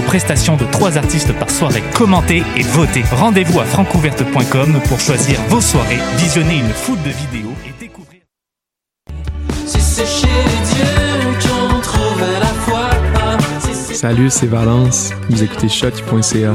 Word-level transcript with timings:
aux 0.00 0.02
prestations 0.02 0.56
de 0.56 0.64
trois 0.64 0.96
artistes 0.96 1.32
par 1.38 1.50
soirée. 1.50 1.82
Commentez 1.94 2.42
et 2.56 2.62
votez. 2.62 3.04
Rendez-vous 3.12 3.60
à 3.60 3.64
francouverte.com 3.64 4.80
pour 4.88 4.98
choisir 4.98 5.38
vos 5.48 5.60
soirées, 5.60 5.98
visionner 6.16 6.58
une 6.58 6.72
foule 6.72 7.02
de 7.02 7.10
vidéos 7.10 7.54
et 7.66 7.72
découvrir. 7.78 8.22
Si 9.66 9.80
c'est 9.80 10.06
chez 10.06 10.26
Dieu 10.74 11.48
qu'on 11.48 11.80
trouve 11.80 12.20
la 12.40 12.46
foi, 12.46 12.90
si 13.60 13.74
c'est 13.74 13.94
Salut, 13.94 14.30
c'est 14.30 14.46
Valence. 14.46 15.10
Vous 15.28 15.42
écoutez 15.42 15.68
choc.ca. 15.68 16.54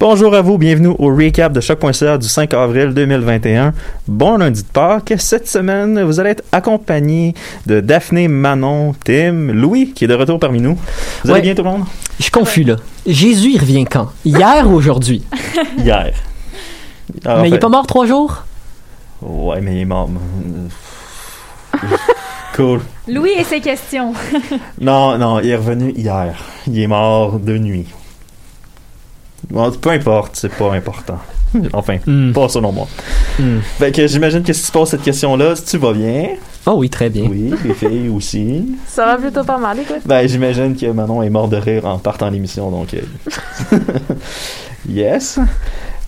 Bonjour 0.00 0.34
à 0.34 0.42
vous, 0.42 0.58
bienvenue 0.58 0.88
au 0.98 1.14
recap 1.14 1.52
de 1.52 1.60
choc.ca 1.60 2.18
du 2.18 2.28
5 2.28 2.52
avril 2.54 2.92
2021. 2.92 3.72
Bon 4.08 4.36
lundi 4.36 4.62
de 4.62 4.66
Pâques. 4.68 5.14
Cette 5.18 5.46
semaine, 5.48 6.02
vous 6.02 6.20
allez 6.20 6.30
être 6.30 6.44
accompagné 6.52 7.34
de 7.66 7.80
Daphné, 7.80 8.28
Manon, 8.28 8.94
Tim, 9.04 9.52
Louis, 9.52 9.92
qui 9.92 10.04
est 10.04 10.08
de 10.08 10.14
retour 10.14 10.38
parmi 10.38 10.60
nous. 10.60 10.76
Vous 11.24 11.30
allez 11.30 11.38
Ouais. 11.40 11.42
bien 11.42 11.54
tout 11.54 11.62
le 11.62 11.70
monde? 11.70 11.84
Je 12.18 12.24
suis 12.24 12.32
confus 12.32 12.64
là. 12.64 12.76
Jésus, 13.06 13.52
il 13.54 13.58
revient 13.60 13.84
quand? 13.84 14.08
Hier 14.24 14.68
ou 14.68 14.74
aujourd'hui? 14.74 15.22
Hier. 15.78 16.12
Ah, 17.24 17.38
Mais 17.42 17.48
il 17.48 17.54
est 17.54 17.58
pas 17.58 17.68
mort 17.68 17.86
trois 17.86 18.06
jours? 18.06 18.44
Ouais, 19.22 19.60
mais 19.60 19.76
il 19.76 19.80
est 19.82 19.84
mort. 19.86 20.10
cool. 22.56 22.80
Louis 23.08 23.30
et 23.38 23.44
ses 23.44 23.60
questions. 23.60 24.12
Non, 24.80 25.16
non, 25.18 25.40
il 25.40 25.50
est 25.50 25.56
revenu 25.56 25.92
hier. 25.96 26.34
Il 26.66 26.80
est 26.80 26.86
mort 26.86 27.38
de 27.38 27.58
nuit. 27.58 27.86
Bon, 29.50 29.70
peu 29.70 29.90
importe, 29.90 30.36
c'est 30.36 30.52
pas 30.54 30.72
important. 30.74 31.18
Enfin, 31.72 31.98
Hmm. 32.04 32.32
pas 32.32 32.48
selon 32.48 32.72
moi. 32.72 32.88
Hmm. 33.38 33.58
Fait 33.78 33.92
que 33.92 34.06
j'imagine 34.08 34.42
que 34.42 34.52
si 34.52 34.64
tu 34.66 34.72
poses 34.72 34.88
cette 34.90 35.02
question-là, 35.02 35.54
si 35.54 35.64
tu 35.64 35.78
vas 35.78 35.92
bien, 35.92 36.30
Oh 36.66 36.72
oui, 36.78 36.90
très 36.90 37.10
bien. 37.10 37.26
oui, 37.30 37.52
les 37.64 37.74
filles 37.74 38.08
aussi. 38.08 38.74
Ça 38.88 39.06
va 39.06 39.16
plutôt 39.18 39.44
pas 39.44 39.58
mal, 39.58 39.78
écoute. 39.78 40.00
Ben, 40.04 40.26
j'imagine 40.26 40.74
que 40.76 40.86
Manon 40.86 41.22
est 41.22 41.30
mort 41.30 41.46
de 41.46 41.56
rire 41.56 41.84
en 41.86 41.98
partant 41.98 42.28
l'émission, 42.30 42.70
donc. 42.72 42.94
euh, 42.94 43.78
yes. 44.88 45.38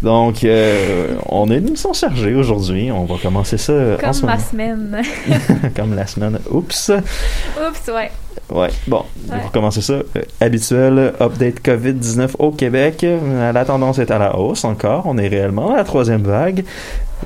Donc, 0.02 0.44
euh, 0.44 1.14
on 1.28 1.48
a 1.50 1.54
une 1.54 1.68
émission 1.68 1.92
chargée 1.92 2.34
aujourd'hui. 2.34 2.90
On 2.92 3.04
va 3.04 3.14
commencer 3.22 3.56
ça 3.56 3.72
en 3.72 3.96
Comme 3.98 4.12
ce 4.12 4.26
ma 4.26 4.32
moment. 4.36 4.44
semaine. 4.50 5.02
Comme 5.76 5.94
la 5.94 6.06
semaine. 6.06 6.38
Oups. 6.50 6.90
Oups, 6.90 7.88
ouais. 7.94 8.10
Ouais, 8.52 8.68
bon, 8.86 9.02
Ouais. 9.30 9.40
pour 9.40 9.50
commencer 9.50 9.80
ça, 9.80 9.94
euh, 9.94 10.04
habituel 10.40 11.12
update 11.20 11.60
COVID-19 11.64 12.30
au 12.38 12.50
Québec. 12.52 13.04
La 13.52 13.64
tendance 13.64 13.98
est 13.98 14.10
à 14.10 14.18
la 14.18 14.36
hausse 14.38 14.64
encore. 14.64 15.02
On 15.06 15.18
est 15.18 15.28
réellement 15.28 15.72
à 15.72 15.76
la 15.78 15.84
troisième 15.84 16.22
vague. 16.22 16.64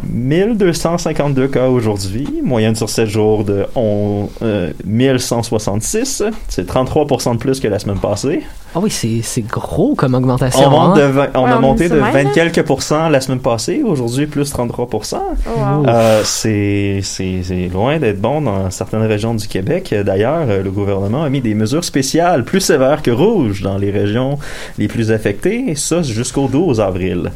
1252 0.05 1.49
cas 1.49 1.69
aujourd'hui, 1.69 2.29
moyenne 2.45 2.75
sur 2.75 2.89
7 2.89 3.09
jours 3.09 3.45
de 3.45 3.67
on, 3.75 4.29
euh, 4.43 4.73
1166. 4.85 6.23
C'est 6.49 6.67
33% 6.67 7.35
de 7.35 7.39
plus 7.39 7.61
que 7.61 7.69
la 7.69 7.79
semaine 7.79 7.99
passée. 7.99 8.43
Ah 8.73 8.79
oui, 8.81 8.91
c'est 8.91 9.21
c'est 9.23 9.43
gros 9.43 9.97
comme 9.97 10.15
augmentation. 10.15 10.69
On, 10.69 10.71
monte 10.71 10.99
hein? 10.99 11.09
de 11.09 11.13
vingt- 11.13 11.31
on 11.35 11.45
Ouais, 11.45 11.51
a 11.51 11.59
on 11.59 11.61
monté 11.61 11.89
de 11.89 11.95
sur 11.97 12.05
même, 12.05 12.13
20 12.13 12.23
là. 12.23 12.31
quelques 12.33 12.63
pourcents 12.63 13.09
la 13.09 13.21
semaine 13.21 13.41
passée. 13.41 13.83
Aujourd'hui, 13.85 14.27
plus 14.27 14.49
33%. 14.53 15.17
Oh, 15.19 15.51
wow. 15.59 15.87
Euh, 15.89 16.21
c'est 16.25 17.01
c'est- 17.03 17.43
c'est 17.43 17.69
loin 17.73 17.99
d'être 17.99 18.21
bon 18.21 18.41
dans 18.43 18.71
certaines 18.71 19.03
régions 19.03 19.35
du 19.35 19.49
Québec. 19.49 19.93
D'ailleurs, 20.07 20.45
euh, 20.49 20.63
le 20.63 20.71
gouvernement 20.71 21.25
a 21.25 21.29
mis 21.31 21.41
des 21.41 21.55
mesures 21.55 21.83
spéciales 21.83 22.45
plus 22.45 22.61
sévères 22.61 23.03
que 23.03 23.11
rouges 23.11 23.63
dans 23.63 23.77
les 23.77 23.91
régions 23.91 24.39
les 24.79 24.87
plus 24.87 25.11
affectées, 25.11 25.65
et 25.71 25.75
ça 25.75 26.03
jusqu'au 26.03 26.47
12 26.47 26.81
avril. 26.81 27.33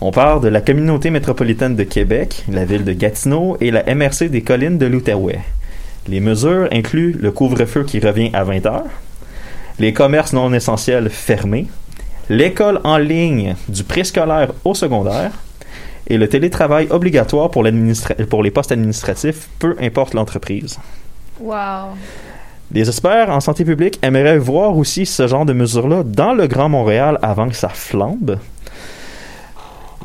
On 0.00 0.12
part 0.12 0.40
de 0.40 0.46
la 0.48 0.60
communauté 0.60 1.10
métropolitaine 1.10 1.74
de 1.74 1.82
Québec, 1.82 2.44
la 2.48 2.64
ville 2.64 2.84
de 2.84 2.92
Gatineau 2.92 3.56
et 3.60 3.72
la 3.72 3.82
MRC 3.92 4.28
des 4.28 4.42
collines 4.42 4.78
de 4.78 4.86
l'Outaouais. 4.86 5.40
Les 6.08 6.20
mesures 6.20 6.68
incluent 6.70 7.16
le 7.20 7.32
couvre-feu 7.32 7.82
qui 7.82 7.98
revient 7.98 8.30
à 8.34 8.44
20 8.44 8.64
heures, 8.66 8.84
les 9.78 9.92
commerces 9.92 10.32
non 10.32 10.52
essentiels 10.52 11.10
fermés, 11.10 11.66
l'école 12.28 12.80
en 12.84 12.98
ligne 12.98 13.54
du 13.68 13.84
préscolaire 13.84 14.52
au 14.64 14.74
secondaire, 14.74 15.32
et 16.08 16.18
le 16.18 16.28
télétravail 16.28 16.86
obligatoire 16.90 17.50
pour, 17.50 17.64
les 17.64 18.50
postes 18.50 18.72
administratifs, 18.72 19.48
peu 19.58 19.76
importe 19.80 20.14
l'entreprise. 20.14 20.78
Wow. 21.40 21.96
Les 22.72 22.88
experts 22.88 23.30
en 23.30 23.40
santé 23.40 23.64
publique 23.64 23.98
aimeraient 24.02 24.38
voir 24.38 24.76
aussi 24.76 25.06
ce 25.06 25.26
genre 25.26 25.44
de 25.44 25.52
mesures-là 25.52 26.02
dans 26.04 26.32
le 26.32 26.46
Grand 26.46 26.68
Montréal 26.68 27.18
avant 27.22 27.48
que 27.48 27.54
ça 27.54 27.68
flambe. 27.68 28.38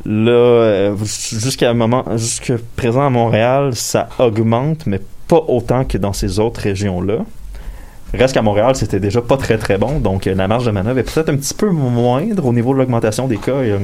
Là, 0.05 0.31
euh, 0.31 0.95
jusqu'à 1.03 1.69
un 1.69 1.73
moment, 1.75 2.03
jusqu'à 2.17 2.55
présent 2.75 3.05
à 3.05 3.09
Montréal, 3.09 3.75
ça 3.75 4.09
augmente, 4.17 4.87
mais 4.87 4.99
pas 5.27 5.43
autant 5.47 5.85
que 5.85 5.97
dans 5.97 6.13
ces 6.13 6.39
autres 6.39 6.61
régions-là. 6.61 7.19
Reste 8.13 8.33
qu'à 8.33 8.41
Montréal, 8.41 8.75
c'était 8.75 8.99
déjà 8.99 9.21
pas 9.21 9.37
très 9.37 9.57
très 9.57 9.77
bon, 9.77 9.99
donc 9.99 10.27
euh, 10.27 10.35
la 10.35 10.47
marge 10.47 10.65
de 10.65 10.71
manœuvre 10.71 10.99
est 10.99 11.03
peut-être 11.03 11.29
un 11.29 11.37
petit 11.37 11.53
peu 11.53 11.69
moindre 11.69 12.45
au 12.45 12.53
niveau 12.53 12.73
de 12.73 12.79
l'augmentation 12.79 13.27
des 13.27 13.37
cas 13.37 13.61
et, 13.63 13.75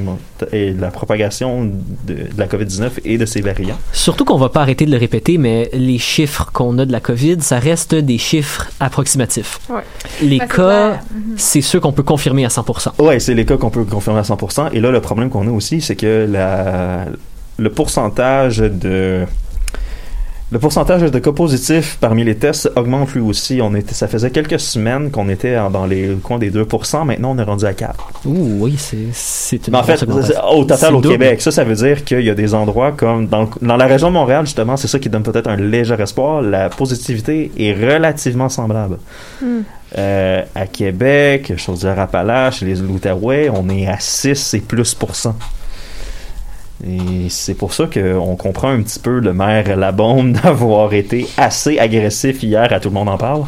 et 0.51 0.71
de 0.71 0.81
la 0.81 0.89
propagation 0.91 1.63
de, 1.65 2.13
de 2.13 2.27
la 2.37 2.47
COVID-19 2.47 2.89
et 3.05 3.17
de 3.17 3.25
ses 3.25 3.41
variants. 3.41 3.77
Surtout 3.93 4.25
qu'on 4.25 4.37
va 4.37 4.49
pas 4.49 4.61
arrêter 4.61 4.85
de 4.85 4.91
le 4.91 4.97
répéter, 4.97 5.37
mais 5.37 5.69
les 5.73 5.97
chiffres 5.97 6.49
qu'on 6.51 6.77
a 6.79 6.85
de 6.85 6.91
la 6.91 6.99
COVID, 6.99 7.37
ça 7.41 7.59
reste 7.59 7.95
des 7.95 8.17
chiffres 8.17 8.67
approximatifs. 8.79 9.59
Ouais. 9.69 9.81
Les 10.21 10.39
Ben, 10.39 10.47
c'est 10.49 10.55
cas, 10.57 10.63
clair. 10.89 10.99
Mhm. 11.13 11.33
c'est 11.37 11.61
ceux 11.61 11.79
qu'on 11.79 11.93
peut 11.93 12.03
confirmer 12.03 12.43
à 12.45 12.49
100%. 12.49 13.01
Ouais, 13.01 13.19
c'est 13.19 13.33
les 13.33 13.45
cas 13.45 13.57
qu'on 13.57 13.69
peut 13.69 13.85
confirmer 13.85 14.19
à 14.19 14.23
100%. 14.23 14.69
Et 14.73 14.79
là, 14.81 14.91
le 14.91 15.01
problème 15.01 15.29
qu'on 15.29 15.47
a 15.47 15.51
aussi, 15.51 15.79
c'est 15.81 15.95
que 15.95 16.27
la, 16.29 17.05
le 17.57 17.69
pourcentage 17.71 18.57
de 18.57 19.23
le 20.49 20.59
pourcentage 20.59 21.01
de 21.01 21.19
cas 21.19 21.33
positifs 21.33 21.97
parmi 21.99 22.23
les 22.23 22.35
tests 22.35 22.71
augmente 22.77 23.13
lui 23.13 23.19
aussi. 23.19 23.59
On 23.61 23.75
était, 23.75 23.93
ça 23.93 24.07
faisait 24.07 24.31
quelques 24.31 24.59
semaines 24.59 25.11
qu'on 25.11 25.27
était 25.27 25.57
dans 25.71 25.85
les 25.85 26.17
coins 26.23 26.37
des 26.37 26.51
2%. 26.51 27.05
Maintenant, 27.05 27.31
on 27.35 27.37
est 27.37 27.43
rendu 27.43 27.65
à 27.65 27.73
4. 27.73 28.21
Ouh, 28.25 28.63
oui, 28.63 28.77
c'est 28.77 29.67
une 29.67 29.71
Mais 29.71 29.77
en 29.79 29.83
fait, 29.83 30.03
au 30.49 30.63
total 30.63 30.95
au 30.95 31.01
double. 31.01 31.15
Québec, 31.15 31.41
ça, 31.41 31.51
ça 31.51 31.65
veut 31.65 31.75
dire 31.75 32.05
qu'il 32.05 32.21
y 32.21 32.29
a 32.29 32.35
des 32.35 32.53
endroits 32.53 32.93
comme 32.93 33.27
dans, 33.27 33.49
la 33.61 33.85
région 33.87 34.07
de 34.07 34.13
Montréal, 34.13 34.45
justement, 34.45 34.77
c'est 34.77 34.87
ça 34.87 34.99
qui 34.99 35.09
donne 35.09 35.23
peut-être 35.23 35.49
un 35.49 35.57
léger 35.57 35.95
espoir. 35.95 36.41
La 36.41 36.69
positivité 36.69 37.51
est 37.57 37.73
relativement 37.73 38.47
semblable. 38.47 38.99
Hmm. 39.41 39.61
Euh, 39.97 40.43
à 40.55 40.65
Québec, 40.67 41.53
Chaudière-Appalaches, 41.57 42.61
les 42.61 42.75
l'Outaouais, 42.75 43.49
on 43.49 43.69
est 43.69 43.87
à 43.87 43.99
6 43.99 44.53
et 44.53 44.59
plus 44.59 44.93
pour 44.93 45.15
cent. 45.15 45.35
Et 46.85 47.29
c'est 47.29 47.55
pour 47.55 47.73
ça 47.73 47.85
qu'on 47.91 48.35
comprend 48.35 48.69
un 48.69 48.81
petit 48.81 48.99
peu 48.99 49.19
le 49.19 49.33
maire 49.33 49.75
Labombe 49.77 50.33
d'avoir 50.43 50.93
été 50.93 51.27
assez 51.37 51.79
agressif 51.79 52.43
hier, 52.43 52.71
à 52.71 52.79
tout 52.79 52.89
le 52.89 52.93
monde 52.95 53.09
en 53.09 53.17
parle, 53.17 53.43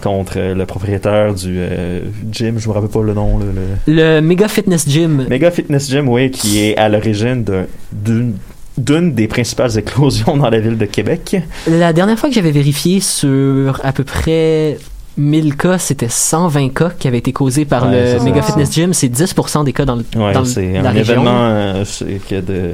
contre 0.00 0.38
le 0.38 0.64
propriétaire 0.64 1.34
du 1.34 1.56
euh, 1.58 2.00
gym, 2.30 2.58
je 2.58 2.68
me 2.68 2.72
rappelle 2.72 2.88
pas 2.88 3.02
le 3.02 3.14
nom, 3.14 3.38
le- 3.38 3.52
le, 3.92 4.16
Le 4.16 4.20
Mega 4.20 4.46
Fitness 4.48 4.88
Gym, 4.88 5.26
Mega 5.28 5.50
Fitness 5.50 5.90
Gym, 5.90 6.08
oui, 6.08 6.30
qui 6.30 6.60
est 6.60 6.76
à 6.76 6.88
l'origine 6.88 7.42
d'un- 7.44 7.66
d'une 7.92 8.34
d'une 8.78 9.12
des 9.12 9.28
principales 9.28 9.76
éclosions 9.78 10.34
dans 10.38 10.48
la 10.48 10.58
ville 10.58 10.78
de 10.78 10.86
Québec. 10.86 11.36
la 11.66 11.92
dernière 11.92 12.18
fois 12.18 12.30
que 12.30 12.34
j'avais 12.34 12.52
vérifié 12.52 13.00
sur 13.00 13.80
à 13.84 13.92
peu 13.92 14.02
près 14.02 14.78
1000 15.16 15.56
cas, 15.56 15.78
c'était 15.78 16.08
120 16.08 16.70
cas 16.72 16.90
qui 16.98 17.06
avaient 17.08 17.18
été 17.18 17.32
causés 17.32 17.64
par 17.64 17.88
Ouais, 17.88 18.14
le. 18.14 18.20
Mega. 18.24 18.42
Fitness 18.42 18.72
Gym. 18.72 18.92
C'est 18.94 19.08
10% 19.08 19.64
des 19.64 19.72
cas 19.72 19.84
dans, 19.84 19.96
le, 19.96 20.04
Ouais, 20.16 20.32
dans 20.32 20.44
c'est 20.44 20.72
la 20.72 20.88
un 20.88 20.92
région. 20.92 21.14
événement 21.14 21.38
euh, 21.44 21.84
de 22.30 22.70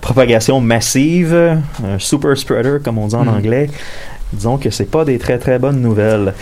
propagation 0.00 0.60
massive, 0.60 1.34
un 1.84 1.98
super 1.98 2.36
spreader 2.36 2.78
comme 2.82 2.98
on 2.98 3.06
dit 3.08 3.14
en 3.14 3.24
Mm. 3.24 3.28
anglais. 3.28 3.70
Disons 4.32 4.56
que 4.56 4.70
c'est 4.70 4.90
pas 4.90 5.04
des 5.04 5.18
très 5.18 5.38
très 5.38 5.58
bonnes 5.58 5.80
nouvelles. 5.82 6.32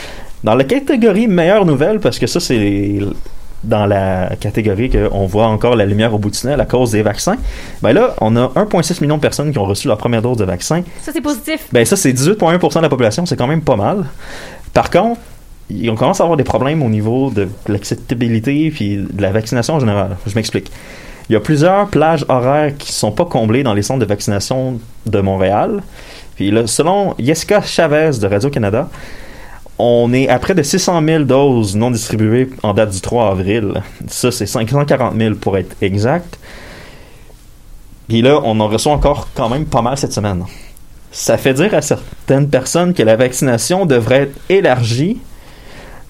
Dans 0.45 0.55
la 0.55 0.65
catégorie 0.65 1.27
meilleures 1.27 1.67
nouvelles, 1.67 1.99
parce 2.01 2.19
que 2.19 2.27
ça 2.27 2.39
c'est 2.41 3.01
dans 3.63 3.85
la 3.85 4.31
catégorie 4.41 4.89
qu'on 4.89 5.27
voit 5.27 5.47
encore 5.49 5.77
la 5.77 5.85
lumière 5.85 6.15
au 6.15 6.19
bout 6.19 6.31
du 6.31 6.39
tunnel 6.39 6.61
à 6.61 6.65
cause 6.65 6.93
des 6.93 7.03
vaccins, 7.03 7.37
ben 7.83 7.93
là, 7.93 8.15
on 8.23 8.35
a 8.37 8.47
1,6 8.55 9.03
million 9.03 9.17
de 9.17 9.21
personnes 9.21 9.53
qui 9.53 9.59
ont 9.59 9.67
reçu 9.67 9.87
leur 9.89 9.99
première 9.99 10.23
dose 10.23 10.39
de 10.39 10.45
vaccin. 10.45 10.83
Ça, 11.03 11.11
c'est 11.13 11.21
positif. 11.21 11.67
Ben 11.73 11.85
ça, 11.85 11.95
c'est 11.97 12.13
18,1% 12.13 12.77
de 12.79 12.83
la 12.83 12.89
population, 12.89 13.27
c'est 13.27 13.37
quand 13.37 13.47
même 13.49 13.61
pas 13.61 13.77
mal. 13.77 14.07
Par 14.73 14.89
contre, 14.89 15.21
on 15.89 15.95
commence 15.95 16.21
à 16.21 16.25
avoir 16.25 16.37
des 16.37 16.45
problèmes 16.45 16.83
au 16.83 16.89
niveau 16.89 17.31
de 17.31 17.49
l'acceptabilité 17.69 18.71
puis 18.71 18.97
de 18.97 19.23
la 19.23 19.31
vaccination 19.31 19.75
en 19.75 19.81
général. 19.81 20.17
Je 20.27 20.35
m'explique. 20.35 20.71
Il 21.29 21.35
y 21.35 21.37
a 21.37 21.41
plusieurs 21.41 21.89
plages 21.89 22.25
horaires 22.29 22.77
qui 22.77 22.93
sont 22.93 23.13
pas 23.13 23.25
comblées 23.25 23.63
dans 23.63 23.75
les 23.75 23.83
centres 23.83 24.01
de 24.01 24.05
vaccination 24.05 24.81
de 25.07 25.21
Montréal. 25.21 25.83
Puis 26.35 26.51
là, 26.51 26.67
selon 26.67 27.15
Jessica 27.19 27.63
Chavez 27.63 28.19
de 28.21 28.27
Radio-Canada, 28.27 28.89
on 29.79 30.13
est 30.13 30.29
à 30.29 30.39
près 30.39 30.55
de 30.55 30.63
600 30.63 31.03
000 31.07 31.25
doses 31.25 31.77
non 31.77 31.91
distribuées 31.91 32.51
en 32.63 32.75
date 32.75 32.91
du 32.91 33.01
3 33.01 33.31
avril. 33.31 33.83
Ça, 34.09 34.31
c'est 34.31 34.47
540 34.47 35.15
000 35.17 35.35
pour 35.37 35.57
être 35.57 35.77
exact. 35.81 36.39
Puis 38.09 38.23
là, 38.23 38.41
on 38.43 38.59
en 38.59 38.67
reçoit 38.67 38.93
encore 38.93 39.29
quand 39.35 39.49
même 39.49 39.67
pas 39.67 39.83
mal 39.83 39.97
cette 39.97 40.13
semaine. 40.13 40.45
Ça 41.13 41.39
fait 41.39 41.55
dire 41.55 41.73
à 41.75 41.81
certaines 41.81 42.49
personnes 42.49 42.93
que 42.93 43.03
la 43.03 43.17
vaccination 43.17 43.87
devrait 43.87 44.23
être 44.23 44.39
élargie, 44.49 45.19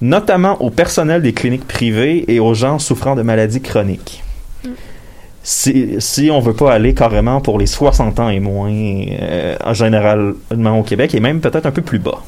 notamment 0.00 0.60
au 0.62 0.70
personnel 0.70 1.22
des 1.22 1.32
cliniques 1.32 1.66
privées 1.66 2.24
et 2.28 2.40
aux 2.40 2.54
gens 2.54 2.78
souffrant 2.78 3.14
de 3.16 3.22
maladies 3.22 3.60
chroniques. 3.60 4.22
Si, 5.42 5.96
si 6.00 6.30
on 6.30 6.40
veut 6.40 6.52
pas 6.52 6.72
aller 6.72 6.92
carrément 6.92 7.40
pour 7.40 7.58
les 7.58 7.66
60 7.66 8.20
ans 8.20 8.28
et 8.28 8.40
moins, 8.40 8.70
euh, 8.72 9.56
en 9.64 9.72
généralement 9.72 10.78
au 10.78 10.82
Québec, 10.82 11.14
et 11.14 11.20
même 11.20 11.40
peut-être 11.40 11.64
un 11.66 11.70
peu 11.70 11.80
plus 11.82 11.98
bas. 11.98 12.18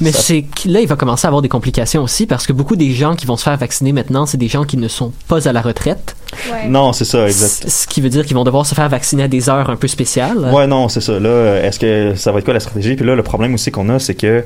Mais 0.00 0.12
Ça- 0.12 0.20
c'est 0.22 0.42
que 0.42 0.68
là, 0.68 0.80
il 0.80 0.86
va 0.86 0.94
commencer 0.94 1.26
à 1.26 1.28
avoir 1.28 1.42
des 1.42 1.48
complications 1.48 2.04
aussi 2.04 2.26
parce 2.26 2.46
que 2.46 2.52
beaucoup 2.52 2.76
des 2.76 2.92
gens 2.92 3.16
qui 3.16 3.26
vont 3.26 3.36
se 3.36 3.42
faire 3.42 3.56
vacciner 3.56 3.92
maintenant, 3.92 4.26
c'est 4.26 4.36
des 4.36 4.46
gens 4.46 4.62
qui 4.62 4.76
ne 4.76 4.86
sont 4.86 5.12
pas 5.26 5.48
à 5.48 5.52
la 5.52 5.60
retraite. 5.60 6.14
Ouais. 6.52 6.68
Non, 6.68 6.92
c'est 6.92 7.04
ça, 7.04 7.26
exact. 7.26 7.68
Ce 7.68 7.86
qui 7.88 8.00
veut 8.00 8.08
dire 8.08 8.24
qu'ils 8.24 8.36
vont 8.36 8.44
devoir 8.44 8.64
se 8.64 8.76
faire 8.76 8.88
vacciner 8.88 9.24
à 9.24 9.28
des 9.28 9.48
heures 9.48 9.68
un 9.70 9.74
peu 9.76 9.88
spéciales. 9.88 10.38
Ouais, 10.52 10.68
non, 10.68 10.88
c'est 10.88 11.00
ça. 11.00 11.18
Là, 11.18 11.56
est-ce 11.64 11.80
que 11.80 12.14
ça 12.14 12.30
va 12.30 12.38
être 12.38 12.44
quoi 12.44 12.54
la 12.54 12.60
stratégie? 12.60 12.94
Puis 12.94 13.04
là, 13.04 13.16
le 13.16 13.24
problème 13.24 13.54
aussi 13.54 13.72
qu'on 13.72 13.88
a, 13.88 13.98
c'est 13.98 14.14
que 14.14 14.44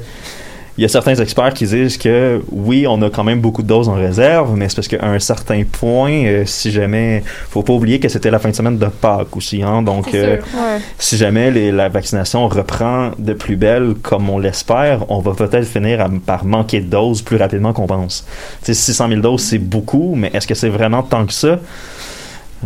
il 0.78 0.82
y 0.82 0.84
a 0.84 0.88
certains 0.88 1.14
experts 1.16 1.52
qui 1.54 1.66
disent 1.66 1.98
que 1.98 2.40
oui, 2.50 2.86
on 2.88 3.00
a 3.02 3.10
quand 3.10 3.24
même 3.24 3.40
beaucoup 3.40 3.62
de 3.62 3.68
doses 3.68 3.88
en 3.88 3.94
réserve, 3.94 4.56
mais 4.56 4.68
c'est 4.68 4.76
parce 4.76 4.88
qu'à 4.88 5.04
un 5.04 5.18
certain 5.18 5.62
point, 5.70 6.24
euh, 6.24 6.44
si 6.46 6.70
jamais, 6.70 7.22
faut 7.50 7.62
pas 7.62 7.74
oublier 7.74 8.00
que 8.00 8.08
c'était 8.08 8.30
la 8.30 8.38
fin 8.38 8.48
de 8.48 8.54
semaine 8.54 8.78
de 8.78 8.86
Pâques 8.86 9.36
aussi, 9.36 9.62
hein, 9.62 9.82
donc 9.82 10.14
euh. 10.14 10.36
Ouais. 10.38 10.80
si 10.98 11.16
jamais 11.16 11.50
les- 11.50 11.72
la 11.72 11.88
vaccination 11.90 12.48
reprend 12.48 13.10
de 13.18 13.34
plus 13.34 13.56
belle 13.56 13.94
comme 14.02 14.30
on 14.30 14.38
l'espère, 14.38 15.10
on 15.10 15.18
va 15.20 15.32
peut-être 15.34 15.66
finir 15.66 16.00
à- 16.00 16.08
par 16.24 16.44
manquer 16.44 16.80
de 16.80 16.86
doses 16.86 17.22
plus 17.22 17.36
rapidement 17.36 17.72
qu'on 17.72 17.86
pense. 17.86 18.24
Tu 18.64 18.66
sais, 18.66 18.74
600 18.74 19.08
000 19.08 19.20
doses, 19.20 19.42
c'est 19.42 19.58
beaucoup, 19.58 20.14
mais 20.16 20.30
est-ce 20.32 20.46
que 20.46 20.54
c'est 20.54 20.68
vraiment 20.70 21.02
tant 21.02 21.26
que 21.26 21.32
ça? 21.34 21.58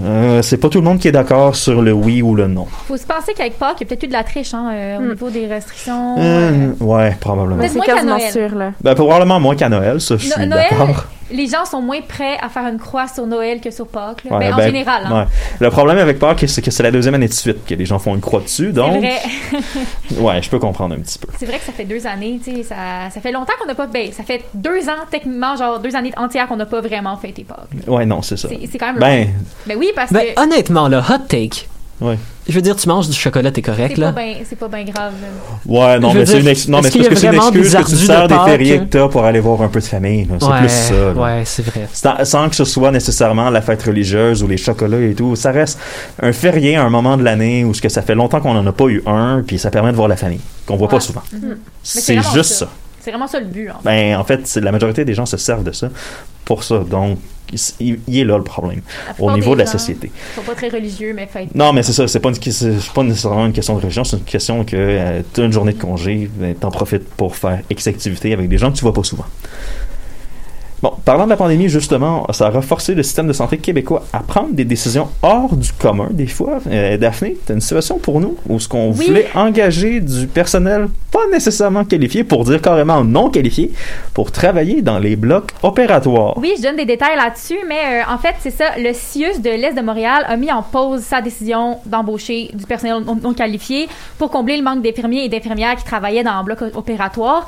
Euh, 0.03 0.43
c'est 0.43 0.59
pas 0.59 0.69
tout 0.69 0.79
le 0.79 0.85
monde 0.85 0.99
qui 0.99 1.09
est 1.09 1.13
d'accord 1.13 1.57
sur 1.57 1.81
le 1.83 1.93
oui 1.93 2.21
ou 2.23 2.35
le 2.35 2.47
non. 2.49 2.67
Faut 2.87 2.97
se 2.97 3.07
penser 3.07 3.33
qu'avec 3.35 3.59
Pâques, 3.59 3.77
il 3.81 3.85
y 3.85 3.87
a 3.87 3.89
peut-être 3.89 4.05
eu 4.05 4.09
de 4.09 4.13
la 4.13 4.25
triche 4.25 4.53
hein, 4.55 4.71
euh, 4.73 4.99
au 4.99 5.01
Hmm. 5.01 5.09
niveau 5.11 5.31
des 5.31 5.47
restrictions. 5.47 6.17
Euh, 6.19 6.73
euh, 6.81 6.85
ouais, 6.85 7.17
probablement. 7.21 7.57
Peut-être 7.57 7.71
C'est 7.73 7.77
moins 7.79 7.87
qu'à 7.87 7.95
quasiment 7.95 8.19
Noël. 8.19 8.33
sûr, 8.33 8.55
là. 8.55 8.73
Ben, 8.83 8.95
probablement 8.95 9.41
moins 9.41 9.57
qu'à 9.57 9.69
Noël, 9.69 10.01
ça, 10.01 10.17
je 10.17 10.27
No- 10.29 10.35
suis 10.35 10.49
d'accord. 10.49 11.05
les 11.31 11.47
gens 11.49 11.65
sont 11.65 11.81
moins 11.83 12.01
prêts 12.07 12.37
à 12.41 12.49
faire 12.49 12.67
une 12.69 12.79
croix 12.79 13.09
sur 13.09 13.27
Noël 13.27 13.61
que 13.61 13.71
sur 13.71 13.87
Pâques. 13.89 14.25
là. 14.25 14.33
Ouais, 14.37 14.47
Ben, 14.49 14.55
en 14.55 14.57
ben, 14.59 14.67
général. 14.67 15.03
Hein. 15.07 15.21
ouais. 15.23 15.25
Le 15.61 15.71
problème 15.71 15.99
avec 15.99 16.19
Pâques, 16.19 16.45
c'est 16.47 16.63
que 16.63 16.71
c'est 16.71 16.83
la 16.83 16.91
deuxième 16.91 17.15
année 17.15 17.29
de 17.29 17.33
suite 17.33 17.65
que 17.65 17.75
les 17.75 17.85
gens 17.87 17.99
font 17.99 18.15
une 18.15 18.21
croix 18.21 18.41
dessus, 18.41 18.67
C'est 18.67 18.73
donc, 18.73 18.99
vrai. 18.99 19.21
ouais, 20.19 20.43
je 20.43 20.51
peux 20.51 20.59
comprendre 20.59 20.95
un 20.95 20.99
petit 21.01 21.19
peu. 21.19 21.29
C'est 21.39 21.47
vrai 21.47 21.59
que 21.59 21.65
ça 21.65 21.73
fait 21.73 21.85
deux 21.85 22.07
années, 22.07 22.39
tu 22.45 22.55
sais, 22.57 22.63
ça, 22.63 22.75
ça 23.13 23.21
fait 23.21 23.33
longtemps 23.33 23.53
qu'on 23.61 23.67
n'a 23.67 23.75
pas. 23.75 23.87
Ben, 23.87 24.13
ça 24.13 24.23
fait 24.23 24.45
deux 24.55 24.89
ans, 24.89 25.05
techniquement, 25.11 25.57
genre 25.57 25.81
deux 25.81 25.97
années 25.97 26.13
entières 26.17 26.47
qu'on 26.49 26.57
n'a 26.57 26.67
pas 26.67 26.81
vraiment 26.81 27.17
fêté 27.17 27.45
Pâques. 27.45 27.69
là. 27.87 27.93
Ouais, 27.93 28.07
non, 28.07 28.23
c'est 28.23 28.37
ça. 28.37 28.49
C'est 28.49 28.61
c'est 28.71 28.79
quand 28.79 28.87
même. 28.93 28.99
Ben, 29.01 29.25
long. 29.25 29.31
Ben 29.67 29.77
oui, 29.79 29.86
parce 29.95 30.13
Ben, 30.13 30.35
que 30.35 30.41
honnêtement, 30.43 30.89
là, 30.89 31.05
hot 31.09 31.23
take. 31.29 31.67
Ouais. 32.01 32.19
Je 32.47 32.53
veux 32.53 32.61
dire, 32.61 32.77
tu 32.77 32.87
manges 32.89 33.09
du 33.09 33.15
chocolat, 33.17 33.51
t'es 33.51 33.63
correct, 33.63 33.95
c'est 33.97 34.03
pas 34.03 34.13
là. 34.13 34.35
c'est 34.49 34.57
pas 34.59 34.69
bien 34.69 34.85
grave. 34.85 35.15
ouais, 35.65 35.99
non, 35.99 36.11
Je 36.13 36.19
mais 36.19 36.27
c'est 36.27 36.41
une, 36.41 36.47
ex- 36.49 36.69
non, 36.69 36.79
mais 36.83 36.91
parce 36.91 36.95
que 37.09 37.15
c'est 37.17 37.27
une 37.27 37.33
vraiment 37.33 37.49
excuse 37.51 37.75
que 37.75 37.85
tu 37.87 37.91
de 37.93 37.97
sers 37.97 38.29
des 38.29 38.35
fériés 38.45 38.79
que 38.81 38.85
t'as 38.85 39.09
pour 39.09 39.25
aller 39.25 39.41
voir 39.41 39.63
un 39.63 39.69
peu 39.69 39.81
de 39.81 39.85
famille, 39.85 40.27
là. 40.27 40.35
C'est 40.39 40.47
ouais, 40.47 40.59
plus 40.61 40.69
ça, 40.69 40.95
là. 40.95 41.13
ouais, 41.15 41.43
c'est 41.47 41.65
vrai. 41.65 41.89
Sans, 41.93 42.25
sans 42.25 42.49
que 42.51 42.55
ce 42.55 42.65
soit 42.67 42.91
nécessairement 42.91 43.49
la 43.51 43.63
fête 43.63 43.83
religieuse 43.83 44.43
ou 44.43 44.47
les 44.47 44.59
chocolats 44.59 45.01
et 45.01 45.15
tout, 45.15 45.35
ça 45.37 45.51
reste 45.53 45.79
un 46.23 46.33
férié 46.33 46.77
à 46.77 46.85
un 46.85 46.91
moment 46.91 47.17
de 47.17 47.25
l'année 47.25 47.65
où 47.65 47.73
ce 47.73 47.81
que 47.81 47.89
ça 47.89 48.03
fait 48.03 48.15
longtemps 48.15 48.41
qu'on 48.41 48.55
n'en 48.55 48.67
a 48.67 48.73
pas 48.73 48.87
eu 48.89 49.03
un, 49.07 49.43
puis 49.45 49.59
ça 49.59 49.71
permet 49.71 49.91
de 49.91 49.97
voir 49.97 50.09
la 50.09 50.17
famille, 50.17 50.41
qu'on 50.67 50.77
voit 50.77 50.89
pas 50.89 51.01
souvent. 51.01 51.23
Mhm. 51.33 51.57
c'est 51.83 52.21
juste 52.35 52.43
ça. 52.53 52.67
ça. 52.67 52.69
C'est 53.07 53.13
vraiment 53.13 53.29
ça 53.29 53.39
le 53.39 53.47
but. 53.47 53.71
En 53.71 53.75
fait. 53.75 53.85
Ben, 53.85 54.17
en 54.19 54.25
fait, 54.25 54.57
la 54.57 54.73
majorité 54.73 55.05
des 55.05 55.15
gens 55.15 55.27
se 55.27 55.37
servent 55.37 55.63
de 55.63 55.71
ça 55.71 55.91
pour 56.45 56.65
ça. 56.65 56.79
Donc, 56.81 57.19
il, 57.79 58.01
il 58.09 58.19
est 58.19 58.25
là 58.25 58.37
le 58.37 58.43
problème 58.43 58.81
au 59.21 59.31
niveau 59.31 59.55
de 59.55 59.61
la 59.61 59.67
société. 59.67 60.11
sont 60.35 60.41
pas 60.43 60.57
très 60.57 60.71
religieux, 60.71 61.13
mais 61.15 61.29
fêtent. 61.29 61.55
Non, 61.55 61.73
mais 61.73 61.85
c'est 61.85 61.93
ça. 61.93 62.09
C'est 62.09 62.19
pas, 62.19 62.31
une- 62.31 62.81
pas 62.93 63.03
nécessairement 63.05 63.47
une 63.47 63.53
question 63.53 63.77
de 63.77 63.81
religion. 63.81 64.03
C'est 64.03 64.17
une 64.17 64.25
question 64.25 64.65
que 64.65 64.75
euh, 64.77 65.23
tu 65.33 65.41
as 65.41 65.45
une 65.45 65.53
journée 65.53 65.73
de 65.73 65.81
congé, 65.81 66.29
ben, 66.35 66.53
t'en 66.57 66.73
profites 66.73 67.09
pour 67.11 67.37
faire 67.37 67.61
X 67.71 67.87
activité 67.87 68.33
avec 68.33 68.49
des 68.49 68.59
gens 68.59 68.73
que 68.73 68.77
tu 68.77 68.83
vois 68.83 68.93
pas 68.93 69.05
souvent. 69.05 69.27
Bon, 70.83 70.93
parlant 71.07 71.25
de 71.25 71.31
la 71.31 71.37
pandémie, 71.39 71.69
justement, 71.71 72.27
ça 72.33 72.49
a 72.49 72.51
renforcé 72.51 72.95
le 72.95 73.03
système 73.03 73.27
de 73.27 73.33
santé 73.33 73.57
québécois 73.57 74.05
à 74.13 74.19
prendre 74.21 74.53
des 74.53 74.65
décisions 74.67 75.09
hors 75.23 75.57
du 75.57 75.73
commun, 75.73 76.09
des 76.11 76.27
fois. 76.27 76.59
Euh, 76.71 76.99
Daphné, 76.99 77.37
t'as 77.47 77.55
une 77.55 77.63
situation 77.63 77.99
pour 77.99 78.21
nous 78.21 78.37
où 78.47 78.61
ce 78.61 78.69
qu'on 78.69 78.91
Oui. 78.93 79.07
voulait 79.07 79.27
engager 79.35 80.01
du 80.01 80.27
personnel 80.27 80.89
pas 81.11 81.27
nécessairement 81.33 81.85
qualifié, 81.87 82.25
pour 82.25 82.45
dire 82.45 82.61
carrément 82.61 83.03
non 83.03 83.31
qualifié, 83.31 83.73
pour 84.13 84.31
travailler 84.33 84.83
dans 84.83 84.99
les 84.99 85.17
blocs 85.17 85.53
opératoires. 85.63 86.37
Oui, 86.37 86.53
je 86.59 86.63
donne 86.63 86.77
des 86.77 86.85
détails 86.85 87.17
là-dessus, 87.17 87.57
mais 87.67 88.03
euh, 88.03 88.13
en 88.13 88.19
fait, 88.19 88.35
c'est 88.41 88.51
ça. 88.51 88.65
Le 88.77 88.93
CIUS 88.93 89.41
de 89.41 89.49
l'Est 89.49 89.73
de 89.73 89.81
Montréal 89.81 90.27
a 90.29 90.37
mis 90.37 90.53
en 90.53 90.63
pause 90.63 91.01
sa 91.01 91.23
décision 91.23 91.79
d'embaucher 91.87 92.51
du 92.53 92.67
personnel 92.67 93.03
non, 93.03 93.17
non 93.23 93.33
qualifié 93.33 93.89
pour 94.19 94.31
combler 94.31 94.59
le 94.59 94.63
manque 94.63 94.83
d'infirmiers 94.83 95.25
et 95.25 95.29
d'infirmières 95.31 95.77
qui 95.77 95.85
travaillaient 95.85 96.23
dans 96.25 96.37
le 96.39 96.45
bloc 96.45 96.59
opératoire 96.75 97.47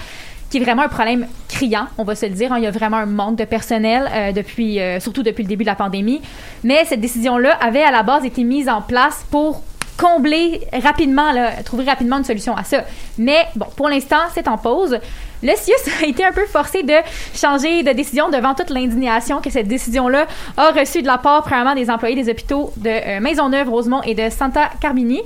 qui 0.51 0.59
est 0.59 0.61
vraiment 0.61 0.83
un 0.83 0.89
problème 0.89 1.27
criant, 1.49 1.87
on 1.99 2.05
va 2.05 2.15
se 2.15 2.27
le 2.27 2.33
dire. 2.33 2.53
hein. 2.53 2.59
Il 2.59 2.65
y 2.65 2.67
a 2.67 2.71
vraiment 2.71 2.97
un 2.99 3.07
manque 3.07 3.37
de 3.37 3.45
personnel 3.45 4.09
euh, 4.13 4.33
depuis, 4.33 4.81
euh, 4.81 5.01
surtout 5.01 5.23
depuis 5.23 5.43
le 5.43 5.49
début 5.49 5.65
de 5.65 5.69
la 5.69 5.75
pandémie. 5.75 6.21
Mais 6.65 6.85
cette 6.85 7.01
décision-là 7.01 7.59
avait 7.61 7.83
à 7.83 7.91
la 7.91 8.03
base 8.03 8.25
été 8.25 8.45
mise 8.45 8.69
en 8.69 8.81
place 8.83 9.25
pour 9.31 9.63
combler 9.99 10.61
rapidement, 10.81 11.33
trouver 11.65 11.85
rapidement 11.85 12.19
une 12.19 12.25
solution 12.25 12.57
à 12.57 12.63
ça. 12.63 12.85
Mais 13.19 13.47
bon, 13.57 13.67
pour 13.77 13.89
l'instant, 13.89 14.21
c'est 14.33 14.47
en 14.47 14.57
pause. 14.57 14.99
Le 15.43 15.53
CIUS 15.57 15.75
a 16.03 16.07
été 16.07 16.25
un 16.25 16.33
peu 16.33 16.47
forcé 16.47 16.85
de 16.85 16.95
changer 17.35 17.83
de 17.83 17.93
décision 17.93 18.31
devant 18.31 18.55
toute 18.55 18.71
l'indignation 18.71 19.41
que 19.41 19.51
cette 19.51 19.67
décision-là 19.67 20.27
a 20.57 20.71
reçue 20.71 21.03
de 21.03 21.07
la 21.09 21.19
part, 21.19 21.43
premièrement, 21.43 21.75
des 21.75 21.91
employés 21.91 22.15
des 22.15 22.31
hôpitaux 22.31 22.73
de 22.77 22.89
euh, 22.89 23.21
Maisonneuve, 23.21 23.69
Rosemont 23.69 24.03
et 24.03 24.15
de 24.15 24.31
Santa 24.31 24.71
Carmini. 24.81 25.21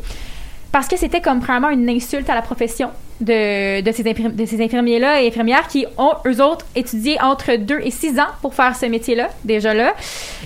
Parce 0.72 0.88
que 0.88 0.96
c'était 0.96 1.20
comme 1.20 1.40
premièrement 1.40 1.68
une 1.68 1.88
insulte 1.90 2.28
à 2.30 2.34
la 2.34 2.42
profession 2.42 2.90
de, 3.20 3.82
de 3.82 3.92
ces, 3.92 4.46
ces 4.46 4.64
infirmiers-là 4.64 5.22
et 5.22 5.28
infirmières 5.28 5.68
qui 5.68 5.86
ont, 5.98 6.12
eux 6.26 6.42
autres, 6.42 6.66
étudié 6.74 7.20
entre 7.20 7.56
2 7.56 7.80
et 7.80 7.90
6 7.90 8.18
ans 8.18 8.28
pour 8.40 8.54
faire 8.54 8.74
ce 8.74 8.86
métier-là, 8.86 9.28
déjà 9.44 9.74
là, 9.74 9.94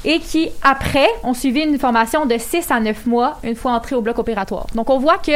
et 0.04 0.18
qui, 0.18 0.50
après, 0.62 1.08
ont 1.22 1.32
suivi 1.32 1.60
une 1.60 1.78
formation 1.78 2.26
de 2.26 2.36
6 2.36 2.70
à 2.70 2.80
9 2.80 3.06
mois 3.06 3.38
une 3.44 3.54
fois 3.54 3.72
entrés 3.72 3.94
au 3.94 4.00
bloc 4.00 4.18
opératoire. 4.18 4.66
Donc, 4.74 4.90
on 4.90 4.98
voit 4.98 5.18
que 5.18 5.32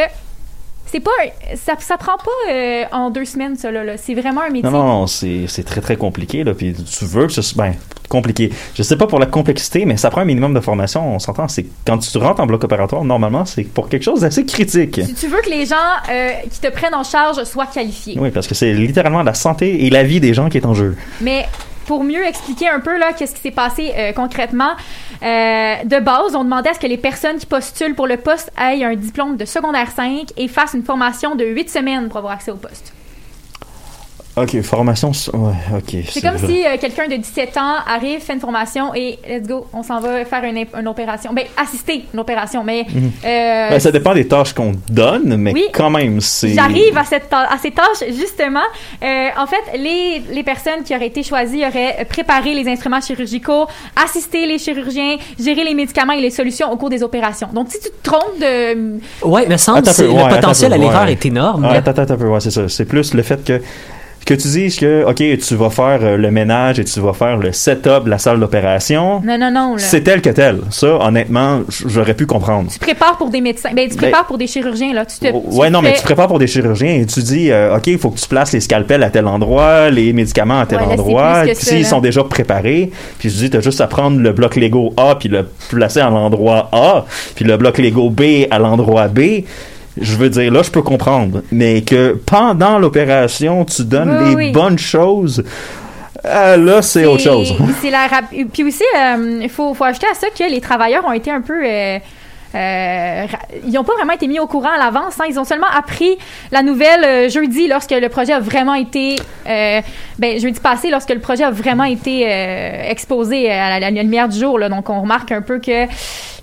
c'est 0.90 1.00
pas 1.00 1.10
ça, 1.54 1.74
ça 1.78 1.96
prend 1.96 2.16
pas 2.16 2.52
euh, 2.52 2.84
en 2.92 3.10
deux 3.10 3.24
semaines 3.24 3.56
ça 3.56 3.70
là, 3.70 3.84
là. 3.84 3.96
c'est 3.96 4.14
vraiment 4.14 4.42
un 4.42 4.50
métier 4.50 4.70
Non, 4.70 4.70
non, 4.70 4.86
non, 4.86 5.06
c'est 5.06 5.46
c'est 5.46 5.64
très, 5.64 5.80
très 5.80 5.96
compliqué. 5.96 6.44
Là, 6.44 6.54
puis 6.54 6.74
tu 6.74 7.04
veux 7.04 7.26
que 7.26 7.32
ce 7.32 7.42
soit. 7.42 7.64
Ben, 7.64 7.74
compliqué. 8.10 8.50
Je 8.74 8.82
sais 8.82 8.96
pas 8.96 9.06
pour 9.06 9.18
la 9.18 9.26
complexité, 9.26 9.86
mais 9.86 9.96
ça 9.96 10.10
prend 10.10 10.20
un 10.20 10.24
minimum 10.26 10.52
de 10.52 10.60
formation. 10.60 11.14
On 11.14 11.18
s'entend. 11.18 11.48
C'est 11.48 11.64
quand 11.86 11.96
tu 11.98 12.18
rentres 12.18 12.42
en 12.42 12.46
bloc 12.46 12.64
opératoire, 12.64 13.04
normalement, 13.04 13.46
c'est 13.46 13.62
pour 13.64 13.88
quelque 13.88 14.02
chose 14.02 14.20
d'assez 14.20 14.44
critique. 14.44 15.00
si 15.02 15.14
tu 15.14 15.28
veux 15.28 15.40
que 15.40 15.48
les 15.48 15.64
gens 15.64 15.76
euh, 16.10 16.32
qui 16.50 16.60
te 16.60 16.68
prennent 16.68 16.94
en 16.94 17.04
charge 17.04 17.42
soient 17.44 17.66
qualifiés 17.66 18.18
Oui, 18.20 18.30
parce 18.30 18.46
que 18.46 18.54
c'est 18.54 18.74
littéralement 18.74 19.22
la 19.22 19.34
santé 19.34 19.86
et 19.86 19.90
la 19.90 20.02
vie 20.02 20.20
des 20.20 20.34
gens 20.34 20.48
qui 20.50 20.58
est 20.58 20.66
en 20.66 20.74
jeu. 20.74 20.96
Mais 21.20 21.46
pour 21.90 22.04
mieux 22.04 22.24
expliquer 22.24 22.68
un 22.68 22.78
peu 22.78 22.96
là 22.98 23.12
qu'est-ce 23.12 23.34
qui 23.34 23.40
s'est 23.40 23.50
passé 23.50 23.92
euh, 23.96 24.12
concrètement, 24.12 24.76
euh, 25.24 25.74
de 25.82 25.98
base, 25.98 26.36
on 26.36 26.44
demandait 26.44 26.70
à 26.70 26.74
ce 26.74 26.78
que 26.78 26.86
les 26.86 26.96
personnes 26.96 27.38
qui 27.38 27.46
postulent 27.46 27.96
pour 27.96 28.06
le 28.06 28.16
poste 28.16 28.52
aient 28.56 28.84
un 28.84 28.94
diplôme 28.94 29.36
de 29.36 29.44
secondaire 29.44 29.90
5 29.90 30.28
et 30.36 30.46
fassent 30.46 30.74
une 30.74 30.84
formation 30.84 31.34
de 31.34 31.44
8 31.44 31.68
semaines 31.68 32.06
pour 32.06 32.18
avoir 32.18 32.34
accès 32.34 32.52
au 32.52 32.56
poste. 32.58 32.92
Ok, 34.42 34.60
formation. 34.62 35.10
Ouais, 35.34 35.52
ok. 35.76 36.04
C'est 36.10 36.20
comme 36.20 36.36
vrai. 36.36 36.46
si 36.48 36.66
euh, 36.66 36.76
quelqu'un 36.80 37.08
de 37.08 37.16
17 37.16 37.56
ans 37.56 37.74
arrive, 37.86 38.20
fait 38.20 38.32
une 38.34 38.40
formation 38.40 38.94
et 38.94 39.18
let's 39.28 39.46
go, 39.46 39.66
on 39.72 39.82
s'en 39.82 40.00
va 40.00 40.24
faire 40.24 40.44
une, 40.44 40.64
une 40.78 40.88
opération. 40.88 41.32
Ben, 41.32 41.44
assister 41.56 42.04
une 42.14 42.20
opération, 42.20 42.62
mais 42.64 42.86
Mhm. 42.92 43.10
euh, 43.24 43.68
Ben, 43.70 43.80
ça 43.80 43.90
dépend 43.90 44.14
des 44.14 44.26
tâches 44.26 44.52
qu'on 44.52 44.72
donne, 44.88 45.36
mais 45.36 45.52
Oui. 45.52 45.64
quand 45.72 45.90
même, 45.90 46.20
c'est. 46.20 46.50
J'arrive 46.54 46.96
à, 46.96 47.04
cette 47.04 47.28
ta- 47.28 47.48
à 47.52 47.58
ces 47.58 47.70
tâches, 47.70 48.08
justement. 48.10 48.60
Euh, 49.02 49.28
en 49.38 49.46
fait, 49.46 49.78
les, 49.78 50.22
les 50.32 50.42
personnes 50.42 50.82
qui 50.84 50.94
auraient 50.94 51.06
été 51.08 51.22
choisies 51.22 51.64
auraient 51.66 52.06
préparé 52.08 52.54
les 52.54 52.68
instruments 52.70 53.00
chirurgicaux, 53.00 53.66
assisté 54.02 54.46
les 54.46 54.58
chirurgiens, 54.58 55.16
géré 55.38 55.64
les 55.64 55.74
médicaments 55.74 56.12
et 56.14 56.20
les 56.20 56.30
solutions 56.30 56.70
au 56.72 56.76
cours 56.76 56.90
des 56.90 57.02
opérations. 57.02 57.48
Donc, 57.52 57.68
si 57.70 57.78
tu 57.80 57.88
te 57.90 58.02
trompes 58.02 58.38
de... 58.40 58.98
Ouais, 59.26 59.46
mais 59.48 59.58
semble 59.58 59.78
Attends 59.78 59.90
un 59.90 59.92
c'est- 59.94 60.02
peu, 60.04 60.08
le 60.08 60.14
ouais, 60.14 60.22
attends 60.22 60.34
potentiel 60.36 60.72
à 60.72 60.76
l'erreur 60.78 61.04
ouais. 61.04 61.12
est 61.12 61.26
énorme. 61.26 61.66
Ah, 61.68 61.74
attends, 61.74 62.02
attends 62.02 62.14
ouais, 62.16 62.40
c'est 62.40 62.50
ça. 62.50 62.68
C'est 62.68 62.84
plus 62.84 63.14
le 63.14 63.22
fait 63.22 63.44
que 63.44 63.60
que 64.26 64.34
tu 64.34 64.48
dises 64.48 64.76
que, 64.78 65.04
OK, 65.04 65.16
tu 65.16 65.54
vas 65.56 65.70
faire 65.70 65.98
euh, 66.02 66.16
le 66.16 66.30
ménage 66.30 66.78
et 66.78 66.84
tu 66.84 67.00
vas 67.00 67.12
faire 67.12 67.36
le 67.36 67.52
setup 67.52 68.04
de 68.04 68.10
la 68.10 68.18
salle 68.18 68.38
d'opération, 68.38 69.20
Non, 69.24 69.36
non, 69.38 69.50
non. 69.50 69.72
là. 69.74 69.78
c'est 69.78 70.02
tel 70.02 70.20
que 70.22 70.30
tel. 70.30 70.60
Ça, 70.70 70.86
honnêtement, 71.04 71.60
j'aurais 71.86 72.14
pu 72.14 72.26
comprendre. 72.26 72.70
Tu 72.70 72.78
prépares 72.78 73.16
pour 73.16 73.30
des 73.30 73.40
médecins. 73.40 73.70
Ben, 73.74 73.88
tu 73.88 73.96
Ben- 73.96 74.02
prépares 74.02 74.26
pour 74.26 74.38
des 74.38 74.46
chirurgiens, 74.46 74.92
là. 74.92 75.04
Tu 75.04 75.18
te, 75.18 75.26
tu 75.26 75.32
ouais, 75.56 75.70
non, 75.70 75.82
mais 75.82 75.94
tu 75.94 76.02
prépares 76.02 76.28
pour 76.28 76.38
des 76.38 76.46
chirurgiens 76.46 76.94
et 76.94 77.06
tu 77.06 77.20
dis, 77.22 77.50
euh, 77.50 77.76
OK, 77.76 77.86
il 77.88 77.98
faut 77.98 78.10
que 78.10 78.18
tu 78.20 78.28
places 78.28 78.52
les 78.52 78.60
scalpels 78.60 79.02
à 79.02 79.10
tel 79.10 79.26
endroit, 79.26 79.90
les 79.90 80.12
médicaments 80.12 80.60
à 80.60 80.66
tel 80.66 80.78
Ouais, 80.78 80.84
endroit. 80.84 81.42
Puis 81.46 81.56
s'ils 81.56 81.86
sont 81.86 82.00
déjà 82.00 82.22
préparés, 82.22 82.90
puis 83.18 83.30
tu 83.30 83.36
dis, 83.36 83.50
t'as 83.50 83.60
juste 83.60 83.80
à 83.80 83.86
prendre 83.86 84.20
le 84.20 84.32
bloc 84.32 84.54
Lego 84.56 84.92
A 84.96 85.16
puis 85.16 85.28
le 85.28 85.46
placer 85.70 86.00
à 86.00 86.10
l'endroit 86.10 86.68
A, 86.72 87.04
puis 87.34 87.44
le 87.44 87.56
bloc 87.56 87.78
Lego 87.78 88.10
B 88.10 88.22
à 88.50 88.58
l'endroit 88.58 89.08
B. 89.08 89.20
Je 90.00 90.16
veux 90.16 90.30
dire, 90.30 90.52
là, 90.52 90.62
je 90.62 90.70
peux 90.70 90.82
comprendre. 90.82 91.42
Mais 91.50 91.82
que 91.82 92.18
pendant 92.26 92.78
l'opération, 92.78 93.64
tu 93.64 93.84
donnes 93.84 94.18
Oui, 94.22 94.28
les 94.30 94.34
oui. 94.36 94.52
bonnes 94.52 94.78
choses, 94.78 95.42
euh, 96.24 96.56
là, 96.56 96.82
c'est 96.82 97.06
autre 97.06 97.22
chose. 97.22 97.54
C'est 97.80 97.90
la 97.90 98.06
rap- 98.06 98.32
Puis 98.52 98.62
aussi, 98.64 98.84
euh, 98.96 99.40
il 99.42 99.48
faut, 99.48 99.72
faut 99.74 99.84
ajouter 99.84 100.06
à 100.10 100.14
ça 100.14 100.28
que 100.28 100.50
les 100.50 100.60
travailleurs 100.60 101.04
ont 101.06 101.12
été 101.12 101.30
un 101.30 101.40
peu. 101.40 101.62
euh, 101.66 101.98
euh, 102.54 103.26
ils 103.64 103.72
n'ont 103.72 103.84
pas 103.84 103.94
vraiment 103.94 104.12
été 104.12 104.26
mis 104.26 104.40
au 104.40 104.46
courant 104.46 104.70
à 104.74 104.78
l'avance. 104.78 105.20
hein. 105.20 105.24
Ils 105.28 105.38
ont 105.38 105.44
seulement 105.44 105.68
appris 105.76 106.18
la 106.50 106.62
nouvelle 106.62 107.04
euh, 107.04 107.28
jeudi 107.28 107.68
lorsque 107.68 107.92
le 107.92 108.08
projet 108.08 108.32
a 108.32 108.40
vraiment 108.40 108.74
été. 108.74 109.16
euh, 109.48 109.80
ben, 110.18 110.38
jeudi 110.38 110.60
passé, 110.60 110.90
lorsque 110.90 111.10
le 111.10 111.20
projet 111.20 111.44
a 111.44 111.50
vraiment 111.50 111.84
été 111.84 112.24
euh, 112.26 112.90
exposé 112.90 113.50
à 113.50 113.78
la, 113.78 113.86
à 113.86 113.90
la 113.90 114.02
lumière 114.02 114.28
du 114.28 114.38
jour. 114.38 114.58
Là. 114.58 114.68
Donc, 114.68 114.90
on 114.90 115.00
remarque 115.00 115.32
un 115.32 115.42
peu 115.42 115.58
que 115.60 115.86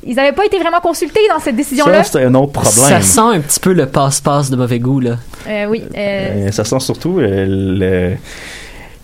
ils 0.04 0.16
n'avaient 0.16 0.32
pas 0.32 0.46
été 0.46 0.58
vraiment 0.60 0.80
consultés 0.80 1.20
dans 1.30 1.40
cette 1.40 1.56
décision-là. 1.56 2.04
Ça, 2.04 2.20
c'est 2.20 2.26
un 2.26 2.34
autre 2.36 2.64
Ça 2.66 3.02
sent 3.02 3.20
un 3.20 3.40
petit 3.40 3.60
peu 3.60 3.74
le 3.74 3.86
passe-passe 3.88 4.50
de 4.50 4.56
mauvais 4.56 4.80
goût, 4.80 5.00
là. 5.00 5.18
Euh, 5.48 5.66
oui. 5.66 5.84
euh, 5.96 6.48
Euh, 6.48 6.52
ça 6.52 6.64
sent 6.64 6.80
surtout 6.80 7.20
euh, 7.20 7.46
le- 7.48 8.18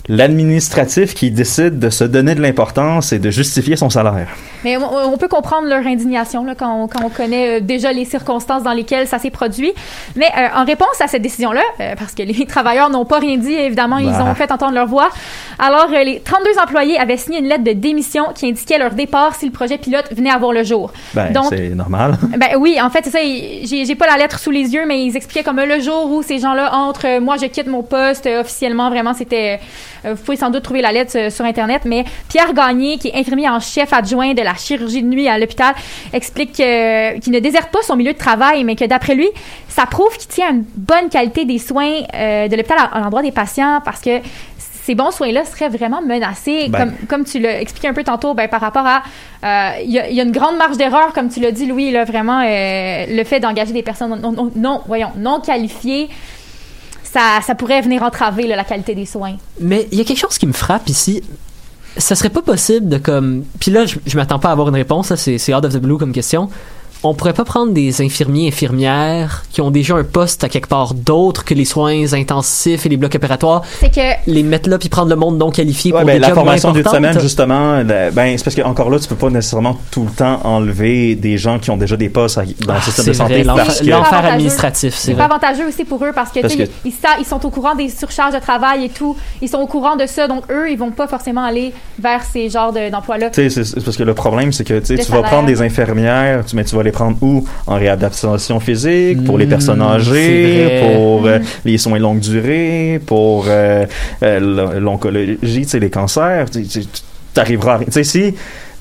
l'administratif 0.10 1.14
qui 1.14 1.32
décide 1.32 1.80
de 1.80 1.90
se 1.90 2.04
donner 2.04 2.36
de 2.36 2.42
l'importance 2.42 3.14
et 3.14 3.20
de 3.20 3.30
justifier 3.30 3.76
son 3.78 3.90
salaire. 3.90 4.28
Mais 4.64 4.76
on, 4.78 5.14
on 5.14 5.18
peut 5.18 5.28
comprendre 5.30 5.68
leur 5.68 5.86
indignation 5.86 6.44
là, 6.44 6.56
quand, 6.56 6.84
on, 6.84 6.88
quand 6.88 7.04
on 7.06 7.10
connaît 7.10 7.58
euh, 7.58 7.60
déjà 7.62 7.92
les 7.94 8.06
circonstances 8.06 8.64
dans 8.64 8.74
lesquelles 8.74 9.08
ça 9.08 9.18
s'est 9.20 9.30
produit. 9.30 9.72
Mais 10.16 10.26
euh, 10.38 10.48
en 10.56 10.66
réponse 10.66 11.00
à 11.00 11.08
cette 11.08 11.22
décision-là, 11.22 11.62
euh, 11.80 11.96
parce 11.98 12.14
que 12.14 12.24
les 12.24 12.46
travailleurs 12.48 12.90
n'ont 12.90 13.06
pas 13.06 13.20
rien 13.20 13.38
dit, 13.38 13.54
évidemment, 13.54 13.98
ils 13.98 14.08
Bah. 14.10 14.26
ont 14.26 14.36
fait 14.36 14.52
entendre 14.52 14.74
leur 14.74 14.88
voix. 14.88 15.10
Alors, 15.60 15.88
les 15.88 16.20
32 16.20 16.50
employés 16.62 16.98
avaient 16.98 17.18
signé 17.18 17.40
une 17.40 17.48
lettre 17.48 17.64
de 17.64 17.72
démission 17.74 18.26
qui 18.36 18.48
indiquait 18.50 18.78
leur 18.78 18.92
départ 18.92 19.36
si 19.36 19.46
le 19.46 19.52
projet 19.52 19.78
pilote 19.78 20.06
venait 20.14 20.32
à 20.32 20.38
voir 20.38 20.52
le 20.52 20.64
jour. 20.64 20.92
Ben, 21.14 21.32
Donc, 21.32 21.46
c'est 21.50 21.70
normal. 21.70 22.18
ben 22.38 22.58
oui, 22.60 22.78
en 22.82 22.90
fait, 22.90 23.02
c'est 23.06 23.12
ça. 23.12 23.20
J'ai 23.24 23.86
j'ai 23.86 23.96
pas 23.96 24.08
la 24.08 24.18
lettre 24.18 24.40
sous 24.40 24.52
les 24.52 24.74
yeux, 24.74 24.84
mais 24.88 25.06
ils 25.06 25.16
expliquaient 25.16 25.44
comme 25.44 25.60
le 25.62 25.80
jour 25.80 26.12
où 26.12 26.24
ces 26.24 26.40
gens-là 26.40 26.74
entrent, 26.76 27.20
moi 27.22 27.36
je 27.40 27.46
quitte 27.46 27.68
mon 27.68 27.84
poste 27.84 28.28
officiellement. 28.28 28.90
Vraiment, 28.90 29.14
c'était. 29.14 29.60
Euh, 30.06 30.14
vous 30.14 30.24
pouvez 30.24 30.38
sans 30.38 30.50
doute 30.50 30.64
trouver 30.64 30.82
la 30.82 30.92
lettre 30.92 31.18
euh, 31.18 31.30
sur 31.30 31.46
internet, 31.46 31.82
mais 31.86 32.06
Pierre 32.30 32.54
Gagné, 32.54 32.98
qui 32.98 33.10
est 33.10 33.16
infirmier 33.16 33.50
en 33.50 33.60
chef 33.60 33.94
adjoint 33.94 34.34
de 34.34 34.42
la 34.42 34.54
chirurgie 34.56 35.02
de 35.04 35.08
nuit 35.08 35.28
à 35.28 35.38
l'hôpital, 35.38 35.74
explique 36.14 36.54
que- 36.58 37.20
qu'il 37.20 37.34
ne 37.34 37.40
déserte 37.40 37.72
pas 37.72 37.82
son 37.84 37.96
milieu 37.96 38.14
de 38.14 38.18
travail, 38.18 38.64
mais 38.64 38.76
que 38.76 38.86
d'après 38.86 39.16
lui, 39.16 39.30
ça 39.68 39.86
prouve 39.86 40.16
qu'il 40.18 40.28
tient 40.30 40.48
à 40.48 40.52
une 40.52 40.66
bonne 40.76 41.10
qualité 41.10 41.46
des 41.46 41.58
soins 41.60 41.92
euh, 42.16 42.48
de 42.48 42.56
l'hôpital 42.56 42.78
à, 42.80 42.96
à 42.98 43.00
l'endroit 43.00 43.22
des 43.22 43.32
patients, 43.32 43.82
parce 43.84 44.02
que 44.02 44.20
ces 44.86 44.96
bons 44.96 45.12
soins-là 45.12 45.46
seraient 45.46 45.70
vraiment 45.70 46.02
menacés, 46.02 46.68
Ben. 46.68 46.78
comme, 46.80 47.08
comme 47.08 47.24
tu 47.24 47.40
l'as 47.40 47.62
expliqué 47.62 47.88
un 47.88 47.94
peu 47.94 48.04
tantôt, 48.04 48.34
ben, 48.34 48.50
par 48.50 48.60
rapport 48.60 48.86
à... 48.86 49.02
euh, 49.46 49.80
Il 49.86 49.92
y, 49.92 49.98
a, 50.00 50.10
il 50.10 50.16
y 50.16 50.20
a 50.20 50.24
une 50.24 50.34
grande 50.34 50.58
marge 50.58 50.76
d'erreur, 50.76 51.14
comme 51.14 51.30
tu 51.30 51.40
l'as 51.40 51.52
dit, 51.52 51.68
Louis, 51.68 51.90
là, 51.92 52.04
vraiment, 52.04 52.42
euh, 52.46 53.06
le 53.08 53.24
fait 53.24 53.40
d'engager 53.40 53.72
des 53.72 53.82
personnes 53.82 54.20
non, 54.20 54.32
non, 54.34 54.52
non- 54.56 54.82
voyons, 54.86 55.12
non 55.18 55.40
qualifiées, 55.40 56.10
ça, 57.14 57.56
pourrait 57.56 57.82
venir 57.82 58.04
entraver 58.04 58.48
la 58.48 58.64
qualité 58.64 58.96
des 58.96 59.06
soins. 59.06 59.36
Mais 59.60 59.88
il 59.92 59.98
y 59.98 60.02
a 60.02 60.04
quelque 60.04 60.20
chose 60.20 60.38
qui 60.38 60.48
me 60.48 60.54
frappe 60.54 60.90
ici. 60.90 61.22
Ça 61.98 62.16
serait 62.16 62.30
pas 62.30 62.42
possible 62.42 62.90
de 62.90 62.98
comme. 62.98 63.44
Puis 63.60 63.70
là, 63.70 63.86
je, 63.86 63.98
je 64.06 64.18
m'attends 64.18 64.40
pas 64.40 64.50
à 64.50 64.52
avoir 64.52 64.70
une 64.70 64.76
réponse, 64.76 65.14
c'est 65.16 65.54
out 65.54 65.64
of 65.64 65.74
the 65.74 65.78
blue 65.78 65.98
comme 65.98 66.12
question. 66.12 66.50
On 67.04 67.14
pourrait 67.14 67.34
pas 67.34 67.44
prendre 67.44 67.74
des 67.74 68.02
infirmiers, 68.02 68.48
infirmières 68.48 69.44
qui 69.52 69.62
ont 69.62 69.72
déjà 69.72 69.96
un 69.96 70.04
poste 70.04 70.44
à 70.44 70.50
quelque 70.50 70.68
part 70.68 70.94
d'autre 70.94 71.44
que 71.46 71.54
les 71.54 71.66
soins 71.66 72.14
intensifs 72.14 72.86
et 72.86 72.90
les 72.90 72.98
blocs 72.98 73.16
opératoires, 73.16 73.62
C'est 73.80 73.94
que 73.94 74.02
les 74.32 74.44
mettre 74.44 74.70
là 74.70 74.78
puis 74.78 74.90
prendre 74.90 75.10
le 75.10 75.16
monde 75.16 75.38
non 75.38 75.52
qualifié 75.52 75.92
Ouais, 75.92 76.00
pour 76.00 76.08
ben, 76.08 76.14
des 76.14 76.20
la 76.20 76.28
jobs 76.30 76.36
formation 76.36 76.72
d'une 76.72 76.86
semaine, 76.86 77.20
justement, 77.20 77.84
la- 77.84 78.12
ben, 78.12 78.38
c'est 78.38 78.44
parce 78.44 78.56
que 78.56 78.62
encore 78.62 78.90
là, 78.90 79.00
tu 79.00 79.08
peux 79.08 79.16
pas 79.16 79.30
nécessairement 79.30 79.78
tout 79.92 80.04
le 80.06 80.12
temps 80.12 80.40
enlever 80.44 81.16
des 81.16 81.38
gens 81.38 81.60
qui 81.60 81.70
ont 81.72 81.78
déjà 81.78 81.98
des 81.98 82.10
postes 82.10 82.38
à- 82.38 82.44
dans 82.46 82.74
Ah, 82.74 82.76
le 82.76 82.82
système 82.82 83.06
c'est 83.06 83.12
de 83.12 83.16
santé 83.16 83.44
l'enfer- 83.44 84.26
administratif, 84.26 84.94
c'est 84.96 85.14
pas 85.14 85.26
avantageux 85.26 85.68
aussi 85.68 85.84
pour 85.86 86.04
eux 86.06 86.12
parce 86.14 86.32
que, 86.32 86.40
Parce 86.42 86.56
Ils, 86.56 86.68
ils 86.86 86.92
sa- 86.92 87.18
ils 87.20 87.26
sont 87.26 87.44
au 87.46 87.50
courant 87.50 87.76
des 87.76 87.90
surcharges 87.90 88.34
de 88.34 88.40
travail 88.40 88.86
et 88.86 88.90
tout. 88.90 89.16
Ils 89.42 89.50
sont 89.50 89.58
au 89.60 89.68
courant 89.68 89.96
de 89.96 90.06
ça, 90.06 90.28
donc 90.28 90.44
eux, 90.52 90.70
ils 90.72 90.78
vont 90.78 90.92
pas 90.92 91.08
forcément 91.08 91.44
aller 91.44 91.74
vers 92.00 92.24
ces 92.24 92.50
genres 92.50 92.72
de- 92.74 92.90
d'emplois-là. 92.90 93.30
Tu 93.30 93.50
sais, 93.50 93.64
c'est- 93.64 93.84
parce 93.84 93.98
que 93.98 94.04
le 94.04 94.14
problème, 94.14 94.52
c'est 94.52 94.64
que 94.64 94.80
tu 94.80 94.96
vas 95.12 95.22
prendre 95.24 95.48
des 95.48 95.62
infirmières, 95.62 96.44
tu, 96.46 96.56
mais 96.56 96.64
tu 96.64 96.76
vas 96.76 96.84
les 96.84 96.92
prendre 96.94 97.18
où? 97.22 97.46
En 97.68 97.76
réadaptation 97.76 98.60
physique, 98.62 99.24
pour 99.26 99.38
les 99.38 99.46
Mm, 99.46 99.50
personnes 99.56 99.82
âgées, 99.82 100.80
pour 100.82 101.26
euh, 101.28 101.40
Mm. 101.40 101.44
les 101.66 101.78
soins 101.78 102.00
longue 102.00 102.20
durée, 102.20 103.02
pour 103.06 103.46
euh, 103.48 103.86
euh, 104.24 104.40
l'on- 104.40 104.80
l'oncologie, 104.80 105.38
tu 105.42 105.64
sais, 105.66 105.80
les 105.80 105.90
cancers. 105.90 106.46
Tu 106.50 106.60
arriveras 107.36 107.74
à 107.74 107.78
rien. 107.78 107.86
Tu 107.88 107.92
sais, 107.94 108.04
si 108.04 108.34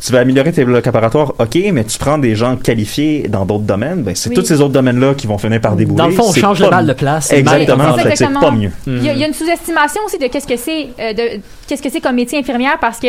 tu 0.04 0.12
veux 0.12 0.18
améliorer 0.18 0.52
tes 0.52 0.64
blocs 0.64 0.86
opératoires, 0.86 1.32
ok, 1.38 1.56
mais 1.72 1.84
tu 1.84 1.96
prends 1.98 2.18
des 2.18 2.34
gens 2.34 2.56
qualifiés 2.56 3.28
dans 3.28 3.44
d'autres 3.46 3.64
domaines, 3.64 4.02
ben 4.02 4.14
c'est 4.14 4.30
Oui. 4.30 4.34
tous 4.34 4.44
ces 4.44 4.60
autres 4.60 4.72
domaines-là 4.72 5.14
qui 5.14 5.26
vont 5.26 5.38
finir 5.38 5.60
par 5.60 5.76
débouler. 5.76 5.98
Dans 5.98 6.06
le 6.08 6.12
fond, 6.12 6.24
on 6.28 6.32
change 6.32 6.60
le 6.60 6.68
mieux. 6.70 6.82
de 6.88 6.92
place. 6.94 7.32
Exactement, 7.32 7.94
c'est 8.14 8.28
pas 8.32 8.50
mieux. 8.50 8.70
Il 8.86 9.04
y, 9.04 9.08
a, 9.08 9.12
il 9.12 9.18
y 9.20 9.24
a 9.24 9.26
une 9.28 9.34
sous-estimation 9.34 10.00
aussi 10.06 10.18
de 10.18 10.26
qu'est-ce 10.26 10.46
que 10.46 10.56
c'est 10.56 10.88
euh, 10.98 11.12
de 11.12 11.40
qu'est-ce 11.68 11.82
que 11.82 11.88
c'est 11.90 12.00
comme 12.00 12.16
métier 12.16 12.38
infirmière 12.38 12.78
parce 12.80 12.98
que 12.98 13.06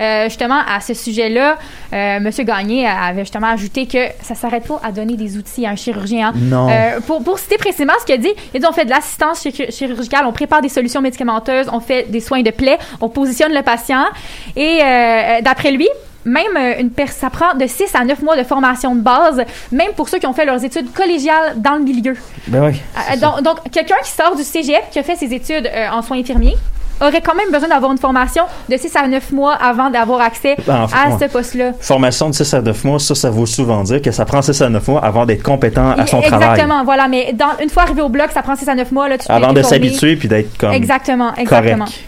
euh, 0.00 0.24
justement 0.24 0.60
à 0.68 0.80
ce 0.80 0.94
sujet-là, 0.94 1.56
euh, 1.92 2.20
Monsieur 2.20 2.44
Gagné 2.44 2.86
avait 2.86 3.22
justement 3.22 3.48
ajouté 3.48 3.86
que 3.86 3.98
ça 4.22 4.34
s'arrête 4.34 4.66
pas 4.66 4.80
à 4.84 4.92
donner 4.92 5.16
des 5.16 5.36
outils 5.36 5.66
à 5.66 5.70
un 5.70 5.76
chirurgien. 5.76 6.28
hein. 6.28 6.32
Non. 6.36 6.68
Euh, 6.70 7.00
pour, 7.06 7.22
pour 7.24 7.38
citer 7.38 7.56
précisément 7.58 7.92
ce 8.00 8.04
qu'il 8.06 8.14
a 8.14 8.18
dit, 8.18 8.32
il 8.54 8.60
dit 8.60 8.66
on 8.68 8.72
fait 8.72 8.84
de 8.84 8.90
l'assistance 8.90 9.44
chir- 9.44 9.72
chirurgicale, 9.76 10.24
on 10.26 10.32
prépare 10.32 10.62
des 10.62 10.68
solutions 10.68 11.00
médicamenteuses, 11.02 11.66
on 11.72 11.80
fait 11.80 12.06
des 12.10 12.20
soins 12.20 12.42
de 12.42 12.50
plaie, 12.50 12.78
on 13.00 13.08
positionne 13.08 13.52
le 13.52 13.62
patient 13.62 14.04
et 14.56 14.78
euh, 14.82 15.40
d'après 15.42 15.72
lui. 15.72 15.88
Même 16.26 16.56
euh, 16.56 16.80
une 16.80 16.90
ça 17.06 17.30
prend 17.30 17.54
de 17.54 17.66
6 17.68 17.94
à 17.94 18.04
9 18.04 18.20
mois 18.22 18.36
de 18.36 18.42
formation 18.42 18.96
de 18.96 19.00
base, 19.00 19.42
même 19.70 19.92
pour 19.96 20.08
ceux 20.08 20.18
qui 20.18 20.26
ont 20.26 20.32
fait 20.32 20.44
leurs 20.44 20.64
études 20.64 20.92
collégiales 20.92 21.54
dans 21.56 21.76
le 21.76 21.82
milieu. 21.84 22.14
Ben 22.48 22.66
oui. 22.66 22.82
Euh, 23.12 23.16
donc, 23.16 23.42
donc, 23.42 23.58
quelqu'un 23.70 23.94
qui 24.04 24.10
sort 24.10 24.34
du 24.34 24.42
cégep, 24.42 24.90
qui 24.90 24.98
a 24.98 25.04
fait 25.04 25.14
ses 25.14 25.32
études 25.32 25.70
euh, 25.72 25.88
en 25.92 26.02
soins 26.02 26.18
infirmiers, 26.18 26.56
aurait 27.00 27.20
quand 27.20 27.34
même 27.36 27.50
besoin 27.52 27.68
d'avoir 27.68 27.92
une 27.92 27.98
formation 27.98 28.42
de 28.68 28.76
6 28.76 28.96
à 28.96 29.06
9 29.06 29.30
mois 29.32 29.54
avant 29.54 29.88
d'avoir 29.88 30.20
accès 30.20 30.56
Ben, 30.66 30.82
en 30.82 30.88
fait, 30.88 30.96
à 30.96 31.10
ouais. 31.10 31.16
ce 31.20 31.32
poste-là. 31.32 31.72
Formation 31.80 32.28
de 32.28 32.34
6 32.34 32.54
à 32.54 32.60
9 32.62 32.84
mois, 32.84 32.98
ça, 32.98 33.14
ça 33.14 33.30
veut 33.30 33.46
souvent 33.46 33.84
dire 33.84 34.02
que 34.02 34.10
ça 34.10 34.24
prend 34.24 34.42
6 34.42 34.62
à 34.62 34.68
9 34.68 34.88
mois 34.88 35.04
avant 35.04 35.26
d'être 35.26 35.44
compétent 35.44 35.90
à 35.90 36.06
son 36.06 36.20
Exactement, 36.22 36.48
travail. 36.56 36.84
voilà. 36.84 37.06
Mais 37.08 37.32
dans, 37.34 37.56
une 37.62 37.70
fois 37.70 37.84
arrivé 37.84 38.02
au 38.02 38.08
bloc, 38.08 38.30
ça 38.32 38.42
prend 38.42 38.56
6 38.56 38.68
à 38.68 38.74
9 38.74 38.90
mois. 38.90 39.08
Là, 39.08 39.18
tu 39.18 39.30
Avant 39.30 39.52
de 39.52 39.62
s'habituer 39.62 40.16
puis 40.16 40.26
d'être 40.26 40.56
comme 40.58 40.72
Exactement, 40.72 41.34
exactement. 41.34 41.84
correct. 41.84 42.04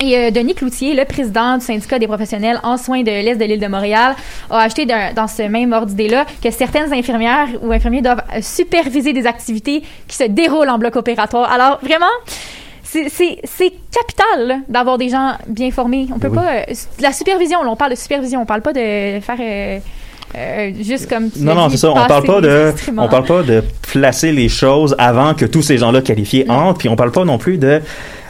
Et 0.00 0.16
euh, 0.16 0.30
Denis 0.30 0.54
Cloutier, 0.54 0.94
le 0.94 1.04
président 1.04 1.58
du 1.58 1.64
syndicat 1.64 1.98
des 1.98 2.06
professionnels 2.06 2.60
en 2.62 2.76
soins 2.76 3.02
de 3.02 3.10
l'Est 3.10 3.34
de 3.34 3.44
l'île 3.44 3.58
de 3.60 3.66
Montréal, 3.66 4.14
a 4.48 4.58
ajouté 4.60 4.86
dans, 4.86 5.26
ce 5.26 5.42
même 5.42 5.72
ordre 5.72 5.86
d'idée-là 5.86 6.24
que 6.42 6.50
certaines 6.52 6.92
infirmières 6.92 7.48
ou 7.62 7.72
infirmiers 7.72 8.00
doivent 8.02 8.22
euh, 8.34 8.38
superviser 8.40 9.12
des 9.12 9.26
activités 9.26 9.82
qui 10.06 10.16
se 10.16 10.24
déroulent 10.24 10.68
en 10.68 10.78
bloc 10.78 10.94
opératoire. 10.94 11.50
Alors, 11.50 11.80
vraiment, 11.82 12.06
c'est- 12.84 13.08
capital 13.90 14.46
là, 14.46 14.58
d'avoir 14.68 14.98
des 14.98 15.08
gens 15.08 15.32
bien 15.48 15.70
formés. 15.72 16.06
On 16.14 16.18
peut 16.20 16.28
Oui. 16.28 16.36
pas... 16.36 16.52
euh, 16.70 16.74
la 17.00 17.12
supervision, 17.12 17.64
là, 17.64 17.70
on 17.70 17.76
parle 17.76 17.90
de 17.90 17.96
supervision, 17.96 18.40
on 18.42 18.46
parle 18.46 18.62
pas 18.62 18.72
de 18.72 19.18
faire... 19.20 19.36
euh, 19.40 19.78
euh, 20.36 20.72
juste 20.82 21.08
comme 21.08 21.30
tu 21.30 21.40
Non, 21.40 21.54
non, 21.54 21.70
c'est 21.70 21.78
ça. 21.78 21.90
On 21.90 21.94
parle 22.06 22.24
pas 22.24 22.40
de, 22.42 22.74
on 22.98 23.08
parle 23.08 23.24
pas 23.24 23.42
de 23.42 23.64
placer 23.90 24.30
les 24.30 24.50
choses 24.50 24.94
avant 24.98 25.32
que 25.34 25.46
tous 25.46 25.62
ces 25.62 25.78
gens-là 25.78 26.02
qualifiés 26.02 26.44
Mm. 26.46 26.50
entrent, 26.50 26.78
puis 26.78 26.88
on 26.90 26.96
parle 26.96 27.12
pas 27.12 27.24
non 27.24 27.38
plus 27.38 27.56
de 27.56 27.80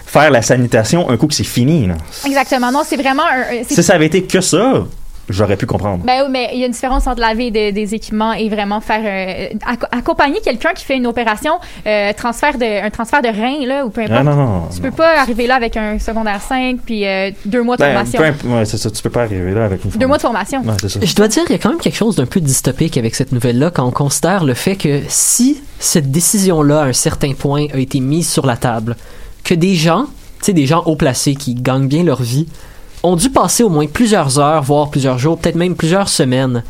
faire 0.09 0.31
la 0.31 0.43
sanitation 0.43 1.09
un 1.11 1.17
coup 1.17 1.27
que 1.27 1.35
c'est 1.35 1.45
fini. 1.45 1.87
Là. 1.87 1.95
Exactement. 2.27 2.73
Non, 2.73 2.83
c'est 2.85 2.97
vraiment 2.97 3.25
un... 3.25 3.63
Si 3.69 3.83
ça 3.83 3.95
avait 3.95 4.07
été 4.07 4.23
que 4.25 4.41
ça, 4.41 4.85
j'aurais 5.29 5.57
pu 5.59 5.67
comprendre. 5.67 6.03
Ben 6.05 6.23
oui, 6.25 6.29
mais 6.31 6.49
il 6.55 6.61
y 6.61 6.63
a 6.63 6.67
une 6.67 6.73
différence 6.73 7.07
entre 7.07 7.21
laver 7.21 7.51
des, 7.51 7.71
des 7.73 7.95
équipements 7.95 8.33
et 8.33 8.49
vraiment 8.49 8.81
faire 8.81 9.03
euh, 9.05 9.55
acc- 9.71 9.87
accompagner 9.93 10.41
quelqu'un 10.41 10.71
qui 10.75 10.83
fait 10.87 10.97
une 10.97 11.07
opération, 11.07 11.53
euh, 11.87 12.15
transfert 12.17 12.57
de 12.57 12.83
un 12.87 12.89
transfert 12.89 13.21
de 13.21 13.29
rein 13.29 13.67
là 13.67 13.85
ou 13.85 13.91
peu 13.91 14.01
importe. 14.01 14.19
Ah, 14.21 14.25
non, 14.25 14.35
non. 14.35 14.63
tu 14.75 14.81
peux 14.81 14.91
pas 14.91 15.21
arriver 15.21 15.47
là 15.47 15.57
avec 15.57 15.77
un 15.77 15.99
secondaire 15.99 16.41
5 16.41 16.79
puis 16.87 17.07
euh, 17.07 17.31
deux 17.45 17.63
mois 17.63 17.77
de 17.77 17.83
Ben, 17.83 17.93
formation. 18.07 18.21
ouais, 18.57 18.65
c'est 18.65 18.79
ça, 18.79 18.91
tu 18.91 19.03
peux 19.03 19.11
pas 19.11 19.25
arriver 19.25 19.53
là 19.53 19.67
avec 19.67 19.85
une 19.85 19.91
Deux 19.91 20.07
mois 20.07 20.17
de 20.17 20.23
formation. 20.23 20.63
Ouais, 20.63 20.73
c'est 20.81 20.89
ça. 20.89 21.01
Je 21.03 21.15
dois 21.15 21.29
dire, 21.29 21.43
il 21.49 21.53
y 21.53 21.55
a 21.57 21.59
quand 21.59 21.69
même 21.71 21.79
quelque 21.81 21.97
chose 21.99 22.17
d'un 22.17 22.25
peu 22.27 22.41
dystopique 22.41 22.97
avec 22.97 23.15
cette 23.15 23.33
nouvelle-là 23.33 23.71
quand 23.71 23.85
on 23.87 23.91
considère 23.91 24.45
le 24.45 24.55
fait 24.55 24.77
que 24.77 25.03
si 25.09 25.61
cette 25.79 26.11
décision-là, 26.11 26.81
à 26.81 26.85
un 26.87 26.93
certain 26.95 27.35
point, 27.35 27.67
a 27.75 27.79
été 27.79 28.01
mise 28.01 28.29
sur 28.31 28.47
la 28.47 28.57
table, 28.57 28.97
que 29.49 29.55
des 29.55 29.75
gens, 29.75 30.05
tu 30.41 30.47
sais, 30.47 30.53
des 30.53 30.67
gens 30.67 30.83
haut 30.85 30.95
placés 30.97 31.35
qui 31.35 31.55
gagnent 31.55 31.89
bien 31.89 32.03
leur 32.05 32.23
vie, 32.23 32.47
ont 33.03 33.17
dû 33.17 33.31
passer 33.31 33.63
au 33.63 33.71
moins 33.71 33.87
plusieurs 33.87 34.39
heures, 34.39 34.63
voire 34.63 34.91
plusieurs 34.91 35.19
jours, 35.19 35.39
peut-être 35.39 35.55
même 35.57 35.75
plusieurs 35.75 36.09
semaines, 36.11 36.63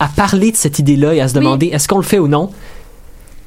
à 0.00 0.08
parler 0.08 0.50
de 0.50 0.56
cette 0.56 0.80
idée-là 0.80 1.14
et 1.14 1.20
à 1.20 1.28
se 1.28 1.34
Oui. 1.34 1.40
demander 1.40 1.66
est-ce 1.68 1.86
qu'on 1.86 1.98
le 1.98 2.02
fait 2.02 2.18
ou 2.18 2.26
non, 2.26 2.50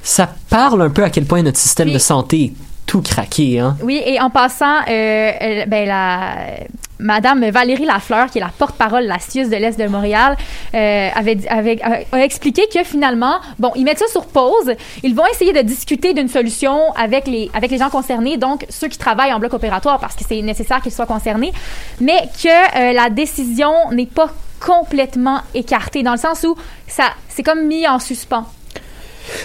ça 0.03 0.29
parle 0.49 0.81
un 0.83 0.89
peu 0.89 1.03
à 1.03 1.09
quel 1.09 1.25
point 1.25 1.41
notre 1.43 1.57
système 1.59 1.91
de 1.91 1.99
santé 1.99 2.43
est 2.43 2.53
tout 2.85 3.01
craqué, 3.01 3.59
hein? 3.59 3.75
Oui, 3.83 4.01
et 4.05 4.19
en 4.21 4.29
passant, 4.29 4.79
euh, 4.87 5.31
euh, 5.41 5.65
ben 5.67 5.85
la 5.87 6.35
Madame 7.01 7.50
Valérie 7.50 7.86
Lafleur, 7.86 8.29
qui 8.29 8.38
est 8.38 8.41
la 8.41 8.51
porte-parole 8.58 9.03
de 9.03 9.08
la 9.08 9.17
de 9.17 9.55
l'Est 9.55 9.79
de 9.79 9.88
Montréal, 9.88 10.38
euh, 10.74 11.10
avait, 11.15 11.38
a, 11.50 12.15
a 12.15 12.20
expliqué 12.20 12.63
que 12.74 12.84
finalement, 12.84 13.39
bon, 13.60 13.72
ils 13.75 13.84
mettent 13.84 14.00
ça 14.00 14.08
sur 14.08 14.25
pause. 14.27 14.72
Ils 15.03 15.15
vont 15.15 15.25
essayer 15.25 15.53
de 15.53 15.62
discuter 15.62 16.13
d'une 16.13 16.27
solution 16.27 16.93
avec 16.93 17.27
les, 17.27 17.50
avec 17.53 17.72
les 17.72 17.77
gens 17.77 17.89
concernés, 17.89 18.38
donc 18.38 18.65
ceux 18.70 18.88
qui 18.88 18.98
travaillent 18.98 19.34
en 19.34 19.39
bloc 19.39 19.53
opératoire, 19.53 20.00
parce 20.00 20.15
que 20.15 20.24
c'est 20.27 20.41
nécessaire 20.41 20.81
qu'ils 20.81 20.91
soient 20.91 21.05
concernés, 21.05 21.51
mais 22.00 22.20
que 22.41 22.50
euh, 22.50 22.93
la 22.93 23.10
décision 23.10 23.72
n'est 23.91 24.05
pas 24.05 24.29
complètement 24.60 25.41
écartée, 25.55 26.03
dans 26.03 26.12
le 26.12 26.20
sens 26.20 26.43
où 26.43 26.55
ça, 26.88 27.05
c'est 27.29 27.43
comme 27.43 27.65
mis 27.65 27.88
en 27.88 28.00
suspens. 28.00 28.46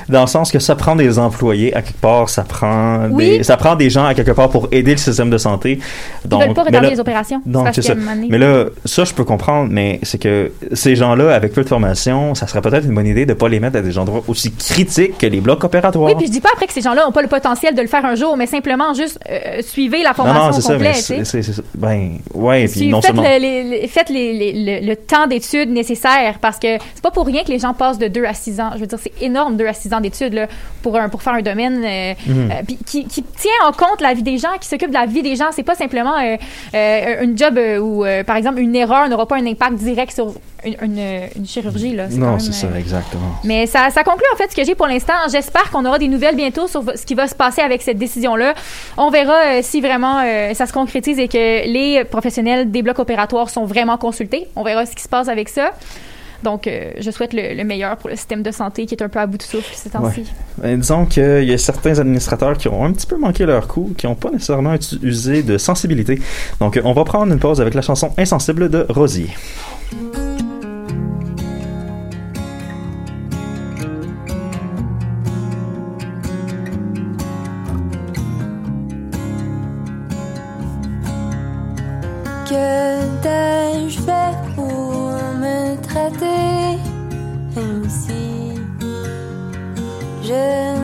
Dans 0.08 0.22
le 0.22 0.26
sens 0.26 0.50
que 0.50 0.58
ça 0.58 0.74
prend 0.74 0.96
des 0.96 1.18
employés 1.18 1.74
à 1.74 1.82
quelque 1.82 2.00
part, 2.00 2.28
ça 2.28 2.42
prend 2.42 3.08
Oui. 3.10 3.38
des, 3.38 3.42
ça 3.44 3.56
prend 3.56 3.74
des 3.76 3.90
gens 3.90 4.04
à 4.06 4.14
quelque 4.14 4.30
part 4.32 4.48
pour 4.48 4.68
aider 4.72 4.92
le 4.92 4.96
système 4.96 5.30
de 5.30 5.38
santé. 5.38 5.78
Ils 6.24 6.28
Donc, 6.28 6.42
veulent 6.42 6.54
pas 6.54 6.62
retarder 6.64 6.86
là- 6.88 6.92
les 6.94 7.00
opérations. 7.00 7.40
Donc, 7.46 7.68
c'est 7.72 7.82
ça. 7.82 7.94
Mais 8.28 8.38
là, 8.38 8.66
ça, 8.84 9.04
je 9.04 9.12
peux 9.14 9.24
comprendre, 9.24 9.68
mais 9.70 10.00
c'est 10.02 10.18
que 10.18 10.52
ces 10.72 10.96
gens-là, 10.96 11.34
avec 11.34 11.52
peu 11.52 11.62
de 11.62 11.68
formation, 11.68 12.34
ça 12.34 12.46
serait 12.46 12.60
peut-être 12.60 12.84
une 12.86 12.94
bonne 12.94 13.06
idée 13.06 13.26
de 13.26 13.34
pas 13.34 13.48
les 13.48 13.60
mettre 13.60 13.76
à 13.76 13.82
des 13.82 13.98
endroits 13.98 14.22
aussi 14.28 14.52
critiques 14.52 15.18
que 15.18 15.26
les 15.26 15.40
blocs 15.40 15.62
opératoires. 15.64 16.06
Oui, 16.06 16.14
puis 16.16 16.26
je 16.26 16.32
dis 16.32 16.40
pas 16.40 16.50
après 16.52 16.66
que 16.66 16.72
ces 16.72 16.80
gens-là 16.82 17.04
n'ont 17.06 17.12
pas 17.12 17.22
le 17.22 17.28
potentiel 17.28 17.74
de 17.74 17.80
le 17.82 17.88
faire 17.88 18.04
un 18.04 18.14
jour, 18.14 18.36
mais 18.36 18.46
simplement 18.46 18.94
juste 18.94 19.18
euh, 19.30 19.60
suivez 19.62 20.02
la 20.02 20.10
non, 20.10 20.14
formation 20.14 20.46
non, 20.46 20.52
c'est 20.52 20.60
ça, 20.62 20.78
mais 20.78 20.92
complète. 20.92 21.24
c'est, 21.26 21.42
ben, 21.74 22.18
ouais, 22.34 22.68
puis 22.68 22.88
non 22.88 23.00
faites, 23.00 23.14
seulement. 23.14 23.22
le, 23.28 23.38
les- 23.40 23.64
les- 23.64 23.88
faites 23.88 24.08
les- 24.10 24.32
les- 24.32 24.80
le, 24.80 24.86
le 24.86 24.96
temps 24.96 25.26
d'études 25.26 25.70
nécessaire 25.70 26.38
parce 26.40 26.58
que 26.58 26.68
c'est 26.94 27.02
pas 27.02 27.10
pour 27.10 27.26
rien 27.26 27.42
que 27.44 27.48
les 27.50 27.58
gens 27.58 27.74
passent 27.74 27.98
de 27.98 28.08
2 28.08 28.24
à 28.24 28.34
6 28.34 28.60
ans. 28.60 28.70
Je 28.74 28.80
veux 28.80 28.86
dire, 28.86 28.98
c'est 29.02 29.12
énorme 29.20 29.56
2 29.56 29.65
à 29.68 29.72
6 29.72 29.92
ans 29.94 30.00
d'études 30.00 30.48
pour, 30.82 30.96
un, 30.96 31.08
pour 31.08 31.22
faire 31.22 31.34
un 31.34 31.42
domaine 31.42 31.82
euh, 31.84 32.14
Mhm. 32.26 32.50
euh, 32.50 32.74
qui, 32.86 33.06
qui 33.06 33.22
tient 33.22 33.50
en 33.66 33.72
compte 33.72 34.00
la 34.00 34.14
vie 34.14 34.22
des 34.22 34.38
gens, 34.38 34.48
qui 34.60 34.68
s'occupe 34.68 34.88
de 34.88 34.94
la 34.94 35.06
vie 35.06 35.22
des 35.22 35.36
gens. 35.36 35.46
C'est 35.52 35.62
pas 35.62 35.74
simplement 35.74 36.14
euh, 36.74 37.22
une 37.22 37.36
job 37.36 37.58
où, 37.80 38.04
par 38.26 38.36
exemple, 38.36 38.60
une 38.60 38.74
erreur 38.74 39.08
n'aura 39.08 39.26
pas 39.26 39.36
un 39.36 39.46
impact 39.46 39.74
direct 39.74 40.12
sur 40.12 40.32
une, 40.64 40.76
une, 40.82 41.22
une 41.36 41.46
chirurgie. 41.46 41.94
Là. 41.94 42.08
Non, 42.10 42.38
c'est 42.38 42.52
ça, 42.52 42.68
exactement. 42.78 43.36
mais 43.44 43.66
ça, 43.66 43.90
ça 43.90 44.02
conclut 44.02 44.26
en 44.34 44.36
fait 44.36 44.50
ce 44.50 44.56
que 44.56 44.64
j'ai 44.64 44.74
pour 44.74 44.86
l'instant. 44.86 45.14
J'espère 45.30 45.70
qu'on 45.70 45.84
aura 45.84 45.98
des 45.98 46.08
nouvelles 46.08 46.36
bientôt 46.36 46.66
sur 46.66 46.82
ce 46.94 47.04
qui 47.06 47.14
va 47.14 47.28
se 47.28 47.34
passer 47.34 47.60
avec 47.62 47.82
cette 47.82 47.98
décision-là. 47.98 48.54
On 48.96 49.10
verra 49.10 49.62
si 49.62 49.80
vraiment 49.80 50.22
ça 50.54 50.66
se 50.66 50.72
concrétise 50.72 51.18
et 51.18 51.28
que 51.28 51.36
les 51.66 52.04
professionnels 52.04 52.70
des 52.70 52.82
blocs 52.82 52.98
opératoires 52.98 53.50
sont 53.50 53.64
vraiment 53.64 53.96
consultés. 53.98 54.48
On 54.56 54.62
verra 54.62 54.86
ce 54.86 54.94
qui 54.94 55.02
se 55.02 55.08
passe 55.08 55.28
avec 55.28 55.48
ça. 55.48 55.70
Donc, 56.46 56.68
euh, 56.68 56.92
je 57.00 57.10
souhaite 57.10 57.32
le, 57.32 57.54
le 57.54 57.64
meilleur 57.64 57.96
pour 57.96 58.08
le 58.08 58.14
système 58.14 58.44
de 58.44 58.52
santé 58.52 58.86
qui 58.86 58.94
est 58.94 59.02
un 59.02 59.08
peu 59.08 59.18
à 59.18 59.26
bout 59.26 59.36
de 59.36 59.42
souffle 59.42 59.74
ces 59.74 59.90
temps-ci. 59.90 60.32
Disons 60.62 61.04
qu'il 61.04 61.42
y 61.42 61.52
a 61.52 61.58
certains 61.58 61.98
administrateurs 61.98 62.56
qui 62.56 62.68
ont 62.68 62.84
un 62.84 62.92
petit 62.92 63.08
peu 63.08 63.18
manqué 63.18 63.44
leur 63.46 63.66
coup, 63.66 63.92
qui 63.98 64.06
n'ont 64.06 64.14
pas 64.14 64.30
nécessairement 64.30 64.76
usé 65.02 65.42
de 65.42 65.58
sensibilité. 65.58 66.20
Donc, 66.60 66.76
euh, 66.76 66.82
on 66.84 66.92
va 66.92 67.02
prendre 67.02 67.32
une 67.32 67.40
pause 67.40 67.60
avec 67.60 67.74
la 67.74 67.82
chanson 67.82 68.12
Insensible 68.16 68.68
de 68.68 68.86
Rosier. 68.88 69.30
Que 82.48 83.02
t'ai-je 83.20 83.98
fait 83.98 84.54
pour 84.54 84.85
me 85.96 86.10
traiter 86.10 86.78
ainsi 87.56 88.60
Je 90.22 90.75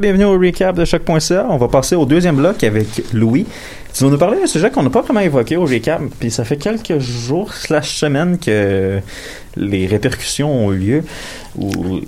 Bienvenue 0.00 0.24
au 0.24 0.38
recap 0.38 0.76
de 0.76 0.84
choc.ca. 0.84 1.46
On 1.48 1.56
va 1.56 1.68
passer 1.68 1.96
au 1.96 2.04
deuxième 2.04 2.36
bloc 2.36 2.62
avec 2.64 2.86
Louis. 3.14 3.46
Tu 3.94 4.04
vas 4.04 4.10
nous 4.10 4.18
parler 4.18 4.38
d'un 4.38 4.46
sujet 4.46 4.70
qu'on 4.70 4.82
n'a 4.82 4.90
pas 4.90 5.00
vraiment 5.00 5.20
évoqué 5.20 5.56
au 5.56 5.64
recap, 5.64 6.02
puis 6.18 6.30
ça 6.30 6.44
fait 6.44 6.58
quelques 6.58 6.98
jours 6.98 7.54
slash 7.54 7.96
semaines 7.96 8.36
que 8.38 9.00
les 9.56 9.86
répercussions 9.86 10.52
ont 10.52 10.72
eu 10.72 10.76
lieu, 10.76 11.04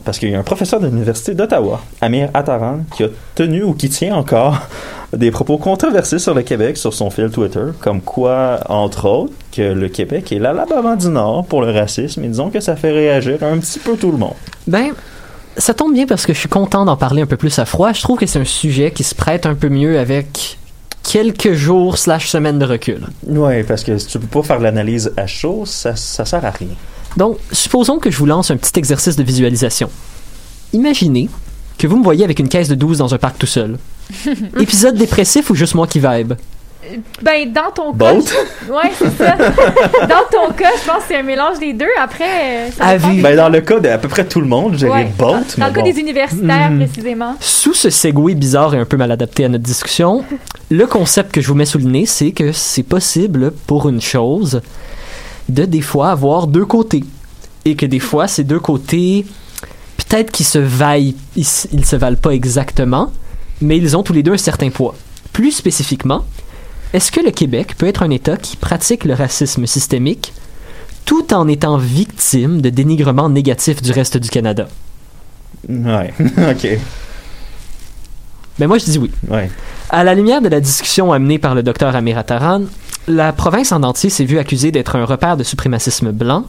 parce 0.05 0.19
qu'il 0.19 0.29
y 0.29 0.35
a 0.35 0.39
un 0.39 0.43
professeur 0.43 0.81
de 0.81 0.87
l'Université 0.87 1.33
d'Ottawa, 1.33 1.81
Amir 2.03 2.29
Attaran, 2.35 2.81
qui 2.95 3.05
a 3.05 3.09
tenu 3.35 3.63
ou 3.63 3.73
qui 3.73 3.89
tient 3.89 4.15
encore 4.17 4.59
des 5.17 5.31
propos 5.31 5.57
controversés 5.57 6.19
sur 6.19 6.35
le 6.35 6.43
Québec 6.43 6.77
sur 6.77 6.93
son 6.93 7.09
fil 7.09 7.31
Twitter, 7.31 7.65
comme 7.81 8.03
quoi, 8.03 8.61
entre 8.69 9.09
autres, 9.09 9.33
que 9.51 9.63
le 9.63 9.89
Québec 9.89 10.31
est 10.31 10.39
l'Alabama 10.39 10.97
du 10.97 11.09
Nord 11.09 11.47
pour 11.47 11.63
le 11.63 11.71
racisme, 11.71 12.23
et 12.23 12.29
disons 12.29 12.51
que 12.51 12.61
ça 12.61 12.77
fait 12.77 12.93
réagir 12.93 13.43
un 13.43 13.57
petit 13.57 13.79
peu 13.79 13.97
tout 13.97 14.11
le 14.11 14.19
monde. 14.19 14.35
Ben, 14.67 14.93
ça 15.59 15.75
tombe 15.75 15.93
bien 15.93 16.07
parce 16.07 16.25
que 16.25 16.33
je 16.33 16.39
suis 16.39 16.49
content 16.49 16.85
d'en 16.85 16.97
parler 16.97 17.23
un 17.23 17.27
peu 17.27 17.37
plus 17.37 17.59
à 17.59 17.65
froid. 17.65 17.93
Je 17.93 18.01
trouve 18.01 18.19
que 18.19 18.27
c'est 18.27 18.39
un 18.39 18.45
sujet 18.45 18.91
qui 18.91 19.05
se 19.05 19.15
prête 19.15 19.47
un 19.47 19.55
peu 19.55 19.69
mieux 19.69 19.99
avec 19.99 20.59
quelques 21.03 21.53
jours 21.53 21.99
slash 21.99 22.29
semaines 22.29 22.59
de 22.59 22.65
recul. 22.65 23.07
Ouais, 23.27 23.65
parce 23.65 23.83
que 23.83 23.99
si 23.99 24.07
tu 24.07 24.19
peux 24.19 24.41
pas 24.41 24.43
faire 24.43 24.61
l'analyse 24.61 25.13
à 25.17 25.27
chaud, 25.27 25.65
ça, 25.67 25.97
ça 25.97 26.25
sert 26.25 26.45
à 26.45 26.51
rien. 26.51 26.69
Donc, 27.17 27.39
supposons 27.53 27.99
que 27.99 28.11
je 28.11 28.19
vous 28.19 28.27
lance 28.27 28.51
un 28.51 28.57
petit 28.57 28.79
exercice 28.79 29.17
de 29.17 29.23
visualisation. 29.23 29.91
Imaginez 30.73 31.29
que 31.79 31.87
vous 31.87 31.97
me 31.97 32.05
voyez 32.05 32.25
avec 32.25 32.39
une 32.39 32.49
caisse 32.49 32.69
de 32.69 32.75
12 32.75 32.99
dans 32.99 33.15
un 33.15 33.19
parc 33.19 33.39
tout 33.39 33.47
seul. 33.47 33.79
Épisode 34.61 34.97
dépressif 34.97 35.51
ou 35.51 35.55
juste 35.55 35.75
moi 35.75 35.87
qui 35.87 36.01
vibe? 36.01 36.35
Ben, 37.23 37.53
dans 37.53 37.71
ton 37.75 37.93
cas. 37.93 38.15
Both? 38.15 38.33
je- 38.67 38.73
Ouais, 38.73 38.91
c'est 38.97 39.17
ça. 39.19 39.37
dans 40.07 40.25
ton 40.31 40.53
cas, 40.55 40.71
je 40.81 40.87
pense 40.87 40.99
que 41.03 41.09
c'est 41.09 41.17
un 41.17 41.23
mélange 41.25 41.59
des 41.59 41.73
deux. 41.73 41.87
Après, 42.01 42.25
euh, 42.25 42.71
ça 42.71 42.97
dépend. 42.97 43.15
Ben, 43.15 43.37
dans 43.37 43.49
le 43.49 43.61
cas 43.61 43.81
d'à 43.81 43.99
peu 43.99 44.09
près 44.09 44.25
tout 44.25 44.41
le 44.41 44.47
monde, 44.47 44.75
j'ai 44.79 44.89
Ouais. 44.89 45.11
both, 45.19 45.29
Dans 45.29 45.45
mais 45.59 45.67
le 45.69 45.73
cas 45.75 45.81
bon. 45.83 45.93
des 45.93 45.99
universitaires, 46.01 46.71
Mhm. 46.71 46.87
précisément. 46.87 47.35
Sous 47.41 47.75
ce 47.75 47.91
segway 47.91 48.35
bizarre 48.35 48.75
et 48.75 48.79
un 48.79 48.85
peu 48.85 48.97
mal 48.97 49.11
adapté 49.11 49.45
à 49.45 49.49
notre 49.49 49.65
discussion, 49.65 50.25
le 50.71 50.87
concept 50.87 51.33
que 51.33 51.41
je 51.41 51.49
vous 51.49 51.55
mets 51.55 51.65
sous 51.67 51.79
le 51.79 51.85
nez, 51.85 52.07
c'est 52.07 52.31
que 52.31 52.53
c'est 52.53 52.85
possible 52.85 53.53
pour 53.67 53.89
une 53.89 54.01
chose 54.01 54.61
de 55.49 55.65
des 55.65 55.81
fois 55.83 56.11
avoir 56.11 56.47
deux 56.47 56.65
côtés. 56.67 57.03
Et 57.65 57.75
que 57.75 57.87
des 57.87 57.99
fois, 57.99 58.29
ces 58.29 58.45
deux 58.45 58.61
côtés, 58.61 59.27
peut-être 59.97 60.31
qu'ils 60.31 60.47
se 60.47 60.59
vaillent, 60.59 61.17
ils 61.37 61.45
se 61.45 61.97
valent 61.97 62.17
pas 62.17 62.31
exactement, 62.31 63.13
mais 63.61 63.77
ils 63.77 63.97
ont 63.97 64.03
tous 64.05 64.13
les 64.13 64.23
deux 64.23 64.33
un 64.35 64.39
certain 64.39 64.71
poids. 64.71 64.95
Plus 65.33 65.51
spécifiquement, 65.53 66.25
est-ce 66.93 67.13
que 67.13 67.21
le 67.21 67.31
Québec 67.31 67.75
peut 67.77 67.87
être 67.87 68.03
un 68.03 68.11
État 68.11 68.37
qui 68.37 68.57
pratique 68.57 69.05
le 69.05 69.15
racisme 69.15 69.67
systémique 69.67 70.33
tout 71.05 71.35
en 71.35 71.49
étant 71.49 71.77
victime 71.79 72.61
de 72.61 72.71
dénigrement 72.71 73.29
négatif 73.29 73.83
du 73.83 73.93
reste 73.93 74.17
du 74.17 74.29
Canada? 74.31 74.69
Ouais, 75.69 76.13
ok. 76.21 76.79
Ben 78.59 78.67
moi, 78.67 78.79
je 78.79 78.85
dis 78.85 78.99
oui. 78.99 79.11
Ouais. 79.29 79.51
À 79.91 80.05
la 80.05 80.15
lumière 80.15 80.43
de 80.43 80.49
la 80.49 80.61
discussion 80.61 81.13
amenée 81.13 81.39
par 81.39 81.55
le 81.55 81.63
docteur 81.63 81.95
Amir 81.95 82.19
Attaran, 82.19 82.63
la 83.07 83.33
province 83.33 83.73
en 83.73 83.83
entier 83.83 84.11
s'est 84.11 84.25
vue 84.25 84.39
accusée 84.39 84.71
d'être 84.71 84.97
un 84.97 85.05
repère 85.05 85.37
de 85.37 85.45
suprémacisme 85.45 86.13
blanc. 86.13 86.45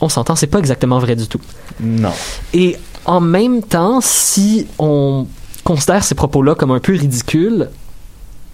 On 0.00 0.08
s'entend, 0.08 0.34
c'est 0.34 0.46
pas 0.46 0.58
exactement 0.58 0.98
vrai 0.98 1.14
du 1.14 1.26
tout. 1.26 1.40
Non. 1.80 2.12
Et 2.52 2.76
en 3.04 3.20
même 3.20 3.62
temps, 3.62 4.00
si 4.00 4.66
on 4.78 5.26
considère 5.64 6.04
ces 6.04 6.14
propos-là 6.14 6.54
comme 6.54 6.70
un 6.70 6.80
peu 6.80 6.92
ridicules, 6.92 7.68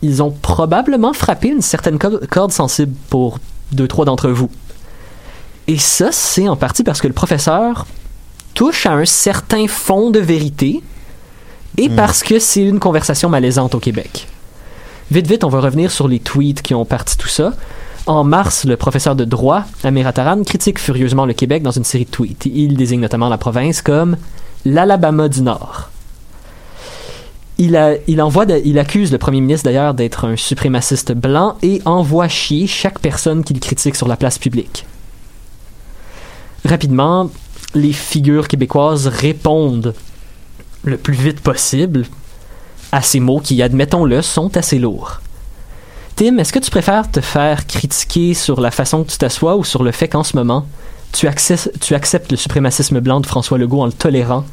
ils 0.03 0.23
ont 0.23 0.31
probablement 0.31 1.13
frappé 1.13 1.49
une 1.49 1.63
certaine 1.63 1.99
co- 1.99 2.21
corde 2.31 2.53
sensible 2.53 2.95
pour 3.11 3.39
deux, 3.73 3.89
trois 3.89 4.05
d'entre 4.05 4.29
vous. 4.29 4.51
Et 5.69 5.79
ça, 5.79 6.11
c'est 6.13 6.49
en 6.49 6.57
partie 6.57 6.85
parce 6.85 7.01
que 7.01 7.09
le 7.09 7.13
professeur 7.13 7.87
touche 8.55 8.87
à 8.87 8.93
un 8.93 9.05
certain 9.05 9.67
fond 9.67 10.11
de 10.11 10.21
vérité 10.21 10.83
et 11.77 11.89
parce 11.91 12.23
que 12.23 12.39
c'est 12.39 12.63
une 12.63 12.79
conversation 12.79 13.29
malaisante 13.29 13.75
au 13.75 13.81
Québec. 13.81 14.29
Vite, 15.11 15.27
vite, 15.27 15.45
on 15.45 15.49
va 15.49 15.61
revenir 15.61 15.91
sur 15.91 16.09
les 16.09 16.21
tweets 16.21 16.63
qui 16.63 16.75
ont 16.75 16.85
parti 16.85 17.17
tout 17.17 17.29
ça. 17.29 17.53
En 18.07 18.23
mars, 18.25 18.65
le 18.65 18.77
professeur 18.77 19.17
de 19.17 19.25
droit, 19.25 19.65
Amir 19.83 20.07
Attaran, 20.07 20.43
critique 20.45 20.79
furieusement 20.79 21.27
le 21.27 21.33
Québec 21.33 21.63
dans 21.63 21.73
une 21.73 21.85
série 21.85 22.05
de 22.05 22.11
tweets. 22.11 22.47
Il 22.47 22.77
désigne 22.77 23.01
notamment 23.01 23.29
la 23.29 23.37
province 23.39 23.83
comme 23.83 24.17
l'Alabama 24.65 25.29
du 25.29 25.43
Nord. 25.43 25.91
Il, 27.59 27.75
accuse 27.77 29.13
le 29.13 29.19
premier 29.19 29.41
ministre 29.41 29.65
d'ailleurs 29.65 29.95
d'être 29.95 30.27
un 30.27 30.37
suprémaciste 30.37 31.13
blanc 31.13 31.57
et 31.63 31.81
envoie 31.87 32.29
chier 32.29 32.67
chaque 32.67 32.99
personne 32.99 33.45
qu'il 33.45 33.61
critique 33.61 33.97
sur 33.97 34.09
la 34.09 34.17
place 34.17 34.39
publique. 34.39 34.85
Rapidement, 36.67 37.31
les 37.75 37.93
figures 37.93 38.49
québécoises 38.49 39.07
répondent 39.07 39.95
le 40.85 40.99
plus 40.99 41.15
vite 41.15 41.41
possible 41.41 42.05
à 42.93 43.01
ces 43.01 43.21
mots 43.21 43.41
qui, 43.41 43.63
admettons-le, 43.63 44.21
sont 44.21 44.55
assez 44.57 44.79
lourds. 44.79 45.21
Tim, 46.17 46.39
est-ce 46.39 46.53
que 46.53 46.59
tu 46.59 46.71
préfères 46.71 47.11
te 47.11 47.21
faire 47.21 47.67
critiquer 47.67 48.35
sur 48.35 48.61
la 48.61 48.71
façon 48.71 49.05
que 49.05 49.11
tu 49.11 49.19
t'assois 49.19 49.57
ou 49.57 49.65
sur 49.65 49.83
le 49.83 49.93
fait 49.93 50.09
qu'en 50.09 50.25
ce 50.25 50.37
moment, 50.37 50.67
tu 51.13 51.27
acceptes 51.27 52.31
le 52.31 52.37
suprémacisme 52.37 53.01
blanc 53.01 53.21
de 53.21 53.27
François 53.27 53.59
Legault 53.59 53.81
en 53.81 53.87
le 53.87 53.93
tolérant 53.93 54.45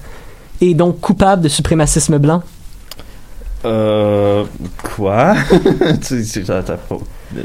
et 0.61 0.73
donc 0.73 0.99
coupable 1.01 1.41
de 1.41 1.49
suprémacisme 1.49 2.17
blanc? 2.17 2.43
Euh. 3.65 4.43
Quoi? 4.95 5.35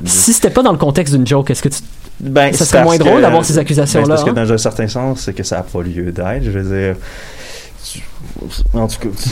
Si 0.05 0.33
c'était 0.35 0.51
pas 0.51 0.63
dans 0.63 0.73
le 0.73 0.79
contexte 0.79 1.15
d'une 1.15 1.27
joke, 1.27 1.51
est-ce 1.51 1.63
que 1.63 1.69
tu... 1.71 1.79
Ben, 2.21 2.53
ça 2.53 2.65
serait 2.65 2.83
moins 2.85 2.99
drôle 2.99 3.23
d'avoir 3.23 3.45
ces 3.45 3.55
ben, 3.55 3.61
accusations-là? 3.61 4.07
parce 4.09 4.25
que 4.25 4.31
hein? 4.31 4.33
dans 4.35 4.53
un 4.53 4.59
certain 4.59 4.89
sens, 4.89 5.21
c'est 5.21 5.33
que 5.33 5.43
ça 5.43 5.57
n'a 5.59 5.63
pas 5.63 5.83
lieu 5.83 6.11
d'être. 6.13 6.43
Je 6.43 6.51
veux 6.51 6.79
dire. 6.79 6.97
tu- 7.85 8.03
En 8.75 8.87
tout 8.89 8.99
cas, 8.99 9.09
tu, 9.23 9.31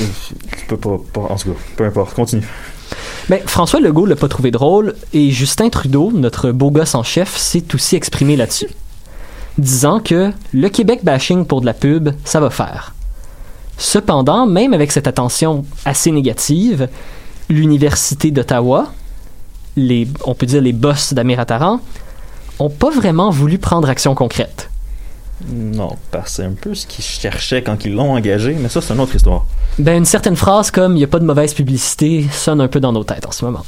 tu 0.58 0.66
peux 0.66 0.76
pas, 0.76 0.96
pas- 1.12 1.20
En 1.32 1.36
tout 1.36 1.50
cas, 1.50 1.58
peu 1.76 1.84
importe, 1.84 2.14
continue. 2.14 2.46
Ben, 3.28 3.40
François 3.44 3.80
Legault 3.80 4.06
l'a 4.06 4.14
pas 4.16 4.28
trouvé 4.28 4.50
drôle 4.52 4.94
et 5.12 5.30
Justin 5.30 5.68
Trudeau, 5.68 6.12
notre 6.14 6.52
beau 6.52 6.70
gosse 6.70 6.94
en 6.94 7.02
chef, 7.02 7.36
s'est 7.36 7.74
aussi 7.74 7.96
exprimé 7.96 8.36
là-dessus. 8.36 8.68
Disant 9.58 10.00
que 10.00 10.30
le 10.54 10.68
Québec 10.68 11.00
bashing 11.02 11.44
pour 11.44 11.60
de 11.60 11.66
la 11.66 11.74
pub, 11.74 12.10
ça 12.24 12.40
va 12.40 12.50
faire. 12.50 12.94
Cependant, 13.78 14.46
même 14.46 14.72
avec 14.72 14.90
cette 14.92 15.06
attention 15.06 15.64
assez 15.84 16.10
négative, 16.10 16.88
l'Université 17.48 18.30
d'Ottawa, 18.30 18.92
les, 19.76 20.08
on 20.24 20.34
peut 20.34 20.46
dire 20.46 20.62
les 20.62 20.72
boss 20.72 21.12
d'Amir 21.12 21.40
Attaran, 21.40 21.80
ont 22.58 22.70
pas 22.70 22.90
vraiment 22.90 23.30
voulu 23.30 23.58
prendre 23.58 23.88
action 23.88 24.14
concrète. 24.14 24.70
Non, 25.46 25.90
parce 26.10 26.24
que 26.24 26.30
c'est 26.36 26.44
un 26.44 26.52
peu 26.58 26.74
ce 26.74 26.86
qu'ils 26.86 27.04
cherchaient 27.04 27.62
quand 27.62 27.84
ils 27.84 27.94
l'ont 27.94 28.12
engagé, 28.14 28.56
mais 28.58 28.70
ça, 28.70 28.80
c'est 28.80 28.94
une 28.94 29.00
autre 29.00 29.14
histoire. 29.14 29.44
Ben, 29.78 29.98
une 29.98 30.06
certaine 30.06 30.36
phrase 30.36 30.70
comme 30.70 30.92
il 30.92 30.98
n'y 30.98 31.04
a 31.04 31.08
pas 31.08 31.18
de 31.18 31.26
mauvaise 31.26 31.52
publicité 31.52 32.26
sonne 32.32 32.62
un 32.62 32.68
peu 32.68 32.80
dans 32.80 32.92
nos 32.92 33.04
têtes 33.04 33.26
en 33.26 33.32
ce 33.32 33.44
moment. 33.44 33.64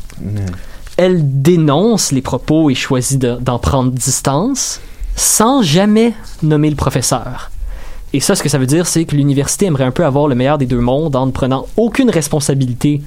Elle 0.97 1.43
dénonce 1.43 2.11
les 2.11 2.23
propos 2.23 2.71
et 2.71 2.75
choisit 2.75 3.21
de- 3.21 3.37
d'en 3.37 3.59
prendre 3.59 3.93
distance 3.93 4.81
sans 5.15 5.61
jamais 5.63 6.15
nommer 6.43 6.71
le 6.71 6.77
professeur. 6.77 7.51
Et 8.13 8.21
ça, 8.21 8.35
ce 8.35 8.43
que 8.43 8.49
ça 8.49 8.59
veut 8.59 8.67
dire, 8.67 8.87
c'est 8.87 9.05
que 9.05 9.15
l'université 9.15 9.67
aimerait 9.67 9.85
un 9.85 9.91
peu 9.91 10.05
avoir 10.05 10.29
le 10.29 10.35
meilleur 10.35 10.59
des 10.59 10.67
deux 10.67 10.81
mondes 10.81 11.15
en 11.15 11.27
ne 11.27 11.31
prenant 11.31 11.67
aucune 11.77 12.11
responsabilité 12.11 13.03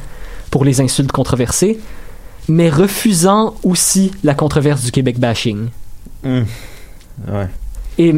pour 0.52 0.64
les 0.64 0.82
insultes 0.82 1.12
controversées, 1.12 1.80
mais 2.48 2.70
refusant 2.70 3.56
aussi 3.64 4.12
la 4.24 4.34
controverse 4.34 4.84
du 4.84 4.92
Québec 4.92 5.20
bashing. 5.20 5.70
Mm. 6.24 6.42
Ouais. 7.28 7.48
Et 7.98 8.16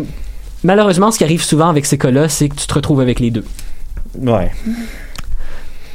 malheureusement, 0.63 1.11
ce 1.11 1.17
qui 1.17 1.23
arrive 1.23 1.43
souvent 1.43 1.69
avec 1.69 1.85
ces 1.85 1.97
cas-là, 1.97 2.27
c'est 2.27 2.49
que 2.49 2.55
tu 2.55 2.67
te 2.67 2.73
retrouves 2.73 2.99
avec 2.99 3.19
les 3.19 3.31
deux. 3.31 3.45
Ouais. 4.19 4.51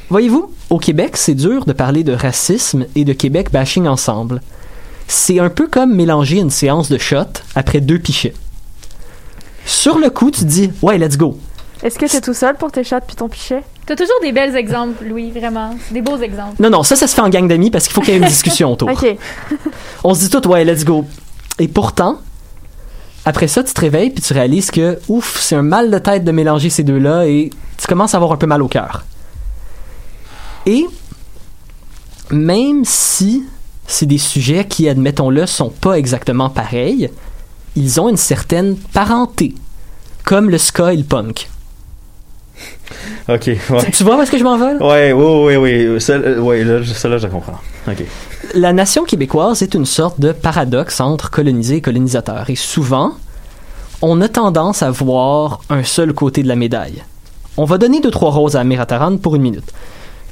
Voyez-vous, 0.09 0.53
au 0.71 0.79
Québec, 0.79 1.17
c'est 1.17 1.35
dur 1.35 1.67
de 1.67 1.73
parler 1.73 2.03
de 2.03 2.13
racisme 2.13 2.87
et 2.95 3.05
de 3.05 3.13
Québec 3.13 3.51
bashing 3.53 3.87
ensemble. 3.87 4.41
C'est 5.07 5.39
un 5.39 5.51
peu 5.51 5.67
comme 5.69 5.95
mélanger 5.95 6.39
une 6.39 6.51
séance 6.51 6.89
de 6.89 6.99
shot 6.99 7.25
après 7.55 7.81
deux 7.81 7.99
pichets. 7.99 8.35
Sur 9.69 9.99
le 9.99 10.09
coup, 10.09 10.31
tu 10.31 10.41
te 10.41 10.47
dis 10.47 10.73
Ouais, 10.81 10.97
let's 10.97 11.19
go. 11.19 11.39
Est-ce 11.83 11.99
que 11.99 12.07
t'es 12.07 12.23
tout 12.23 12.33
seul 12.33 12.57
pour 12.57 12.73
tes 12.73 12.83
shots 12.83 13.01
puis 13.07 13.15
ton 13.15 13.29
pichet? 13.29 13.63
T'as 13.85 13.97
toujours 13.97 14.19
des 14.23 14.33
belles 14.33 14.57
exemples, 14.57 15.05
Louis, 15.05 15.31
vraiment. 15.31 15.77
Des 15.91 16.01
beaux 16.01 16.17
exemples. 16.17 16.61
Non, 16.61 16.71
non, 16.71 16.83
ça, 16.83 16.97
ça 16.97 17.07
se 17.07 17.15
fait 17.15 17.21
en 17.21 17.29
gang 17.29 17.47
d'amis 17.47 17.71
parce 17.71 17.85
qu'il 17.85 17.93
faut 17.93 18.01
qu'il 18.01 18.15
y 18.15 18.17
ait 18.17 18.21
une 18.21 18.27
discussion 18.27 18.73
autour. 18.73 18.89
Ok. 18.91 19.17
On 20.05 20.15
se 20.15 20.21
dit 20.21 20.31
tout 20.31 20.49
Ouais, 20.49 20.65
let's 20.65 20.87
go. 20.87 21.05
Et 21.59 21.69
pourtant, 21.69 22.19
après 23.27 23.47
ça, 23.47 23.63
tu 23.63 23.75
te 23.75 23.81
réveilles 23.83 24.09
puis 24.09 24.23
tu 24.23 24.33
réalises 24.33 24.71
que, 24.71 24.99
ouf, 25.07 25.39
c'est 25.39 25.55
un 25.55 25.63
mal 25.63 25.91
de 25.91 25.99
tête 25.99 26.25
de 26.25 26.33
mélanger 26.33 26.71
ces 26.71 26.83
deux-là 26.83 27.27
et 27.27 27.51
tu 27.77 27.87
commences 27.87 28.15
à 28.15 28.17
avoir 28.17 28.33
un 28.33 28.37
peu 28.37 28.47
mal 28.47 28.63
au 28.63 28.69
cœur. 28.69 29.05
Et 30.65 30.87
même 32.31 32.87
si 32.87 33.45
c'est 33.87 34.07
des 34.07 34.19
sujets 34.19 34.67
qui, 34.67 34.89
admettons-le, 34.89 35.45
sont 35.45 35.69
pas 35.69 35.99
exactement 35.99 36.49
pareils, 36.49 37.11
ils 37.79 38.01
ont 38.01 38.09
une 38.09 38.17
certaine 38.17 38.77
parenté, 38.77 39.55
comme 40.25 40.51
le 40.51 40.59
ska 40.59 40.93
et 40.93 40.97
le 40.97 41.05
punk. 41.05 41.49
Ok, 43.29 43.47
ouais. 43.47 43.59
Tu, 43.85 43.91
tu 43.93 44.05
vois 44.05 44.17
où 44.17 44.23
est-ce 44.23 44.31
que 44.31 44.39
je 44.39 44.45
m'en 44.45 44.57
vais? 44.59 44.75
là? 44.75 44.87
Ouais, 44.87 45.13
ouais, 45.13 45.57
ouais, 45.57 45.87
ouais. 45.89 46.01
Celle- 46.01 46.41
ouais, 46.41 46.65
là, 46.65 46.83
je- 46.83 46.93
celle-là, 46.95 47.19
je 47.19 47.25
la 47.27 47.29
comprends. 47.33 47.59
Ok. 47.87 48.03
La 48.55 48.73
nation 48.73 49.05
québécoise 49.05 49.63
est 49.63 49.75
une 49.75 49.85
sorte 49.85 50.19
de 50.19 50.33
paradoxe 50.33 51.01
entre 51.01 51.31
colonisé 51.31 51.77
et 51.77 51.81
colonisateur. 51.81 52.49
Et 52.49 52.57
souvent, 52.57 53.13
on 54.01 54.21
a 54.23 54.29
tendance 54.29 54.83
à 54.83 54.91
voir 54.91 55.61
un 55.69 55.85
seul 55.85 56.13
côté 56.15 56.43
de 56.43 56.49
la 56.49 56.57
médaille. 56.57 57.03
On 57.57 57.65
va 57.65 57.77
donner 57.79 58.01
deux 58.01 58.11
trois 58.11 58.31
roses 58.31 58.57
à 58.57 58.61
Amir 58.61 58.81
Attaran 58.81 59.17
pour 59.19 59.37
une 59.37 59.43
minute. 59.43 59.73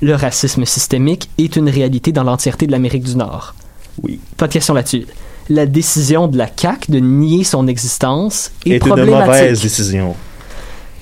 Le 0.00 0.14
racisme 0.14 0.64
systémique 0.64 1.28
est 1.38 1.56
une 1.56 1.68
réalité 1.68 2.12
dans 2.12 2.22
l'entièreté 2.24 2.66
de 2.66 2.72
l'Amérique 2.72 3.04
du 3.04 3.16
Nord. 3.16 3.54
Oui. 4.02 4.20
Pas 4.37 4.46
de 4.48 4.52
question 4.52 4.74
là-dessus. 4.74 5.06
La 5.48 5.66
décision 5.66 6.26
de 6.28 6.37
la 6.38 6.48
CAQ 6.54 6.90
de 6.90 6.98
nier 6.98 7.44
son 7.44 7.68
existence 7.68 8.50
est, 8.64 8.70
est 8.70 8.72
une 8.74 8.78
problématique. 8.80 9.26
mauvaise 9.26 9.62
décision. 9.62 10.14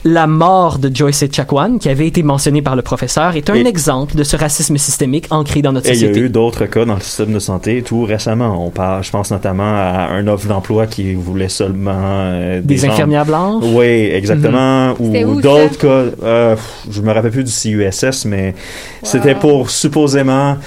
La 0.06 0.26
mort 0.26 0.78
de 0.78 0.94
Joyce 0.94 1.22
Echaquan, 1.22 1.78
qui 1.78 1.88
avait 1.88 2.06
été 2.06 2.22
mentionnée 2.22 2.60
par 2.60 2.76
le 2.76 2.82
professeur, 2.82 3.36
est 3.36 3.48
un 3.48 3.54
Et- 3.54 3.66
exemple 3.66 4.14
de 4.16 4.22
ce 4.22 4.36
racisme 4.36 4.76
systémique 4.76 5.28
ancré 5.30 5.62
dans 5.62 5.72
notre 5.72 5.88
Et 5.88 5.92
il 5.92 5.94
y 5.94 6.04
a 6.04 6.08
société. 6.08 6.20
eu 6.26 6.28
d'autres 6.28 6.66
cas 6.66 6.84
dans 6.84 6.96
le 6.96 7.00
système 7.00 7.32
de 7.32 7.38
santé 7.38 7.80
tout 7.80 8.02
récemment. 8.04 8.66
On 8.66 8.68
parle, 8.68 9.02
je 9.02 9.10
pense 9.10 9.30
notamment 9.30 9.62
à 9.64 10.08
un 10.12 10.26
offre 10.26 10.46
d'emploi 10.46 10.86
qui 10.88 11.14
voulait 11.14 11.48
seulement 11.48 11.92
euh, 11.96 12.60
Des 12.62 12.84
infirmières 12.84 13.24
blanches? 13.24 13.64
Oui, 13.66 13.86
exactement. 14.12 14.94
C'était 15.02 15.24
Ou 15.24 15.40
d'autres 15.40 15.78
cas. 15.78 16.04
euh, 16.22 16.54
je 16.90 17.00
me 17.00 17.10
rappelle 17.10 17.30
plus 17.30 17.44
du 17.44 17.50
CUSS, 17.50 18.26
mais 18.26 18.54
c'était 19.02 19.34
pour 19.36 19.70
supposément. 19.70 20.58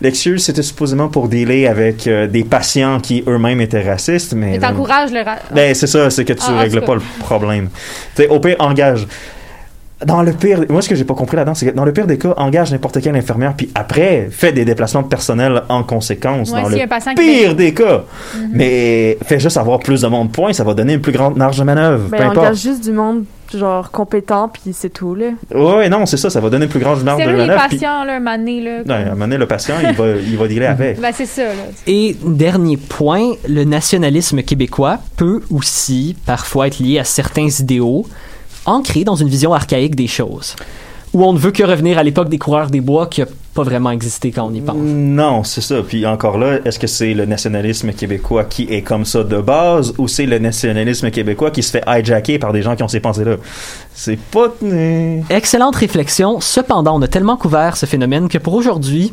L'excuse, 0.00 0.44
c'était 0.44 0.62
supposément 0.62 1.08
pour 1.08 1.28
dealer 1.28 1.66
avec 1.66 2.06
euh, 2.06 2.26
des 2.26 2.44
patients 2.44 2.98
qui 3.00 3.22
eux-mêmes 3.26 3.60
étaient 3.60 3.82
racistes, 3.88 4.34
mais. 4.34 4.52
Mais 4.52 4.58
t'encourages 4.58 5.12
le 5.12 5.22
ra- 5.22 5.38
Ben, 5.52 5.74
c'est 5.74 5.86
ça, 5.86 6.10
c'est 6.10 6.24
que 6.24 6.32
tu 6.32 6.42
Ah, 6.48 6.58
règles 6.58 6.82
pas 6.82 6.94
le 6.96 7.02
problème. 7.20 7.68
Tu 8.16 8.22
sais, 8.22 8.28
au 8.28 8.40
pire, 8.40 8.56
engage. 8.58 9.06
Dans 10.06 10.22
le 10.22 10.32
pire, 10.32 10.60
moi 10.68 10.82
ce 10.82 10.88
que 10.88 10.94
j'ai 10.94 11.04
pas 11.04 11.14
compris 11.14 11.36
là-dedans, 11.36 11.54
c'est 11.54 11.66
que 11.66 11.76
dans 11.76 11.84
le 11.84 11.92
pire 11.92 12.06
des 12.06 12.18
cas, 12.18 12.34
engage 12.36 12.72
n'importe 12.72 13.00
quelle 13.00 13.16
infirmière, 13.16 13.54
puis 13.56 13.70
après, 13.74 14.28
fais 14.30 14.52
des 14.52 14.64
déplacements 14.64 15.02
personnels 15.02 15.62
en 15.68 15.82
conséquence. 15.82 16.50
Ouais, 16.50 16.62
dans 16.62 16.68
le 16.68 16.86
patient 16.86 17.14
pire 17.14 17.50
fait- 17.50 17.54
des 17.54 17.74
cas. 17.74 18.04
Mhm. 18.36 18.50
Mais 18.52 19.18
fais 19.24 19.38
juste 19.38 19.56
avoir 19.56 19.78
plus 19.80 20.02
de 20.02 20.06
monde 20.08 20.32
point, 20.32 20.52
ça 20.52 20.64
va 20.64 20.74
donner 20.74 20.94
une 20.94 21.00
plus 21.00 21.12
grande 21.12 21.36
marge 21.36 21.58
de 21.58 21.64
manœuvre. 21.64 22.08
Mais 22.10 22.18
peu 22.18 22.24
on 22.24 22.26
importe. 22.30 22.46
engage 22.46 22.62
juste 22.62 22.84
du 22.84 22.92
monde, 22.92 23.24
genre, 23.52 23.90
compétent, 23.90 24.48
puis 24.48 24.72
c'est 24.72 24.92
tout, 24.92 25.14
là. 25.14 25.26
Ouais, 25.54 25.88
non, 25.88 26.06
c'est 26.06 26.16
ça, 26.16 26.30
ça 26.30 26.40
va 26.40 26.50
donner 26.50 26.64
une 26.64 26.70
plus 26.70 26.80
grande 26.80 27.02
marge 27.02 27.20
de 27.24 27.30
manœuvre. 27.30 27.46
là, 27.46 28.14
un 28.14 28.18
moment 28.20 28.36
donné, 28.36 28.60
là. 28.60 28.70
Ouais, 28.86 28.92
à 28.92 28.96
un 28.96 29.04
moment 29.10 29.20
donné, 29.26 29.38
le 29.38 29.46
patient, 29.46 29.74
il 29.82 29.94
va, 29.94 30.04
il 30.10 30.36
va 30.36 30.48
dealer 30.48 30.66
avec. 30.66 31.00
Ben, 31.00 31.12
c'est 31.14 31.26
ça, 31.26 31.44
là. 31.44 31.50
Et 31.86 32.16
dernier 32.24 32.76
point, 32.76 33.32
le 33.48 33.64
nationalisme 33.64 34.42
québécois 34.42 34.98
peut 35.16 35.42
aussi 35.50 36.16
parfois 36.26 36.66
être 36.68 36.78
lié 36.78 36.98
à 36.98 37.04
certains 37.04 37.48
idéaux 37.48 38.06
ancrés 38.66 39.04
dans 39.04 39.16
une 39.16 39.28
vision 39.28 39.52
archaïque 39.52 39.94
des 39.94 40.06
choses. 40.08 40.56
Où 41.12 41.24
on 41.24 41.32
ne 41.32 41.38
veut 41.38 41.52
que 41.52 41.62
revenir 41.62 41.96
à 41.96 42.02
l'époque 42.02 42.28
des 42.28 42.38
coureurs 42.38 42.70
des 42.70 42.80
bois 42.80 43.06
qui 43.06 43.20
n'a 43.20 43.28
pas 43.54 43.62
vraiment 43.62 43.92
existé 43.92 44.32
quand 44.32 44.48
on 44.50 44.52
y 44.52 44.60
pense. 44.60 44.74
Non, 44.76 45.44
c'est 45.44 45.60
ça. 45.60 45.76
Puis 45.86 46.04
encore 46.06 46.38
là, 46.38 46.58
est-ce 46.64 46.76
que 46.80 46.88
c'est 46.88 47.14
le 47.14 47.24
nationalisme 47.24 47.92
québécois 47.92 48.42
qui 48.42 48.64
est 48.64 48.82
comme 48.82 49.04
ça 49.04 49.22
de 49.22 49.40
base 49.40 49.94
ou 49.98 50.08
c'est 50.08 50.26
le 50.26 50.40
nationalisme 50.40 51.12
québécois 51.12 51.52
qui 51.52 51.62
se 51.62 51.70
fait 51.70 51.84
hijacker 51.86 52.40
par 52.40 52.52
des 52.52 52.62
gens 52.62 52.74
qui 52.74 52.82
ont 52.82 52.88
ces 52.88 52.98
pensées-là? 52.98 53.36
C'est 53.94 54.18
pas... 54.18 54.48
euh, 54.64 55.20
Excellente 55.30 55.76
réflexion. 55.76 56.40
Cependant, 56.40 56.98
on 56.98 57.02
a 57.02 57.06
tellement 57.06 57.36
couvert 57.36 57.76
ce 57.76 57.86
phénomène 57.86 58.28
que 58.28 58.38
pour 58.38 58.54
aujourd'hui, 58.54 59.12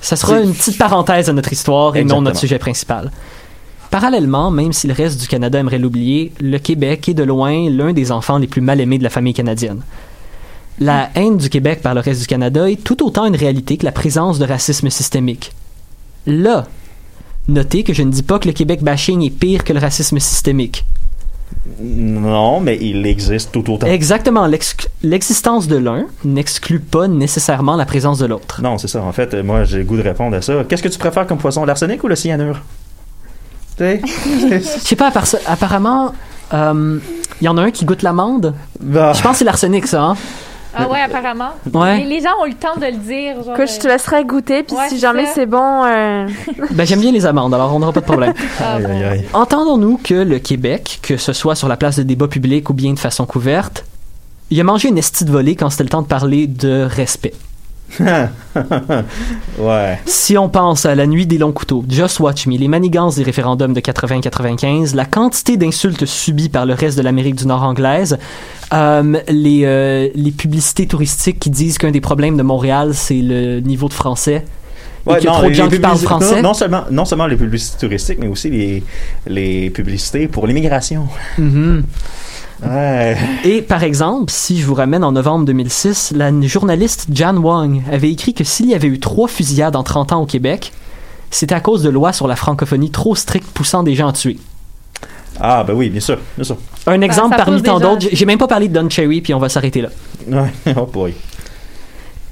ça 0.00 0.16
sera 0.16 0.40
une 0.40 0.54
petite 0.54 0.78
parenthèse 0.78 1.26
de 1.26 1.32
notre 1.32 1.52
histoire 1.52 1.94
et 1.96 2.04
non 2.04 2.22
notre 2.22 2.38
sujet 2.38 2.58
principal. 2.58 3.10
Parallèlement, 3.90 4.50
même 4.50 4.72
si 4.72 4.86
le 4.86 4.92
reste 4.92 5.20
du 5.20 5.28
Canada 5.28 5.58
aimerait 5.58 5.78
l'oublier, 5.78 6.32
le 6.40 6.58
Québec 6.58 7.08
est 7.08 7.14
de 7.14 7.22
loin 7.22 7.70
l'un 7.70 7.92
des 7.92 8.12
enfants 8.12 8.36
les 8.36 8.46
plus 8.46 8.60
mal 8.60 8.80
aimés 8.80 8.98
de 8.98 9.02
la 9.02 9.10
famille 9.10 9.32
canadienne. 9.32 9.80
La 10.78 11.10
haine 11.14 11.38
du 11.38 11.48
Québec 11.48 11.80
par 11.82 11.94
le 11.94 12.00
reste 12.00 12.20
du 12.20 12.26
Canada 12.26 12.70
est 12.70 12.84
tout 12.84 13.04
autant 13.04 13.24
une 13.24 13.34
réalité 13.34 13.78
que 13.78 13.84
la 13.84 13.92
présence 13.92 14.38
de 14.38 14.44
racisme 14.44 14.90
systémique. 14.90 15.52
Là, 16.26 16.66
notez 17.48 17.82
que 17.82 17.94
je 17.94 18.02
ne 18.02 18.10
dis 18.10 18.22
pas 18.22 18.38
que 18.38 18.46
le 18.46 18.52
Québec 18.52 18.82
bashing 18.82 19.22
est 19.22 19.30
pire 19.30 19.64
que 19.64 19.72
le 19.72 19.80
racisme 19.80 20.18
systémique. 20.18 20.84
Non, 21.80 22.60
mais 22.60 22.78
il 22.80 23.06
existe 23.06 23.52
tout 23.52 23.72
autant. 23.72 23.86
Exactement, 23.86 24.46
l'existence 25.02 25.66
de 25.66 25.76
l'un 25.76 26.06
n'exclut 26.24 26.80
pas 26.80 27.08
nécessairement 27.08 27.76
la 27.76 27.86
présence 27.86 28.18
de 28.18 28.26
l'autre. 28.26 28.60
Non, 28.62 28.76
c'est 28.76 28.88
ça. 28.88 29.02
En 29.02 29.12
fait, 29.12 29.34
moi, 29.42 29.64
j'ai 29.64 29.78
le 29.78 29.84
goût 29.84 29.96
de 29.96 30.02
répondre 30.02 30.36
à 30.36 30.42
ça. 30.42 30.62
Qu'est-ce 30.68 30.82
que 30.82 30.88
tu 30.88 30.98
préfères 30.98 31.26
comme 31.26 31.38
poisson, 31.38 31.64
l'arsenic 31.64 32.04
ou 32.04 32.08
le 32.08 32.16
cyanure? 32.16 32.60
Je 33.78 34.58
sais 34.60 34.96
pas, 34.96 35.10
appar- 35.10 35.36
apparemment, 35.46 36.12
euh, 36.52 36.98
il 37.40 37.44
y 37.44 37.48
en 37.48 37.56
a 37.58 37.62
un 37.62 37.70
qui 37.70 37.84
goûte 37.84 38.02
l'amande. 38.02 38.54
Bah. 38.80 39.12
Je 39.14 39.22
pense 39.22 39.32
que 39.32 39.38
c'est 39.38 39.44
l'arsenic, 39.44 39.86
ça. 39.86 40.02
Hein? 40.02 40.16
Ah 40.74 40.86
ouais, 40.88 41.00
apparemment. 41.00 41.50
Ouais. 41.72 41.98
Les, 41.98 42.04
les 42.04 42.20
gens 42.20 42.30
ont 42.40 42.46
eu 42.46 42.50
le 42.50 42.54
temps 42.54 42.76
de 42.76 42.84
le 42.86 42.92
dire. 42.98 43.42
Genre, 43.42 43.54
Que 43.56 43.66
je 43.66 43.78
te 43.78 43.88
laisserai 43.88 44.24
goûter, 44.24 44.62
puis 44.62 44.76
Ouais, 44.76 44.88
si 44.88 44.98
jamais 44.98 45.26
c'est 45.34 45.46
bon, 45.46 45.84
euh, 45.84 46.28
Ben, 46.70 46.86
j'aime 46.86 47.00
bien 47.00 47.10
les 47.10 47.24
amandes, 47.26 47.52
alors 47.54 47.74
on 47.74 47.78
n'aura 47.80 47.92
pas 47.92 48.00
de 48.00 48.04
problème. 48.06 48.34
Ah. 48.60 48.78
Entendons-nous 49.32 49.98
que 50.02 50.14
le 50.14 50.38
Québec, 50.38 51.00
que 51.02 51.16
ce 51.16 51.32
soit 51.32 51.54
sur 51.54 51.68
la 51.68 51.76
place 51.76 51.96
de 51.96 52.02
débat 52.02 52.28
public 52.28 52.68
ou 52.70 52.74
bien 52.74 52.92
de 52.92 52.98
façon 52.98 53.24
couverte, 53.26 53.84
il 54.50 54.60
a 54.60 54.64
mangé 54.64 54.88
une 54.88 54.98
estie 54.98 55.24
de 55.24 55.30
volée 55.32 55.56
quand 55.56 55.70
c'était 55.70 55.84
le 55.84 55.88
temps 55.90 56.02
de 56.02 56.06
parler 56.06 56.46
de 56.46 56.82
respect. 56.88 57.34
ouais. 59.58 59.98
Si 60.06 60.36
on 60.36 60.48
pense 60.48 60.86
à 60.86 60.94
la 60.94 61.06
nuit 61.06 61.26
des 61.26 61.38
longs 61.38 61.52
couteaux, 61.52 61.84
Just 61.88 62.20
Watch 62.20 62.46
Me, 62.46 62.56
les 62.56 62.68
manigances 62.68 63.16
des 63.16 63.22
référendums 63.22 63.72
de 63.72 63.80
80-95, 63.80 64.94
la 64.94 65.04
quantité 65.04 65.56
d'insultes 65.56 66.04
subies 66.04 66.48
par 66.48 66.66
le 66.66 66.74
reste 66.74 66.98
de 66.98 67.02
l'Amérique 67.02 67.36
du 67.36 67.46
Nord 67.46 67.62
anglaise, 67.62 68.18
euh, 68.72 69.20
les, 69.28 69.62
euh, 69.64 70.08
les 70.14 70.30
publicités 70.30 70.86
touristiques 70.86 71.38
qui 71.38 71.50
disent 71.50 71.78
qu'un 71.78 71.90
des 71.90 72.00
problèmes 72.00 72.36
de 72.36 72.42
Montréal, 72.42 72.94
c'est 72.94 73.20
le 73.22 73.60
niveau 73.60 73.88
de 73.88 73.94
français. 73.94 74.44
A 75.06 75.16
trop 75.16 75.48
de 75.48 75.54
gens 75.54 75.68
qui 75.68 75.78
parlent 75.78 75.98
français. 75.98 76.36
Non, 76.36 76.48
non 76.48 76.54
seulement, 76.54 76.84
non 76.90 77.04
seulement 77.04 77.26
les 77.26 77.36
publicités 77.36 77.78
touristiques, 77.78 78.18
mais 78.20 78.28
aussi 78.28 78.50
les, 78.50 78.82
les 79.26 79.70
publicités 79.70 80.28
pour 80.28 80.46
l'immigration. 80.46 81.08
Mhm. 81.38 81.84
Ouais. 82.66 83.16
Et 83.44 83.62
par 83.62 83.82
exemple, 83.84 84.32
si 84.32 84.60
je 84.60 84.66
vous 84.66 84.74
ramène 84.74 85.04
en 85.04 85.12
novembre 85.12 85.44
2006, 85.44 86.12
la 86.16 86.30
journaliste 86.42 87.06
Jan 87.12 87.36
Wong 87.36 87.82
avait 87.92 88.10
écrit 88.10 88.34
que 88.34 88.42
s'il 88.44 88.66
y 88.66 88.74
avait 88.74 88.88
eu 88.88 88.98
trois 88.98 89.28
fusillades 89.28 89.76
en 89.76 89.82
30 89.84 90.12
ans 90.12 90.22
au 90.22 90.26
Québec, 90.26 90.72
c'était 91.30 91.54
à 91.54 91.60
cause 91.60 91.82
de 91.82 91.88
lois 91.90 92.12
sur 92.12 92.26
la 92.26 92.34
francophonie 92.36 92.90
trop 92.90 93.14
strictes 93.14 93.48
poussant 93.52 93.82
des 93.82 93.94
gens 93.94 94.08
à 94.08 94.12
tuer. 94.12 94.38
Ah, 95.40 95.62
ben 95.62 95.74
oui, 95.74 95.88
bien 95.88 96.00
sûr, 96.00 96.18
bien 96.36 96.44
sûr. 96.44 96.56
Un 96.86 97.00
exemple 97.00 97.36
ça 97.38 97.44
parmi 97.44 97.62
tant 97.62 97.78
d'autres, 97.78 98.00
j'ai- 98.00 98.16
j'ai 98.16 98.24
même 98.24 98.38
pas 98.38 98.48
parlé 98.48 98.66
de 98.68 98.74
Don 98.76 98.88
Cherry, 98.90 99.20
puis 99.20 99.34
on 99.34 99.38
va 99.38 99.48
s'arrêter 99.48 99.82
là. 99.82 99.90
Ouais. 100.26 100.50
Oh 100.76 100.86
boy. 100.86 101.14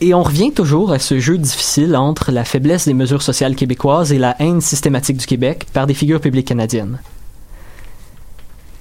Et 0.01 0.13
on 0.13 0.23
revient 0.23 0.51
toujours 0.53 0.93
à 0.93 0.99
ce 0.99 1.19
jeu 1.21 1.39
difficile 1.39 1.95
entre 1.97 2.33
la 2.33 2.45
faiblesse 2.45 2.87
des 2.87 2.95
mesures 2.95 3.23
sociales 3.23 3.55
québécoises 3.55 4.13
et 4.13 4.19
la 4.19 4.35
haine 4.41 4.61
systématique 4.61 5.17
du 5.19 5.27
Québec 5.27 5.67
par 5.73 5.87
des 5.87 5.95
figures 5.95 6.21
publiques 6.21 6.49
canadiennes. 6.49 6.99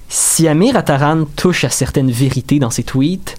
Si 0.08 0.46
Amir 0.46 0.76
Attaran 0.76 1.24
touche 1.36 1.64
à 1.64 1.70
certaines 1.70 2.10
vérités 2.10 2.58
dans 2.58 2.70
ses 2.70 2.84
tweets, 2.84 3.36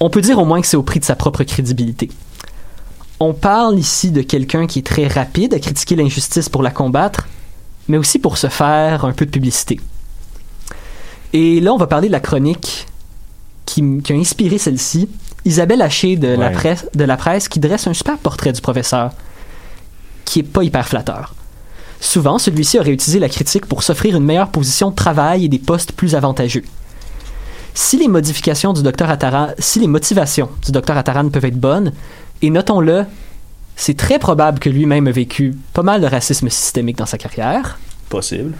on 0.00 0.10
peut 0.10 0.20
dire 0.20 0.38
au 0.38 0.44
moins 0.44 0.60
que 0.60 0.66
c'est 0.66 0.76
au 0.76 0.82
prix 0.82 1.00
de 1.00 1.04
sa 1.04 1.16
propre 1.16 1.44
crédibilité. 1.44 2.10
On 3.20 3.34
parle 3.34 3.78
ici 3.78 4.10
de 4.10 4.22
quelqu'un 4.22 4.66
qui 4.66 4.80
est 4.80 4.86
très 4.86 5.06
rapide 5.06 5.54
à 5.54 5.60
critiquer 5.60 5.94
l'injustice 5.94 6.48
pour 6.48 6.62
la 6.62 6.70
combattre, 6.70 7.28
mais 7.88 7.98
aussi 7.98 8.18
pour 8.18 8.36
se 8.36 8.48
faire 8.48 9.04
un 9.04 9.12
peu 9.12 9.26
de 9.26 9.30
publicité. 9.30 9.78
Et 11.32 11.60
là, 11.60 11.72
on 11.72 11.76
va 11.76 11.86
parler 11.86 12.08
de 12.08 12.12
la 12.12 12.20
chronique 12.20 12.86
qui, 13.64 13.82
a 14.10 14.12
inspiré 14.12 14.58
celle-ci. 14.58 15.08
Isabelle 15.44 15.82
Haché 15.82 16.16
de, 16.16 16.28
la 16.28 16.48
Ouais. 16.48 16.52
presse, 16.52 16.86
de 16.94 17.04
la 17.04 17.16
presse 17.16 17.48
qui 17.48 17.60
dresse 17.60 17.86
un 17.86 17.94
super 17.94 18.18
portrait 18.18 18.52
du 18.52 18.60
professeur, 18.60 19.12
qui 20.24 20.40
est 20.40 20.44
pas 20.44 20.62
hyper 20.62 20.86
flatteur. 20.86 21.34
Souvent, 22.02 22.36
celui-ci 22.36 22.80
aurait 22.80 22.90
utilisé 22.90 23.20
la 23.20 23.28
critique 23.28 23.64
pour 23.64 23.84
s'offrir 23.84 24.16
une 24.16 24.24
meilleure 24.24 24.50
position 24.50 24.90
de 24.90 24.94
travail 24.96 25.44
et 25.44 25.48
des 25.48 25.60
postes 25.60 25.92
plus 25.92 26.16
avantageux. 26.16 26.64
Si 27.74 27.96
les 27.96 28.08
modifications 28.08 28.72
du 28.72 28.82
docteur 28.82 29.08
Attaran, 29.08 29.50
si 29.60 29.78
les 29.78 29.86
motivations 29.86 30.50
du 30.64 30.72
docteur 30.72 30.96
Attaran 30.96 31.28
peuvent 31.28 31.44
être 31.44 31.60
bonnes, 31.60 31.92
et 32.42 32.50
notons-le, 32.50 33.06
c'est 33.76 33.96
très 33.96 34.18
probable 34.18 34.58
que 34.58 34.68
lui-même 34.68 35.06
a 35.06 35.12
vécu 35.12 35.56
pas 35.72 35.84
mal 35.84 36.00
de 36.00 36.06
racisme 36.08 36.50
systémique 36.50 36.98
dans 36.98 37.06
sa 37.06 37.18
carrière. 37.18 37.78
Possible. 38.08 38.54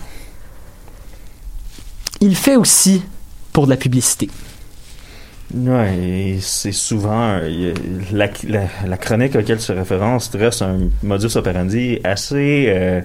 Il 2.21 2.37
fait 2.37 2.57
aussi 2.57 3.03
pour 3.53 3.65
de 3.65 3.71
la 3.71 3.77
publicité. 3.77 4.31
Et 5.55 6.39
c'est 6.41 6.73
souvent 6.73 7.39
la, 8.13 8.29
la, 8.49 8.61
la 8.87 8.97
chronique 8.97 9.37
auquel 9.37 9.59
tu 9.59 9.73
références 9.73 10.31
dresse 10.31 10.63
un 10.63 10.89
modus 11.03 11.37
operandi 11.37 12.01
assez 12.05 12.67
euh, 12.69 13.01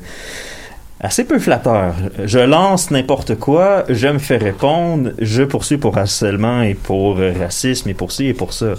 assez 1.00 1.26
peu 1.26 1.40
flatteur. 1.40 1.94
Je 2.24 2.40
lance 2.40 2.90
n'importe 2.90 3.36
quoi, 3.36 3.84
je 3.90 4.08
me 4.08 4.20
fais 4.20 4.38
répondre, 4.38 5.12
je 5.20 5.44
poursuis 5.44 5.78
pour 5.78 5.98
harcèlement 5.98 6.62
et 6.62 6.74
pour 6.74 7.18
racisme 7.18 7.90
et 7.90 7.94
pour 7.94 8.12
ci 8.12 8.28
et 8.28 8.34
pour 8.34 8.54
ça. 8.54 8.76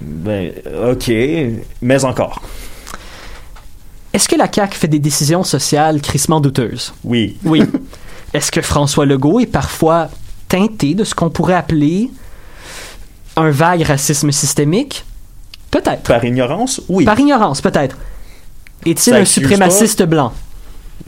Ben, 0.00 0.52
ok, 0.90 1.12
mais 1.82 2.04
encore. 2.04 2.42
Est-ce 4.12 4.28
que 4.28 4.36
la 4.36 4.50
CAQ 4.52 4.76
fait 4.76 4.88
des 4.88 4.98
décisions 4.98 5.42
sociales 5.42 6.00
crissement 6.00 6.40
douteuses? 6.40 6.94
Oui. 7.04 7.36
Oui. 7.44 7.62
Est-ce 8.34 8.50
que 8.50 8.62
François 8.62 9.06
Legault 9.06 9.40
est 9.40 9.46
parfois 9.46 10.08
teinté 10.48 10.94
de 10.94 11.04
ce 11.04 11.14
qu'on 11.14 11.30
pourrait 11.30 11.54
appeler 11.54 12.10
un 13.36 13.50
vague 13.50 13.82
racisme 13.82 14.30
systémique? 14.32 15.04
Peut-être. 15.70 16.02
Par 16.02 16.24
ignorance, 16.24 16.80
oui. 16.88 17.04
Par 17.04 17.18
ignorance, 17.18 17.60
peut-être. 17.60 17.96
Est-il 18.86 19.14
un 19.14 19.24
suprémaciste 19.24 20.02
blanc? 20.04 20.32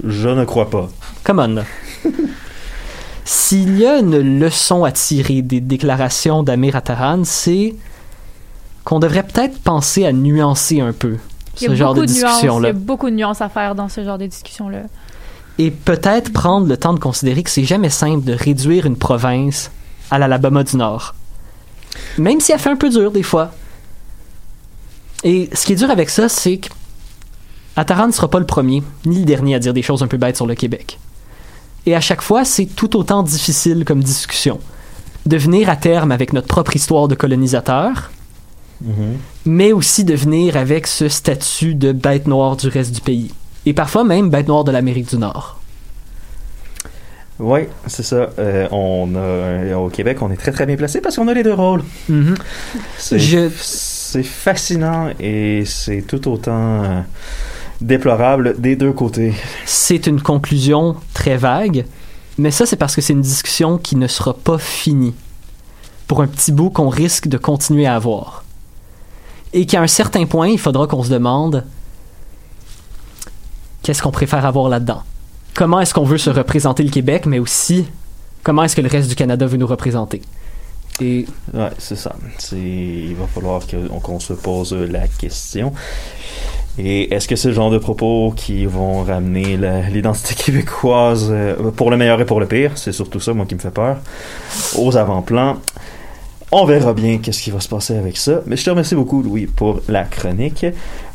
Je 0.05 0.29
ne 0.29 0.45
crois 0.45 0.71
pas. 0.71 0.89
Come 1.25 1.39
on. 1.39 1.47
là. 1.55 1.65
S'il 3.25 3.79
y 3.79 3.87
a 3.87 3.99
une 3.99 4.39
leçon 4.39 4.85
à 4.85 4.93
tirer 4.93 5.43
des 5.43 5.61
déclarations 5.61 6.43
d'Amir 6.43 6.77
Attaran, 6.77 7.23
c'est 7.25 7.75
qu'on 8.85 9.01
devrait 9.01 9.25
peut-être 9.25 9.59
penser 9.61 10.07
à 10.07 10.12
nuancer 10.12 10.81
un 10.81 10.93
peu 10.93 11.17
Il 11.61 11.65
y 11.65 11.67
a 11.67 11.71
ce 11.71 11.75
genre 11.75 11.95
de 11.95 12.03
beaucoup 12.03 12.12
de 12.12 12.19
nuances. 12.19 12.23
Il 12.23 12.27
y 12.27 12.29
discussion-là. 12.29 12.69
a 12.69 12.73
beaucoup 12.73 13.11
de 13.11 13.17
nuances 13.17 13.41
à 13.41 13.49
faire 13.49 13.75
dans 13.75 13.89
ce 13.89 14.05
genre 14.05 14.19
de 14.19 14.27
discussion-là. 14.27 14.83
Et 15.59 15.71
peut-être 15.71 16.33
prendre 16.33 16.69
le 16.69 16.77
temps 16.77 16.95
de 16.95 17.01
considérer 17.01 17.43
que 17.43 17.51
c'est 17.51 17.65
jamais 17.65 17.91
simple 17.91 18.25
de 18.25 18.33
réduire 18.33 18.87
une 18.87 18.97
province 18.97 19.71
à 20.11 20.19
l'Alabama 20.19 20.62
du 20.62 20.77
Nord. 20.77 21.15
Même 22.18 22.40
si 22.40 22.53
elle 22.53 22.59
fait 22.59 22.70
un 22.70 22.77
peu 22.77 22.90
dur 22.90 23.11
des 23.11 23.22
fois. 23.22 23.53
Et 25.25 25.49
ce 25.53 25.66
qui 25.66 25.72
est 25.72 25.77
dur 25.77 25.90
avec 25.90 26.11
ça, 26.11 26.29
c'est 26.29 26.59
que 26.59 26.68
Attaran 27.77 28.07
ne 28.07 28.12
sera 28.12 28.29
pas 28.29 28.38
le 28.38 28.46
premier, 28.46 28.83
ni 29.05 29.18
le 29.18 29.25
dernier 29.25 29.55
à 29.55 29.59
dire 29.59 29.75
des 29.75 29.83
choses 29.83 30.03
un 30.03 30.07
peu 30.07 30.16
bêtes 30.16 30.37
sur 30.37 30.46
le 30.46 30.55
Québec. 30.55 30.99
Et 31.85 31.94
à 31.94 32.01
chaque 32.01 32.22
fois, 32.22 32.44
c'est 32.44 32.66
tout 32.66 32.96
autant 32.96 33.22
difficile 33.22 33.85
comme 33.85 34.03
discussion. 34.03 34.59
De 35.27 35.37
venir 35.37 35.68
à 35.68 35.77
terme 35.77 36.12
avec 36.12 36.33
notre 36.33 36.49
propre 36.49 36.75
histoire 36.77 37.09
de 37.09 37.14
colonisateur, 37.14 38.11
mais 39.44 39.72
aussi 39.72 40.05
de 40.05 40.14
venir 40.14 40.57
avec 40.57 40.87
ce 40.87 41.09
statut 41.09 41.75
de 41.75 41.92
bête 41.92 42.27
noire 42.27 42.57
du 42.57 42.68
reste 42.68 42.92
du 42.92 43.01
pays. 43.01 43.33
Et 43.64 43.72
parfois 43.72 44.05
même 44.05 44.31
bête 44.31 44.49
noire 44.49 44.64
de 44.64 44.70
l'Amérique 44.70 45.09
du 45.09 45.18
Nord. 45.18 45.61
Oui, 47.38 47.61
c'est 47.87 48.03
ça. 48.03 48.31
Euh, 48.38 48.66
on 48.70 49.14
a, 49.14 49.18
euh, 49.18 49.75
au 49.75 49.88
Québec, 49.90 50.18
on 50.22 50.31
est 50.31 50.37
très 50.37 50.53
très 50.53 50.64
bien 50.64 50.77
placé 50.77 51.01
parce 51.03 51.16
qu'on 51.16 51.29
a 51.29 51.35
les 51.35 51.42
deux 51.42 51.53
rôles. 51.55 51.83
C'est 52.99 53.18
Je- 53.18 53.51
c'est 53.59 54.22
fascinant 54.22 55.11
et 55.20 55.64
c'est 55.66 56.01
tout 56.03 56.29
autant 56.31 56.83
euh, 56.85 57.01
déplorable 57.83 58.59
des 58.59 58.75
deux 58.77 58.92
côtés. 58.92 59.35
C'est 59.66 60.07
une 60.07 60.22
conclusion 60.22 60.96
très 61.12 61.37
vague, 61.37 61.85
mais 62.38 62.51
ça 62.51 62.64
c'est 62.64 62.77
parce 62.77 62.94
que 62.94 63.03
c'est 63.03 63.12
une 63.12 63.20
discussion 63.20 63.77
qui 63.77 63.96
ne 63.96 64.07
sera 64.07 64.33
pas 64.33 64.57
finie. 64.59 65.14
Pour 66.07 66.22
un 66.22 66.29
petit 66.29 66.53
bout 66.53 66.70
qu'on 66.70 66.88
risque 66.88 67.27
de 67.29 67.37
continuer 67.37 67.85
à 67.87 67.96
avoir. 67.96 68.44
Et 69.53 69.66
qu'à 69.66 69.83
un 69.83 69.87
certain 69.88 70.25
point, 70.25 70.49
il 70.49 70.59
faudra 70.59 70.87
qu'on 70.87 71.03
se 71.03 71.11
demande 71.11 71.64
qu'est-ce 73.83 74.03
qu'on 74.03 74.11
préfère 74.12 74.46
avoir 74.46 74.68
là-dedans? 74.68 75.03
Comment 75.57 75.81
est-ce 75.81 75.95
qu'on 75.95 76.05
veut 76.05 76.19
se 76.19 76.31
représenter 76.31 76.83
le 76.83 76.90
Québec, 76.90 77.25
mais 77.27 77.38
aussi 77.38 77.87
comment 78.42 78.62
est-ce 78.62 78.77
que 78.77 78.83
le 78.83 78.88
reste 78.88 79.09
du 79.09 79.16
Canada 79.16 79.47
veut 79.47 79.57
nous 79.57 79.66
représenter. 79.66 80.23
Et 81.01 81.27
Ouais, 81.53 81.71
c'est 81.79 81.97
ça. 81.97 82.14
Il 82.53 83.14
va 83.16 83.27
falloir 83.27 83.62
qu'on 84.03 84.21
se 84.21 84.35
pose 84.35 84.73
la 84.73 85.09
question. 85.09 85.73
Et 86.79 87.12
est-ce 87.12 87.27
que 87.27 87.37
c'est 87.37 87.49
le 87.49 87.55
genre 87.55 87.71
de 87.71 87.79
propos 87.79 88.35
qui 88.37 88.66
vont 88.66 89.03
ramener 89.03 89.59
l'identité 89.90 90.35
québécoise 90.45 91.29
euh, 91.31 91.71
pour 91.73 91.90
le 91.90 91.97
meilleur 91.97 92.21
et 92.21 92.27
pour 92.27 92.38
le 92.38 92.47
pire? 92.47 92.73
C'est 92.77 92.92
surtout 92.92 93.19
ça, 93.19 93.33
moi, 93.33 93.47
qui 93.47 93.55
me 93.55 93.61
fait 93.61 93.71
peur. 93.71 93.97
Aux 94.77 94.97
avant-plans. 94.97 95.57
On 96.53 96.64
verra 96.64 96.92
bien 96.92 97.19
qu'est-ce 97.19 97.42
qui 97.42 97.51
va 97.51 97.61
se 97.61 97.69
passer 97.69 97.97
avec 97.97 98.16
ça. 98.16 98.42
Mais 98.47 98.57
je 98.57 98.64
te 98.64 98.71
remercie 98.71 98.95
beaucoup, 98.95 99.23
Louis, 99.23 99.47
pour 99.47 99.81
la 99.88 100.05
chronique. 100.05 100.66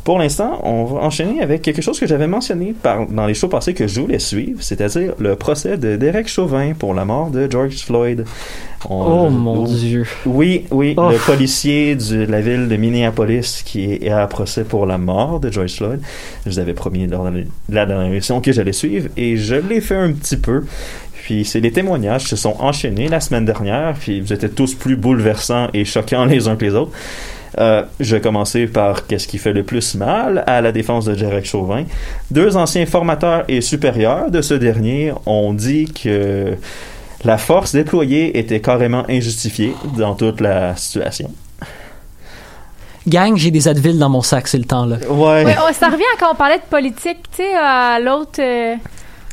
Pour 0.04 0.18
l'instant, 0.18 0.58
on 0.64 0.84
va 0.84 1.00
enchaîner 1.02 1.42
avec 1.42 1.62
quelque 1.62 1.80
chose 1.80 2.00
que 2.00 2.08
j'avais 2.08 2.26
mentionné 2.26 2.74
par, 2.82 3.06
dans 3.06 3.24
les 3.26 3.34
shows 3.34 3.46
passés 3.46 3.72
que 3.72 3.86
je 3.86 4.00
voulais 4.00 4.18
suivre, 4.18 4.60
c'est-à-dire 4.60 5.14
le 5.20 5.36
procès 5.36 5.76
de 5.78 5.94
Derek 5.94 6.26
Chauvin 6.26 6.72
pour 6.76 6.92
la 6.92 7.04
mort 7.04 7.30
de 7.30 7.48
George 7.48 7.76
Floyd. 7.84 8.24
On- 8.90 9.26
oh 9.26 9.30
mon 9.30 9.62
dieu. 9.62 10.04
oui, 10.26 10.64
oui, 10.72 10.94
Oh. 10.96 11.10
le 11.12 11.18
policier 11.18 11.94
de 11.94 12.24
la 12.24 12.40
ville 12.40 12.66
de 12.66 12.74
Minneapolis 12.76 13.62
qui 13.64 13.92
est 13.92 14.10
à 14.10 14.26
procès 14.26 14.64
pour 14.64 14.86
la 14.86 14.98
mort 14.98 15.38
de 15.38 15.52
George 15.52 15.74
Floyd. 15.76 16.00
Je 16.46 16.50
vous 16.50 16.58
avais 16.58 16.74
promis 16.74 17.06
lors 17.06 17.30
de 17.30 17.44
la 17.68 17.86
dernière 17.86 18.08
émission 18.10 18.40
que 18.40 18.50
j'allais 18.50 18.72
suivre 18.72 19.08
et 19.16 19.36
je 19.36 19.54
l'ai 19.54 19.80
fait 19.80 19.94
un 19.94 20.10
petit 20.12 20.36
peu. 20.36 20.64
Puis 21.22 21.44
c'est 21.44 21.60
les 21.60 21.70
témoignages 21.70 22.24
qui 22.24 22.30
se 22.30 22.36
sont 22.36 22.56
enchaînés 22.58 23.06
la 23.06 23.20
semaine 23.20 23.44
dernière, 23.44 23.94
puis 23.94 24.20
vous 24.20 24.32
étiez 24.32 24.48
tous 24.50 24.74
plus 24.74 24.96
bouleversants 24.96 25.68
et 25.72 25.84
choquants 25.84 26.24
les 26.26 26.48
uns 26.48 26.56
que 26.56 26.64
les 26.64 26.74
autres. 26.74 26.90
Euh, 27.58 27.82
je 28.00 28.16
vais 28.16 28.22
commencer 28.22 28.66
par 28.66 29.06
qu'est-ce 29.06 29.28
qui 29.28 29.38
fait 29.38 29.52
le 29.52 29.62
plus 29.62 29.94
mal 29.94 30.42
à 30.46 30.60
la 30.60 30.72
défense 30.72 31.04
de 31.04 31.14
Derek 31.14 31.44
Chauvin. 31.44 31.84
Deux 32.30 32.56
anciens 32.56 32.86
formateurs 32.86 33.44
et 33.48 33.60
supérieurs 33.60 34.30
de 34.30 34.40
ce 34.40 34.54
dernier 34.54 35.12
ont 35.26 35.52
dit 35.52 35.84
que 35.92 36.56
la 37.24 37.38
force 37.38 37.72
déployée 37.72 38.38
était 38.38 38.60
carrément 38.60 39.04
injustifiée 39.08 39.74
dans 39.96 40.14
toute 40.14 40.40
la 40.40 40.74
situation. 40.76 41.30
Gang, 43.06 43.36
j'ai 43.36 43.50
des 43.50 43.66
Advil 43.66 43.98
dans 43.98 44.08
mon 44.08 44.22
sac, 44.22 44.46
c'est 44.46 44.58
le 44.58 44.64
temps 44.64 44.86
là. 44.86 44.96
Ouais. 45.08 45.44
Ouais, 45.44 45.56
oh, 45.58 45.72
ça 45.72 45.88
revient 45.88 46.04
à 46.14 46.18
quand 46.20 46.32
on 46.32 46.36
parlait 46.36 46.58
de 46.58 46.62
politique, 46.70 47.18
tu 47.30 47.42
sais, 47.42 47.54
à 47.54 47.98
l'autre. 47.98 48.40
euh, 48.40 48.76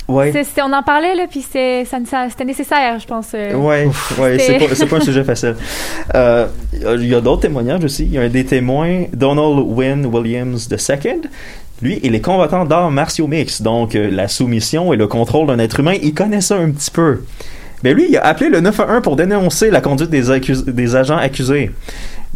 Ouais. 0.10 0.32
c'est- 0.32 0.44
c'est- 0.44 0.62
on 0.62 0.74
en 0.74 0.84
parlait, 0.84 1.16
là, 1.16 1.24
puis 1.30 1.46
c'est- 1.50 1.86
ça- 1.86 1.98
ça- 2.10 2.28
c'était 2.30 2.46
nécessaire, 2.46 3.00
je 3.00 3.06
pense. 3.08 3.28
euh. 3.36 3.54
Ouais, 3.54 3.88
ouais, 4.20 4.38
c'est 4.40 4.58
pas, 4.58 4.76
c'est 4.76 4.86
pas 4.88 4.98
un 4.98 5.02
sujet 5.02 5.24
facile. 5.24 5.56
Euh, 6.16 6.48
Il 6.74 7.06
y 7.08 7.16
a 7.16 7.22
d'autres 7.22 7.42
témoignages 7.44 7.84
aussi. 7.84 8.06
Il 8.06 8.14
y 8.14 8.18
a 8.18 8.22
un 8.22 8.30
des 8.30 8.46
témoins, 8.46 9.04
Donald 9.14 9.60
Wynne 9.68 10.06
Williams 10.06 10.68
II. 10.72 11.22
Lui, 11.82 12.00
il 12.04 12.14
est 12.16 12.22
combattant 12.22 12.66
d'arts 12.66 12.92
martiaux 12.92 13.28
mixtes, 13.28 13.62
donc 13.62 13.96
euh, 13.96 14.10
la 14.12 14.28
soumission 14.28 14.92
et 14.94 14.98
le 14.98 15.08
contrôle 15.08 15.48
d'un 15.48 15.60
être 15.60 15.80
humain, 15.80 15.96
il 16.02 16.14
connaît 16.14 16.42
ça 16.42 16.56
un 16.58 16.72
petit 16.72 16.92
peu. 16.92 17.22
Mais 17.84 17.94
lui, 17.94 18.08
il 18.10 18.18
a 18.18 18.26
appelé 18.26 18.50
le 18.50 18.60
911 18.60 19.02
pour 19.02 19.16
dénoncer 19.16 19.70
la 19.72 19.80
conduite 19.80 20.10
des, 20.10 20.30
accus- 20.30 20.66
des 20.70 20.96
agents 20.98 21.16
accusés. 21.18 21.72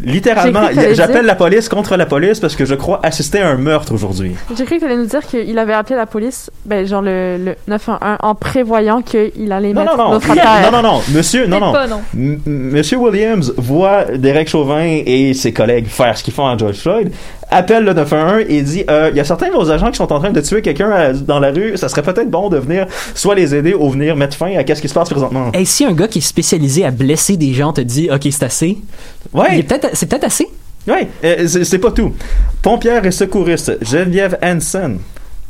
Littéralement, 0.02 0.70
j'appelle 0.94 1.14
dire- 1.20 1.24
la 1.24 1.36
police 1.36 1.70
contre 1.70 1.96
la 1.96 2.06
police 2.06 2.40
parce 2.40 2.56
que 2.56 2.66
je 2.66 2.74
crois 2.76 3.00
assister 3.04 3.40
à 3.42 3.50
un 3.50 3.58
meurtre 3.58 3.94
aujourd'hui. 3.94 4.34
J'ai 4.58 4.66
cru 4.66 4.76
que 4.76 4.80
tu 4.80 4.86
allais 4.86 4.98
nous 4.98 5.06
dire 5.06 5.22
qu'il 5.26 5.58
avait 5.60 5.74
appelé 5.74 5.96
la 5.96 6.08
police, 6.08 6.50
ben, 6.66 6.86
genre 6.86 7.02
le, 7.04 7.38
le 7.38 7.56
911, 7.68 8.00
en 8.22 8.36
prévoyant 8.36 9.02
qu'il 9.04 9.52
allait 9.52 9.72
Non, 9.72 9.82
mettre 9.82 9.98
non, 9.98 10.04
non, 10.06 10.12
notre 10.14 10.28
non, 10.28 10.72
non, 10.72 10.82
non, 10.82 11.02
monsieur, 11.14 11.46
non, 11.46 11.60
non. 11.60 11.72
pas, 11.74 11.88
non. 11.88 12.02
M- 12.16 12.40
Monsieur 12.46 12.98
Williams 12.98 13.54
voit 13.58 14.06
Derek 14.06 14.50
Chauvin 14.50 14.84
et 15.06 15.34
ses 15.36 15.54
collègues 15.54 15.88
faire 15.88 16.18
ce 16.18 16.24
qu'ils 16.24 16.34
font 16.34 16.48
à 16.48 16.58
George 16.58 16.78
Floyd, 16.78 17.12
appelle 17.54 17.84
le 17.86 17.94
911 17.94 18.46
et 18.50 18.62
dit 18.62 18.84
euh, 18.90 19.10
il 19.12 19.18
y 19.18 19.20
a 19.20 19.24
certains 19.24 19.48
de 19.50 19.54
nos 19.54 19.70
agents 19.72 19.92
qui 19.92 19.98
sont 19.98 20.12
en 20.12 20.20
train 20.20 20.32
de 20.32 20.42
tuer 20.42 20.62
quelqu'un 20.62 20.90
à- 20.92 21.14
dans 21.14 21.40
la 21.40 21.52
rue, 21.52 21.78
ça 21.78 21.88
serait 21.90 22.02
peut-être 22.04 22.30
bon 22.30 22.50
de 22.50 22.58
venir 22.58 22.88
soit 23.16 23.36
les 23.36 23.54
aider 23.56 23.74
ou 23.74 23.90
venir 23.90 24.16
mettre 24.16 24.36
fin 24.36 24.56
à 24.58 24.64
qu'est-ce 24.64 24.82
qui 24.82 24.90
se 24.90 24.94
passe 24.94 25.10
présentement. 25.10 25.52
Et 25.54 25.66
si 25.66 25.86
un 25.86 25.94
gars 25.94 26.08
qui 26.08 26.20
est 26.20 26.22
spécialisé 26.22 26.84
à 26.86 26.92
blesser 26.92 27.38
des 27.38 27.54
gens 27.54 27.72
te 27.74 27.82
dit 27.82 28.10
OK, 28.12 28.22
c'est 28.32 28.44
assez, 28.44 28.78
Ouais, 29.34 29.64
peut-être 29.64 29.90
c'est 29.94 30.08
peut-être 30.10 30.26
assez. 30.26 30.48
ouais, 30.88 31.08
euh, 31.24 31.48
c'est 31.48 31.64
c'est 31.64 31.80
pas 31.80 31.92
tout. 31.92 32.14
Pompière 32.62 33.06
et 33.06 33.12
secouriste 33.12 33.78
Geneviève 33.82 34.38
Hansen 34.44 35.00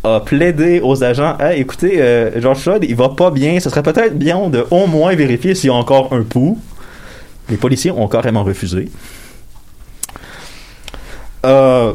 a 0.03 0.19
plaidé 0.19 0.81
aux 0.83 1.03
agents 1.03 1.37
Hey, 1.39 1.61
écoutez, 1.61 2.01
euh, 2.01 2.41
George 2.41 2.59
Floyd, 2.59 2.85
il 2.87 2.95
va 2.95 3.09
pas 3.09 3.31
bien, 3.31 3.59
ce 3.59 3.69
serait 3.69 3.83
peut-être 3.83 4.17
bien 4.17 4.49
de 4.49 4.65
au 4.69 4.85
moins 4.87 5.15
vérifier 5.15 5.55
s'il 5.55 5.69
y 5.69 5.71
a 5.71 5.75
encore 5.75 6.11
un 6.11 6.23
pouls. 6.23 6.57
Les 7.49 7.57
policiers 7.57 7.91
ont 7.91 8.07
carrément 8.07 8.43
refusé. 8.43 8.89
Euh, 11.45 11.93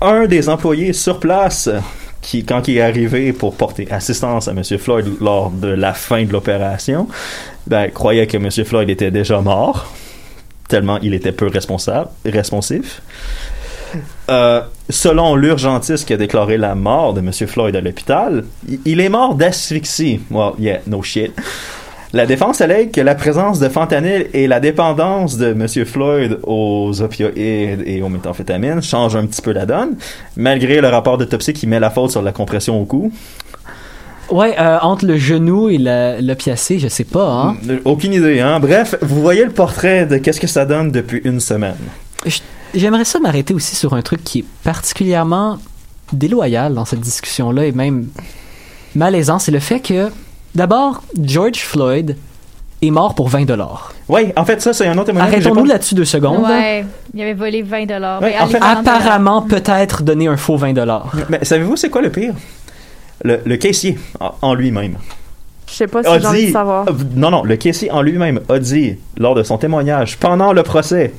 un 0.00 0.26
des 0.26 0.48
employés 0.48 0.92
sur 0.92 1.18
place, 1.20 1.70
qui, 2.20 2.44
quand 2.44 2.66
il 2.68 2.76
est 2.78 2.82
arrivé 2.82 3.32
pour 3.32 3.54
porter 3.54 3.86
assistance 3.90 4.48
à 4.48 4.50
M. 4.52 4.62
Floyd 4.78 5.06
lors 5.20 5.50
de 5.50 5.68
la 5.68 5.94
fin 5.94 6.24
de 6.24 6.32
l'opération, 6.32 7.08
ben, 7.66 7.90
croyait 7.90 8.26
que 8.26 8.36
M. 8.36 8.50
Floyd 8.64 8.90
était 8.90 9.10
déjà 9.10 9.40
mort, 9.40 9.92
tellement 10.68 10.98
il 11.02 11.14
était 11.14 11.32
peu 11.32 11.46
responsable, 11.46 12.10
responsif. 12.24 13.00
Euh, 14.28 14.60
selon 14.90 15.36
l'urgentiste 15.36 16.06
qui 16.06 16.12
a 16.12 16.16
déclaré 16.16 16.58
la 16.58 16.74
mort 16.74 17.14
de 17.14 17.20
M. 17.20 17.30
Floyd 17.32 17.74
à 17.76 17.80
l'hôpital, 17.80 18.44
il- 18.84 19.00
est 19.00 19.08
mort 19.08 19.34
d'asphyxie. 19.36 20.20
Well, 20.30 20.52
yeah, 20.58 20.80
no 20.86 21.02
shit. 21.02 21.32
La 22.12 22.24
défense 22.24 22.60
allègue 22.60 22.92
que 22.92 23.00
la 23.00 23.14
présence 23.14 23.58
de 23.58 23.68
fentanyl 23.68 24.28
et 24.32 24.46
la 24.46 24.60
dépendance 24.60 25.36
de 25.36 25.48
M. 25.48 25.66
Floyd 25.84 26.38
aux 26.44 27.02
opioïdes 27.02 27.82
et 27.84 28.00
aux 28.02 28.08
méthamphétamines 28.08 28.82
changent 28.82 29.16
un 29.16 29.26
petit 29.26 29.42
peu 29.42 29.52
la 29.52 29.66
donne, 29.66 29.96
malgré 30.36 30.80
le 30.80 30.88
rapport 30.88 31.18
d'autopsie 31.18 31.52
qui 31.52 31.66
met 31.66 31.80
la 31.80 31.90
faute 31.90 32.12
sur 32.12 32.22
la 32.22 32.32
compression 32.32 32.80
au 32.80 32.84
cou. 32.84 33.12
Ouais, 34.30 34.58
euh, 34.58 34.78
entre 34.82 35.06
le 35.06 35.16
genou 35.16 35.68
et 35.68 35.78
l'opiacé, 35.78 36.78
je 36.78 36.88
sais 36.88 37.04
pas, 37.04 37.30
hein. 37.30 37.56
Euh, 37.68 37.78
Aucune 37.84 38.12
idée, 38.12 38.40
hein. 38.40 38.58
Bref, 38.60 38.96
vous 39.00 39.20
voyez 39.20 39.44
le 39.44 39.52
portrait 39.52 40.06
de 40.06 40.16
qu'est-ce 40.18 40.40
que 40.40 40.48
ça 40.48 40.64
donne 40.64 40.90
depuis 40.90 41.20
une 41.24 41.38
semaine. 41.38 41.76
J'aimerais 42.74 43.04
ça 43.04 43.20
m'arrêter 43.20 43.54
aussi 43.54 43.76
sur 43.76 43.94
un 43.94 44.02
truc 44.02 44.24
qui 44.24 44.40
est 44.40 44.44
particulièrement 44.64 45.58
déloyal 46.12 46.74
dans 46.74 46.84
cette 46.84 47.00
discussion-là 47.00 47.66
et 47.66 47.72
même 47.72 48.08
malaisant, 48.94 49.38
c'est 49.38 49.52
le 49.52 49.60
fait 49.60 49.80
que, 49.80 50.10
d'abord, 50.56 51.02
George 51.22 51.58
Floyd 51.60 52.16
est 52.82 52.90
mort 52.90 53.14
pour 53.14 53.28
20 53.28 53.44
dollars. 53.44 53.92
Oui, 54.08 54.32
en 54.36 54.44
fait, 54.44 54.60
ça, 54.60 54.72
c'est 54.72 54.86
un 54.86 54.96
autre 54.96 55.06
témoignage. 55.06 55.32
Arrêtons-nous 55.34 55.62
pas- 55.62 55.68
là-dessus 55.74 55.94
deux 55.94 56.04
secondes. 56.04 56.44
Ouais, 56.44 56.84
il 57.14 57.22
avait 57.22 57.34
volé 57.34 57.62
20 57.62 57.86
dollars. 57.86 58.20
Ouais, 58.22 58.34
en 58.38 58.46
fait, 58.46 58.58
Apparemment, 58.60 59.42
peut-être 59.42 60.02
donner 60.02 60.28
un 60.28 60.36
faux 60.36 60.56
20 60.56 60.72
dollars. 60.74 61.10
Mais 61.28 61.44
savez-vous, 61.44 61.76
c'est 61.76 61.88
quoi 61.90 62.02
le 62.02 62.10
pire? 62.10 62.34
Le, 63.24 63.40
le 63.44 63.56
caissier, 63.56 63.98
en, 64.42 64.52
lui-même, 64.54 64.96
Je 65.66 65.72
sais 65.72 65.86
pas 65.86 66.02
si 66.02 66.20
j'ai 66.20 66.26
envie 66.26 66.46
de 66.48 66.52
savoir. 66.52 66.84
Non, 67.14 67.30
non, 67.30 67.42
le 67.44 67.56
caissier 67.56 67.90
en 67.90 68.02
lui-même 68.02 68.40
a 68.48 68.58
dit, 68.58 68.98
lors 69.16 69.34
de 69.34 69.42
son 69.42 69.56
témoignage, 69.56 70.18
pendant 70.18 70.52
le 70.52 70.62
procès, 70.62 71.14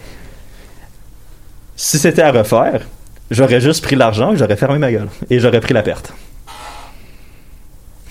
si 1.76 1.98
c'était 1.98 2.22
à 2.22 2.32
refaire, 2.32 2.82
j'aurais 3.32 3.60
juste 3.62 3.84
pris 3.84 3.96
l'argent 3.96 4.34
et 4.34 4.38
j'aurais 4.38 4.56
fermé 4.56 4.78
ma 4.78 4.92
gueule. 4.92 5.10
Et 5.30 5.40
j'aurais 5.40 5.60
pris 5.60 5.74
la 5.74 5.82
perte. 5.82 6.14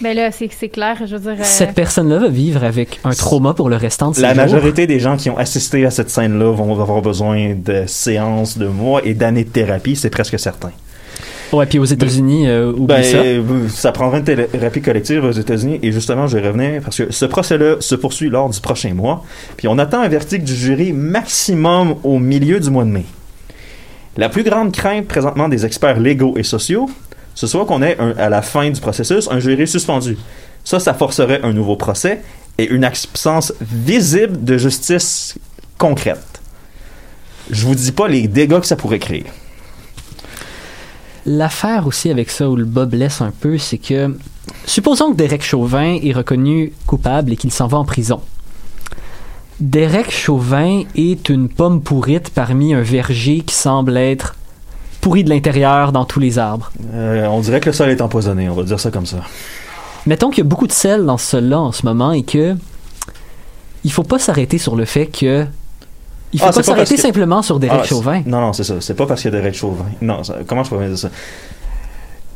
Ben 0.01 0.15
là, 0.15 0.31
c'est 0.31 0.69
clair, 0.69 0.97
je 1.07 1.17
veux 1.17 1.21
dire. 1.33 1.41
euh, 1.41 1.45
Cette 1.45 1.73
personne-là 1.75 2.19
va 2.19 2.29
vivre 2.29 2.63
avec 2.65 3.01
un 3.05 3.11
trauma 3.13 3.55
pour 3.55 3.71
le 3.71 3.77
restant 3.77 4.11
de 4.11 4.17
ses 4.17 4.23
La 4.23 4.35
jours. 4.35 4.43
majorité 4.45 4.87
des 4.87 5.01
gens 5.01 5.17
qui 5.17 5.31
ont 5.31 5.39
assisté 5.39 5.87
à 5.87 5.91
cette 5.91 6.11
scène-là 6.11 6.53
vont 6.53 6.79
avoir 6.81 7.01
besoin 7.01 7.55
de 7.55 7.85
séances, 7.87 8.59
de 8.59 8.67
mois 8.67 9.01
et 9.05 9.15
d'années 9.15 9.45
de 9.45 9.49
thérapie, 9.49 9.97
c'est 9.97 10.11
presque 10.11 10.39
certain. 10.39 10.71
Ouais, 11.53 11.65
puis 11.65 11.79
aux 11.79 11.85
États-Unis, 11.85 12.47
euh, 12.49 12.73
Ben, 12.77 13.03
ça. 13.03 13.23
ça 13.69 13.93
prendrait 13.93 14.19
une 14.19 14.25
thérapie 14.25 14.83
collective 14.83 15.25
aux 15.25 15.31
États-Unis 15.31 15.79
et 15.83 15.93
justement, 15.93 16.27
je 16.27 16.37
vais 16.39 16.47
revenir 16.49 16.83
parce 16.83 16.97
que 16.99 17.13
ce 17.13 17.25
procès-là 17.25 17.77
se 17.81 17.95
poursuit 17.95 18.29
lors 18.29 18.51
du 18.51 18.61
prochain 18.61 18.93
mois. 18.95 19.25
Puis 19.57 19.69
on 19.69 19.79
attend 19.79 20.01
un 20.01 20.09
verdict 20.09 20.45
du 20.45 20.55
jury 20.55 20.93
maximum 20.93 21.95
au 22.03 22.19
milieu 22.19 22.59
du 22.61 22.69
mois 22.69 22.85
de 22.85 22.91
mai. 22.91 23.05
La 24.17 24.29
plus 24.29 24.43
grande 24.43 24.73
crainte 24.73 25.07
présentement 25.07 25.49
des 25.49 25.65
experts 25.65 26.01
légaux 26.01 26.35
et 26.37 26.43
sociaux, 26.43 26.91
ce 27.37 27.47
soit 27.47 27.67
qu'on 27.67 27.83
ait 27.83 27.97
à 28.19 28.29
la 28.29 28.43
fin 28.43 28.69
du 28.71 28.81
processus 28.81 29.29
un 29.31 29.39
jury 29.39 29.69
suspendu. 29.69 30.19
Ça, 30.65 30.81
ça 30.81 30.95
forcerait 30.95 31.43
un 31.45 31.53
nouveau 31.53 31.77
procès 31.77 32.23
et 32.59 32.67
une 32.67 32.83
absence 32.83 33.53
visible 33.61 34.43
de 34.43 34.57
justice 34.59 35.39
concrète. 35.79 36.41
Je 37.51 37.67
vous 37.67 37.75
dis 37.75 37.93
pas 37.93 38.09
les 38.09 38.27
dégâts 38.27 38.59
que 38.59 38.67
ça 38.67 38.75
pourrait 38.75 38.99
créer. 38.99 39.27
L'affaire 41.27 41.87
aussi 41.87 42.11
avec 42.11 42.31
ça 42.31 42.49
où 42.49 42.57
le 42.57 42.65
bas 42.65 42.87
blesse 42.87 43.21
un 43.21 43.33
peu, 43.33 43.59
c'est 43.59 43.79
que 43.79 44.17
supposons 44.65 45.13
que 45.13 45.17
Derek 45.17 45.45
Chauvin 45.45 45.99
est 46.03 46.13
reconnu 46.13 46.73
coupable 46.87 47.35
et 47.35 47.37
qu'il 47.37 47.53
s'en 47.53 47.67
va 47.67 47.79
en 47.79 47.85
prison. 47.85 48.21
Derek 49.61 50.11
Chauvin 50.11 50.85
est 50.95 51.29
une 51.29 51.49
pomme 51.49 51.83
pourrite 51.83 52.31
parmi 52.31 52.73
un 52.73 52.83
verger 52.83 53.41
qui 53.41 53.55
semble 53.55 53.97
être 53.97 54.37
pourri 55.07 55.23
de 55.23 55.31
l'intérieur 55.31 55.93
dans 55.93 56.05
tous 56.05 56.19
les 56.19 56.37
arbres. 56.37 56.73
Euh, 56.93 57.27
on 57.29 57.39
dirait 57.39 57.61
que 57.61 57.67
le 57.67 57.73
sol 57.73 57.91
est 57.91 58.01
empoisonné, 58.01 58.49
on 58.49 58.55
va 58.55 58.65
dire 58.65 58.81
ça 58.81 58.91
comme 58.91 59.07
ça. 59.07 59.19
Mettons 60.05 60.31
qu'il 60.31 60.39
y 60.39 60.47
a 60.47 60.49
beaucoup 60.49 60.67
de 60.67 60.73
sel 60.73 61.07
dans 61.07 61.17
ce 61.17 61.27
sol-là 61.27 61.61
en 61.61 61.71
ce 61.71 61.87
moment 61.87 62.11
et 62.11 62.25
que 62.25 62.57
il 63.85 63.93
faut 63.93 64.03
pas 64.03 64.19
s'arrêter 64.19 64.59
sur 64.59 64.75
le 64.75 64.85
fait 64.85 65.07
que 65.07 65.47
il 66.33 66.41
faut 66.41 66.47
Ah, 66.49 66.53
pas 66.53 66.65
s'arrêter 66.65 66.97
que- 66.97 67.01
simplement 67.01 67.41
sur 67.43 67.61
Derek 67.61 67.83
Ah, 67.85 67.87
Chauvin. 67.87 68.23
c'est- 68.25 68.29
Non, 68.29 68.41
non, 68.41 68.53
c'est 68.53 68.65
ça. 68.65 68.75
C'est 68.81 68.95
pas 68.95 69.07
parce 69.07 69.23
qu'il 69.23 69.31
y 69.33 69.35
a 69.37 69.39
Derek 69.39 69.55
Chauvin. 69.55 69.85
Non, 70.03 70.25
ça- 70.25 70.39
comment 70.45 70.65
je 70.65 70.71
pourrais 70.71 70.89
dire 70.89 70.99
ça? 70.99 71.09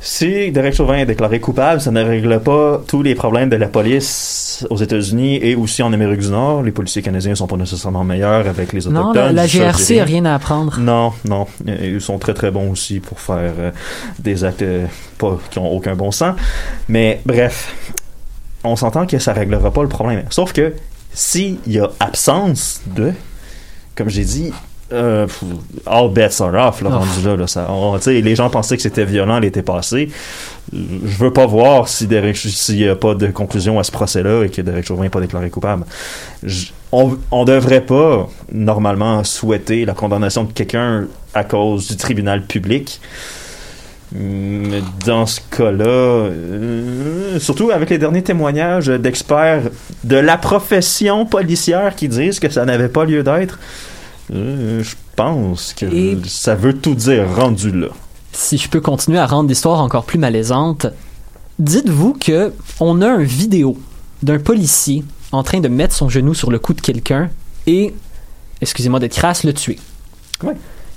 Si 0.03 0.51
Derek 0.51 0.73
Chauvin 0.75 0.97
est 0.97 1.07
déclaré 1.07 1.41
coupable, 1.41 1.79
ça 1.79 1.91
ne 1.91 2.03
règle 2.03 2.41
pas 2.41 2.81
tous 2.87 3.03
les 3.03 3.15
problèmes 3.15 3.51
de 3.51 3.57
la 3.57 3.69
police 3.69 4.67
aux 4.71 4.79
États-Unis 4.79 5.39
et 5.43 5.55
aussi 5.55 5.83
en 5.83 5.93
Amérique 5.93 6.21
du 6.21 6.31
Nord. 6.31 6.63
Les 6.63 6.73
policiers 6.73 7.03
canadiens 7.03 7.35
sont 7.35 7.47
pas 7.47 7.59
nécessairement 7.59 8.03
meilleurs 8.03 8.49
avec 8.49 8.73
les 8.73 8.87
autochtones. 8.87 9.27
Non, 9.27 9.33
la, 9.33 9.47
GRC 9.47 10.01
a 10.01 10.05
rien 10.05 10.25
à 10.25 10.35
apprendre. 10.35 10.79
Non, 10.79 11.13
non. 11.29 11.47
Ils 11.67 12.01
sont 12.01 12.19
très 12.19 12.33
très 12.33 12.51
bons 12.51 12.71
aussi 12.71 13.01
pour 13.01 13.21
faire 13.21 13.53
euh, 13.59 13.71
des 14.19 14.43
actes 14.43 14.63
euh, 14.63 14.87
pas, 15.19 15.39
qui 15.51 15.59
ont 15.59 15.71
aucun 15.71 15.95
bon 15.95 16.11
sens. 16.11 16.35
Mais 16.89 17.21
bref, 17.27 17.75
on 18.65 18.77
s'entend 18.77 19.07
que 19.07 19.19
ça 19.19 19.35
réglera 19.35 19.71
pas 19.71 19.83
le 19.83 19.89
problème. 19.89 20.25
Sauf 20.31 20.55
que 20.55 20.73
s'il 21.13 21.59
y 21.67 21.79
a 21.79 21.91
absence 22.01 22.81
de, 22.87 23.13
comme 23.95 24.09
j'ai 24.09 24.25
dit, 24.25 24.53
euh, 24.93 25.27
all 25.87 26.11
bets 26.11 26.41
are 26.41 26.55
off, 26.69 26.83
là, 26.83 26.91
Oh. 26.93 26.99
rendu 26.99 27.23
là, 27.27 27.37
là, 27.37 27.47
ça, 27.47 27.67
on- 27.71 27.99
les 28.07 28.35
gens 28.37 28.51
pensaient 28.51 28.77
que 28.77 28.83
c'était 28.83 29.05
violent 29.05 29.39
l'été 29.39 29.63
passé. 29.63 30.11
Je 30.73 31.17
veux 31.19 31.33
pas 31.33 31.47
voir 31.47 31.89
si 31.89 32.07
Derek, 32.07 32.37
s'il 32.37 32.79
y 32.79 32.89
a 32.89 32.95
pas 32.97 33.15
de 33.15 33.27
conclusion 33.29 33.79
à 33.79 33.83
ce 33.85 33.91
procès-là 33.93 34.45
et 34.45 34.49
que 34.51 34.63
Derek 34.63 34.87
Chauvin 34.87 35.03
n'est 35.03 35.09
pas 35.09 35.21
déclaré 35.21 35.51
coupable. 35.51 35.85
On, 36.93 37.17
on 37.31 37.45
devrait 37.45 37.81
pas, 37.81 38.29
normalement, 38.53 39.23
souhaiter 39.25 39.85
la 39.85 39.95
condamnation 39.95 40.45
de 40.45 40.53
quelqu'un 40.53 41.07
à 41.35 41.45
cause 41.45 41.89
du 41.89 41.97
tribunal 41.97 42.43
public. 42.47 43.01
Mais 44.13 44.83
dans 45.07 45.25
ce 45.25 45.39
cas-là, 45.57 45.85
euh, 45.87 47.39
surtout 47.39 47.71
avec 47.71 47.91
les 47.91 47.99
derniers 47.99 48.23
témoignages 48.25 48.89
d'experts 48.89 49.63
de 50.03 50.17
la 50.17 50.37
profession 50.37 51.27
policière 51.27 51.95
qui 51.95 52.09
disent 52.09 52.41
que 52.41 52.49
ça 52.49 52.65
n'avait 52.65 52.89
pas 52.89 53.05
lieu 53.05 53.23
d'être, 53.23 53.61
euh, 54.33 54.83
je 54.83 54.95
pense 55.17 55.73
que 55.75 55.87
Et- 55.87 56.19
ça 56.27 56.55
veut 56.55 56.75
tout 56.75 56.95
dire 56.95 57.27
rendu 57.37 57.71
là. 57.73 57.89
si 58.33 58.59
je 58.59 58.69
peux 58.69 58.81
continuer 58.81 59.19
à 59.19 59.27
rendre 59.27 59.49
l'histoire 59.49 59.81
encore 59.81 60.05
plus 60.05 60.19
malaisante, 60.19 60.87
dites-vous 61.59 62.15
que 62.15 62.53
on 62.79 63.03
a 63.03 63.09
un 63.09 63.23
vidéo 63.23 63.77
d'un 64.23 64.39
policier 64.39 65.03
en 65.33 65.43
train 65.43 65.61
de 65.61 65.69
mettre 65.69 65.95
son 65.95 66.09
genou 66.09 66.35
sur 66.35 66.51
le 66.51 66.59
cou 66.59 66.75
de 66.75 66.81
quelqu'un 66.81 67.31
et, 67.67 67.95
excusez-moi 68.61 68.99
d'être 69.01 69.15
crasse, 69.15 69.45
le 69.45 69.53
tuer. 69.53 69.79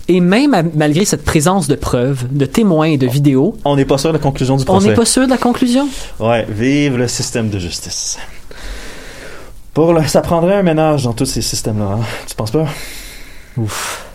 Et 0.09 0.19
même 0.19 0.53
à- 0.53 0.63
malgré 0.63 1.05
cette 1.05 1.23
présence 1.23 1.67
de 1.67 1.75
preuves, 1.75 2.27
de 2.31 2.45
témoins 2.45 2.87
et 2.87 2.97
de 2.97 3.07
vidéos, 3.07 3.57
On 3.63 3.75
n'est 3.77 3.85
pas 3.85 3.97
sûr 3.97 4.09
de 4.09 4.17
la 4.17 4.21
conclusion 4.21 4.57
du 4.57 4.63
on 4.63 4.65
procès. 4.65 4.87
n'est 4.89 4.93
pas 4.95 5.05
sûr 5.05 5.23
de 5.25 5.29
la 5.29 5.37
conclusion. 5.37 5.87
Ouais, 6.19 6.45
vive 6.49 6.97
le 6.97 7.07
système 7.07 7.49
de 7.49 7.57
justice. 7.59 8.17
Pour 9.73 9.93
le- 9.93 10.05
ça 10.07 10.21
prendrait 10.21 10.55
un 10.55 10.63
ménage 10.63 11.03
dans 11.03 11.13
tous 11.13 11.25
ces 11.25 11.41
systèmes-là, 11.41 11.97
hein? 11.99 12.03
tu 12.27 12.35
penses 12.35 12.51
pas? 12.51 12.65
Ouf. 13.57 14.05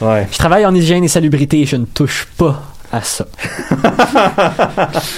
Ouais. 0.00 0.26
Je 0.30 0.36
travaille 0.38 0.66
en 0.66 0.74
hygiène 0.74 1.04
et 1.04 1.08
salubrité 1.08 1.60
et 1.60 1.66
je 1.66 1.76
ne 1.76 1.86
touche 1.86 2.26
pas 2.36 2.62
à 2.92 3.00
ça. 3.02 3.24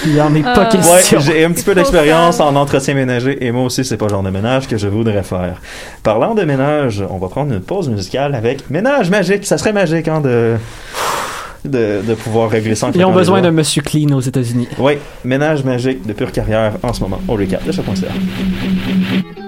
Il 0.05 0.13
n'y 0.13 0.21
en 0.21 0.33
est 0.33 0.41
pas 0.41 0.65
Euh, 0.67 0.69
question. 0.71 1.17
Ouais, 1.17 1.23
j'ai 1.23 1.45
un 1.45 1.51
petit 1.51 1.63
peu 1.63 1.75
d'expérience 1.75 2.39
en 2.39 2.55
entretien 2.55 2.93
ménager 2.95 3.45
et 3.45 3.51
moi 3.51 3.63
aussi, 3.65 3.83
c'est 3.85 3.97
pas 3.97 4.05
le 4.05 4.11
genre 4.11 4.23
de 4.23 4.29
ménage 4.29 4.67
que 4.67 4.77
je 4.77 4.87
voudrais 4.87 5.21
faire. 5.23 5.61
Parlant 6.01 6.33
de 6.33 6.43
ménage, 6.43 7.03
on 7.09 7.17
va 7.17 7.27
prendre 7.27 7.53
une 7.53 7.59
pause 7.61 7.89
musicale 7.89 8.33
avec 8.35 8.69
Ménage 8.69 9.09
magique. 9.09 9.45
Ça 9.45 9.57
serait 9.57 9.73
magique, 9.73 10.07
hein, 10.07 10.21
de, 10.21 10.55
de, 11.65 12.01
de 12.07 12.13
pouvoir 12.15 12.49
régler 12.49 12.73
ça 12.75 12.87
en 12.87 12.91
Ils 12.93 13.03
ont 13.05 13.11
besoin 13.13 13.41
d'un 13.41 13.51
monsieur 13.51 13.81
clean 13.81 14.13
aux 14.15 14.21
États-Unis. 14.21 14.67
Oui, 14.79 14.93
Ménage 15.23 15.63
magique 15.63 16.07
de 16.07 16.13
pure 16.13 16.31
carrière 16.31 16.73
en 16.83 16.93
ce 16.93 17.01
moment. 17.01 17.19
Au 17.27 17.33
recap 17.33 17.63
de 17.65 17.71
choc.ca. 17.71 18.07
Tes 18.07 19.38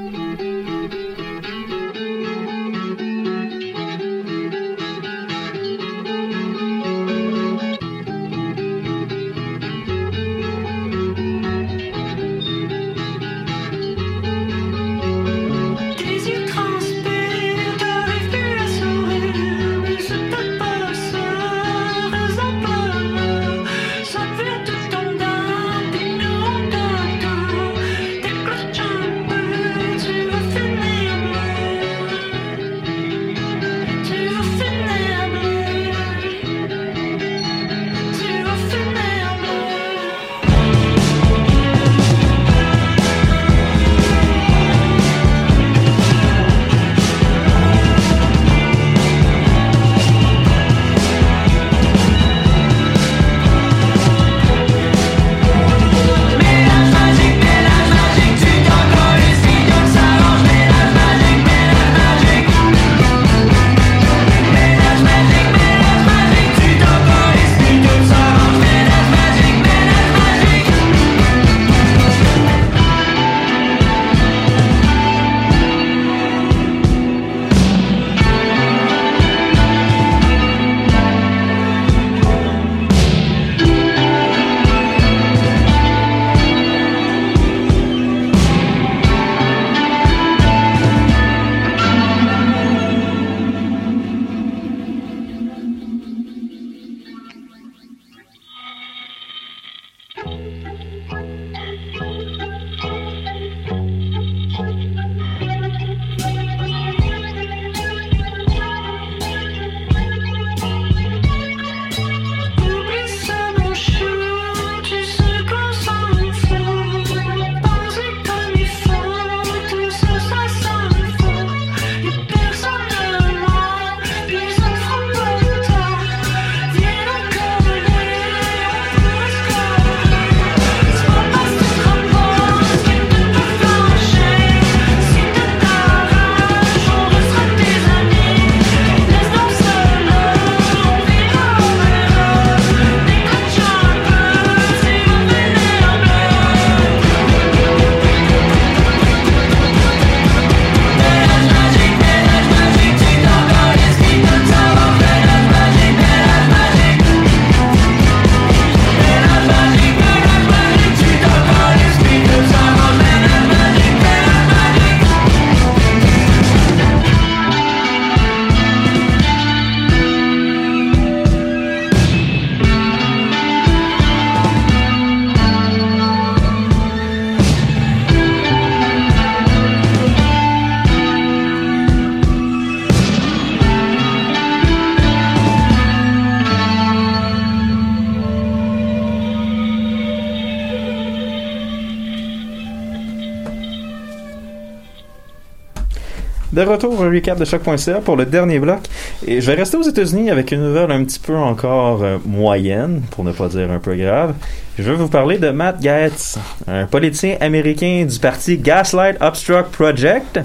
De 196.54 196.64
retour 196.64 197.00
au 197.00 197.10
recap 197.10 197.40
de 197.40 197.46
choc.ca 197.46 198.02
pour 198.02 198.18
le 198.18 198.26
dernier 198.26 198.60
bloc. 198.60 198.80
Et 199.26 199.40
je 199.40 199.48
vais 199.50 199.56
rester 199.56 199.78
aux 199.78 199.84
États-Unis 199.84 200.30
avec 200.30 200.52
une 200.52 200.62
nouvelle 200.62 200.92
un 200.92 201.06
petit 201.06 201.20
peu 201.20 201.36
encore 201.36 202.04
euh, 202.04 202.18
moyenne, 202.26 203.04
pour 203.12 203.24
ne 203.24 203.32
pas 203.32 203.48
dire 203.48 203.72
un 203.72 203.80
peu 203.80 203.96
grave. 203.96 204.34
Je 204.78 204.84
veux 204.84 204.96
vous 204.96 205.08
parler 205.08 205.38
de 205.38 205.50
Matt 205.50 205.80
Gaetz, 205.80 206.38
un 206.68 206.88
politicien 206.88 207.38
américain 207.40 208.06
du 208.06 208.20
parti 208.20 208.58
Gaslight 208.58 209.16
Obstruct 209.22 209.72
Project. 209.72 210.42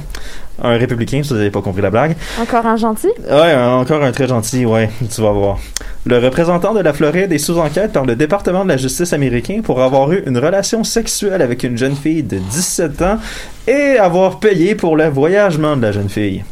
Un 0.63 0.79
républicain, 0.79 1.23
si 1.23 1.29
vous 1.31 1.37
n'avez 1.37 1.51
pas 1.51 1.61
compris 1.61 1.83
la 1.83 1.91
blague. 1.91 2.17
Encore 2.41 2.65
un 2.67 2.77
gentil? 2.77 3.09
Ouais, 3.29 3.53
un- 3.53 3.75
encore 3.75 4.03
un 4.03 4.11
très 4.13 4.27
gentil, 4.27 4.65
ouais, 4.65 4.89
tu 5.15 5.21
vas 5.21 5.31
voir. 5.33 5.59
Le 6.07 6.19
représentant 6.19 6.73
de 6.73 6.81
la 6.81 6.93
Floride 6.93 7.31
est 7.33 7.39
sous 7.39 7.59
enquête 7.59 7.93
par 7.93 8.07
le 8.07 8.17
département 8.17 8.65
de 8.65 8.71
la 8.71 8.77
justice 8.77 9.13
américain 9.13 9.61
pour 9.63 9.83
avoir 9.83 10.11
eu 10.13 10.23
une 10.27 10.39
relation 10.39 10.83
sexuelle 10.85 11.43
avec 11.43 11.63
une 11.65 11.77
jeune 11.77 11.97
fille 11.97 12.23
de 12.23 12.39
17 12.39 13.03
ans 13.03 13.19
et 13.67 13.99
avoir 13.99 14.39
payé 14.41 14.75
pour 14.75 14.97
le 14.97 15.09
voyagement 15.09 15.77
de 15.77 15.83
la 15.83 15.93
jeune 15.93 16.09
fille. 16.09 16.45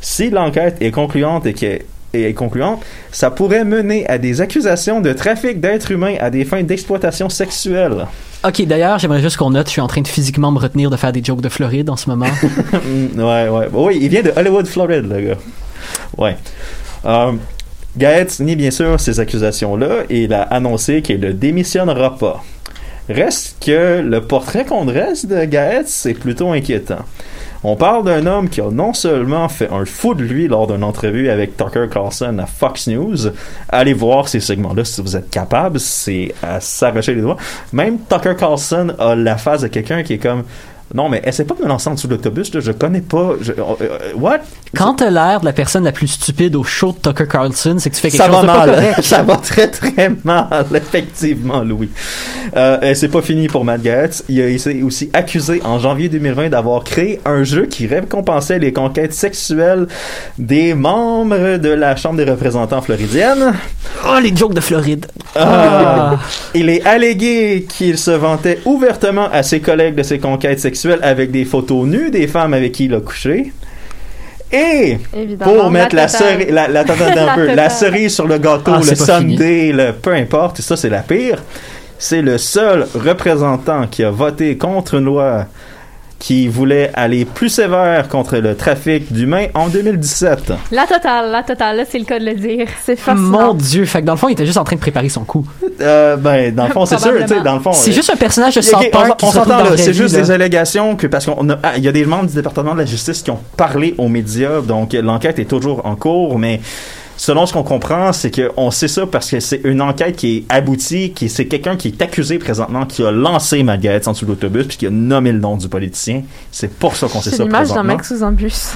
Si 0.00 0.30
l'enquête 0.30 0.76
est 0.80 0.90
concluante 0.92 1.46
et 1.46 1.54
que 1.54 1.78
est 2.12 2.34
concluante, 2.34 2.82
ça 3.12 3.30
pourrait 3.30 3.64
mener 3.64 4.06
à 4.08 4.18
des 4.18 4.40
accusations 4.40 5.00
de 5.00 5.12
trafic 5.12 5.60
d'êtres 5.60 5.90
humains 5.90 6.16
à 6.20 6.30
des 6.30 6.44
fins 6.44 6.62
d'exploitation 6.62 7.28
sexuelle. 7.28 8.06
Ok, 8.42 8.64
d'ailleurs, 8.66 8.98
j'aimerais 8.98 9.20
juste 9.20 9.36
qu'on 9.36 9.50
note, 9.50 9.66
je 9.66 9.72
suis 9.72 9.80
en 9.80 9.86
train 9.86 10.00
de 10.00 10.08
physiquement 10.08 10.50
me 10.50 10.58
retenir 10.58 10.90
de 10.90 10.96
faire 10.96 11.12
des 11.12 11.22
jokes 11.22 11.42
de 11.42 11.48
Floride 11.48 11.90
en 11.90 11.96
ce 11.96 12.08
moment. 12.08 12.26
Mm, 12.72 13.18
ouais, 13.20 13.48
ouais. 13.48 13.68
Oui, 13.72 13.98
il 14.00 14.08
vient 14.08 14.22
de 14.22 14.32
Hollywood, 14.34 14.66
Floride, 14.66 15.06
le 15.10 15.20
gars. 15.20 15.38
Ouais. 16.16 16.36
Euh, 17.04 17.32
Gaetz 17.96 18.40
nie 18.40 18.56
bien 18.56 18.70
sûr 18.70 18.98
ces 18.98 19.20
accusations-là 19.20 20.04
et 20.08 20.24
il 20.24 20.32
a 20.32 20.42
annoncé 20.42 21.02
qu'il 21.02 21.20
ne 21.20 21.32
démissionnera 21.32 22.16
pas. 22.16 22.42
Reste 23.08 23.56
que 23.64 24.00
le 24.00 24.20
portrait 24.22 24.64
qu'on 24.64 24.84
dresse 24.84 25.26
de 25.26 25.44
Gaetz 25.44 26.06
est 26.06 26.14
plutôt 26.14 26.52
inquiétant. 26.52 27.04
On 27.62 27.76
parle 27.76 28.04
d'un 28.04 28.24
homme 28.24 28.48
qui 28.48 28.62
a 28.62 28.70
non 28.70 28.94
seulement 28.94 29.48
fait 29.50 29.68
un 29.70 29.84
fou 29.84 30.14
de 30.14 30.22
lui 30.22 30.48
lors 30.48 30.66
d'une 30.66 30.82
entrevue 30.82 31.28
avec 31.28 31.58
Tucker 31.58 31.88
Carlson 31.92 32.38
à 32.38 32.46
Fox 32.46 32.86
News, 32.86 33.16
allez 33.68 33.92
voir 33.92 34.28
ces 34.28 34.40
segments-là 34.40 34.82
si 34.84 35.02
vous 35.02 35.14
êtes 35.14 35.28
capable, 35.28 35.78
c'est 35.78 36.34
à 36.42 36.60
s'arracher 36.60 37.14
les 37.14 37.20
doigts. 37.20 37.36
Même 37.74 37.98
Tucker 38.08 38.34
Carlson 38.38 38.94
a 38.98 39.14
la 39.14 39.36
face 39.36 39.60
de 39.60 39.68
quelqu'un 39.68 40.02
qui 40.02 40.14
est 40.14 40.18
comme 40.18 40.44
non 40.94 41.08
mais 41.08 41.22
essaie 41.24 41.44
pas 41.44 41.54
de 41.54 41.62
me 41.62 41.68
lancer 41.68 41.88
en 41.88 41.94
dessous 41.94 42.06
de 42.08 42.14
l'autobus, 42.14 42.50
je 42.58 42.72
connais 42.72 43.00
pas. 43.00 43.32
Je, 43.40 43.52
euh, 43.52 43.56
euh, 43.80 43.98
what? 44.16 44.38
Quand 44.76 44.94
t'as 44.94 45.10
l'air 45.10 45.40
de 45.40 45.44
la 45.44 45.52
personne 45.52 45.84
la 45.84 45.92
plus 45.92 46.08
stupide 46.08 46.56
au 46.56 46.64
show 46.64 46.92
de 46.92 46.98
Tucker 47.10 47.26
Carlson, 47.28 47.76
c'est 47.78 47.90
que 47.90 47.94
tu 47.94 48.00
fais 48.00 48.10
quelque 48.10 48.22
Ça 48.24 48.26
chose 48.30 48.36
va 48.36 48.42
de 48.42 48.46
pas 48.46 48.66
mal. 48.66 48.70
correct. 48.74 49.02
Ça 49.02 49.22
va 49.22 49.36
très 49.36 49.68
très 49.68 50.10
mal, 50.24 50.66
effectivement, 50.74 51.62
Louis. 51.62 51.90
Euh, 52.56 52.80
et 52.80 52.94
c'est 52.94 53.08
pas 53.08 53.22
fini 53.22 53.46
pour 53.46 53.64
Matt 53.64 53.82
Gaetz. 53.82 54.24
Il 54.28 54.40
a 54.40 54.48
été 54.48 54.82
aussi 54.82 55.10
accusé 55.12 55.60
en 55.64 55.78
janvier 55.78 56.08
2020 56.08 56.48
d'avoir 56.50 56.82
créé 56.84 57.20
un 57.24 57.44
jeu 57.44 57.66
qui 57.66 57.86
récompensait 57.86 58.58
les 58.58 58.72
conquêtes 58.72 59.14
sexuelles 59.14 59.86
des 60.38 60.74
membres 60.74 61.56
de 61.58 61.68
la 61.70 61.94
Chambre 61.96 62.16
des 62.16 62.30
représentants 62.30 62.82
floridienne. 62.82 63.52
Oh, 64.08 64.18
les 64.20 64.34
jokes 64.34 64.54
de 64.54 64.60
Floride. 64.60 65.06
Ah. 65.36 66.18
Il 66.54 66.68
est 66.68 66.84
allégué 66.86 67.66
qu'il 67.68 67.98
se 67.98 68.10
vantait 68.10 68.58
ouvertement 68.64 69.28
à 69.32 69.42
ses 69.42 69.60
collègues 69.60 69.94
de 69.94 70.02
ses 70.02 70.18
conquêtes 70.18 70.58
sexuelles 70.60 70.79
avec 71.02 71.30
des 71.30 71.44
photos 71.44 71.86
nues 71.86 72.10
des 72.10 72.26
femmes 72.26 72.54
avec 72.54 72.72
qui 72.72 72.84
il 72.86 72.94
a 72.94 73.00
couché. 73.00 73.52
Et 74.52 74.98
Évidemment. 75.16 75.52
pour 75.52 75.70
mettre 75.70 75.94
la, 75.94 76.08
cerise, 76.08 76.48
la, 76.50 76.66
la- 76.66 76.82
La 76.84 77.34
peu, 77.36 77.54
la 77.54 77.70
cerise 77.70 78.14
sur 78.14 78.26
le 78.26 78.38
gâteau, 78.38 78.72
Ah, 78.74 78.80
le. 78.80 78.94
Sunday, 78.96 79.70
le 79.72 79.92
peu 79.92 80.12
importe, 80.12 80.58
et 80.58 80.62
ça 80.62 80.76
c'est 80.76 80.88
la 80.88 81.00
pire. 81.02 81.40
C'est 81.98 82.22
le 82.22 82.36
seul 82.38 82.86
représentant 82.94 83.86
qui 83.86 84.02
a 84.02 84.10
voté 84.10 84.56
contre 84.56 84.94
une 84.94 85.04
loi 85.04 85.46
qui 86.20 86.48
voulait 86.48 86.90
aller 86.94 87.24
plus 87.24 87.48
sévère 87.48 88.08
contre 88.08 88.36
le 88.36 88.54
trafic 88.54 89.10
d'humains 89.10 89.46
en 89.54 89.68
2017. 89.68 90.52
La 90.70 90.86
totale, 90.86 91.30
la 91.32 91.42
totale, 91.42 91.78
là, 91.78 91.84
c'est 91.88 91.98
le 91.98 92.04
cas 92.04 92.18
de 92.20 92.26
le 92.26 92.34
dire. 92.34 92.68
C'est 92.84 92.98
Mon 93.14 93.54
dieu, 93.54 93.86
fait 93.86 94.02
que 94.02 94.06
dans 94.06 94.12
le 94.12 94.18
fond, 94.18 94.28
il 94.28 94.32
était 94.32 94.44
juste 94.44 94.58
en 94.58 94.64
train 94.64 94.76
de 94.76 94.80
préparer 94.80 95.08
son 95.08 95.24
coup. 95.24 95.46
Euh, 95.80 96.16
ben, 96.16 96.54
dans 96.54 96.66
le 96.66 96.72
fond, 96.72 96.84
c'est 96.84 96.98
sûr, 96.98 97.12
tu 97.22 97.26
sais, 97.26 97.40
dans 97.40 97.54
le 97.54 97.60
fond. 97.60 97.72
C'est 97.72 97.90
euh, 97.90 97.94
juste 97.94 98.10
un 98.10 98.16
personnage 98.16 98.54
de 98.54 98.60
South 98.60 98.82
on- 98.86 98.90
Park 98.90 99.20
on, 99.22 99.30
s'entend 99.32 99.48
dans 99.48 99.64
là, 99.64 99.76
c'est 99.76 99.94
juste 99.94 100.14
des 100.14 100.30
allégations 100.30 100.94
que 100.94 101.06
parce 101.06 101.24
qu'on 101.24 101.48
a, 101.48 101.58
ah, 101.62 101.72
il 101.78 101.82
y 101.84 101.88
a 101.88 101.92
des 101.92 102.04
membres 102.04 102.28
du 102.28 102.34
département 102.34 102.74
de 102.74 102.80
la 102.80 102.86
justice 102.86 103.22
qui 103.22 103.30
ont 103.30 103.40
parlé 103.56 103.94
aux 103.96 104.08
médias, 104.08 104.60
donc 104.60 104.92
l'enquête 104.92 105.38
est 105.38 105.46
toujours 105.46 105.86
en 105.86 105.96
cours, 105.96 106.38
mais 106.38 106.60
selon 107.20 107.44
ce 107.44 107.52
qu'on 107.52 107.62
comprend, 107.62 108.14
c'est 108.14 108.30
que 108.30 108.50
on 108.56 108.70
sait 108.70 108.88
ça 108.88 109.06
parce 109.06 109.30
que 109.30 109.40
c'est 109.40 109.60
une 109.64 109.82
enquête 109.82 110.16
qui 110.16 110.38
est 110.38 110.44
aboutie, 110.48 111.12
qui 111.12 111.28
c'est 111.28 111.44
quelqu'un 111.44 111.76
qui 111.76 111.88
est 111.88 112.00
accusé 112.00 112.38
présentement, 112.38 112.86
qui 112.86 113.04
a 113.04 113.10
lancé 113.10 113.62
Matt 113.62 113.80
Gaetz 113.80 114.08
en 114.08 114.12
dessous 114.12 114.24
de 114.24 114.30
l'autobus, 114.30 114.66
puis 114.66 114.78
qui 114.78 114.86
a 114.86 114.90
nommé 114.90 115.30
le 115.30 115.38
nom 115.38 115.58
du 115.58 115.68
politicien. 115.68 116.22
C'est 116.50 116.72
pour 116.72 116.96
ça 116.96 117.08
qu'on 117.08 117.20
sait 117.20 117.28
C'est 117.28 117.36
ça 117.36 117.42
l'image 117.42 117.68
d'un 117.68 117.74
présentement. 117.74 117.92
mec 117.92 118.04
sous 118.06 118.24
un 118.24 118.32
bus. 118.32 118.72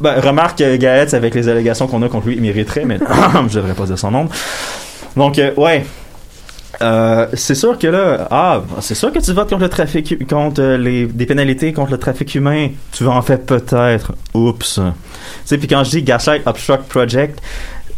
Ben, 0.00 0.18
remarque 0.18 0.62
euh, 0.62 0.78
Gaetz 0.78 1.12
avec 1.12 1.34
les 1.34 1.46
allégations 1.46 1.86
qu'on 1.86 2.00
a 2.02 2.08
contre 2.08 2.28
lui, 2.28 2.36
il 2.36 2.40
mériterait, 2.40 2.86
mais 2.86 2.98
je 3.50 3.58
devrais 3.58 3.74
pas 3.74 3.84
dire 3.84 3.98
son 3.98 4.12
nom. 4.12 4.28
Donc, 5.14 5.38
euh, 5.38 5.52
ouais. 5.58 5.84
Euh, 6.82 7.28
c'est 7.34 7.54
sûr 7.54 7.78
que 7.78 7.86
là, 7.86 8.26
ah, 8.30 8.62
c'est 8.80 8.94
sûr 8.94 9.12
que 9.12 9.20
tu 9.20 9.32
votes 9.32 9.48
contre 9.48 9.62
le 9.62 9.68
trafic, 9.68 10.28
contre 10.28 10.62
les 10.62 11.06
des 11.06 11.26
pénalités 11.26 11.72
contre 11.72 11.92
le 11.92 11.98
trafic 11.98 12.34
humain. 12.34 12.68
Tu 12.92 13.04
vas 13.04 13.12
en 13.12 13.22
faire 13.22 13.40
peut-être. 13.40 14.12
Oups. 14.34 14.74
Tu 14.74 14.80
sais, 15.44 15.58
puis 15.58 15.68
quand 15.68 15.84
je 15.84 15.90
dis 15.90 16.02
Gaslight 16.02 16.46
Obstruct 16.46 16.84
Project, 16.88 17.40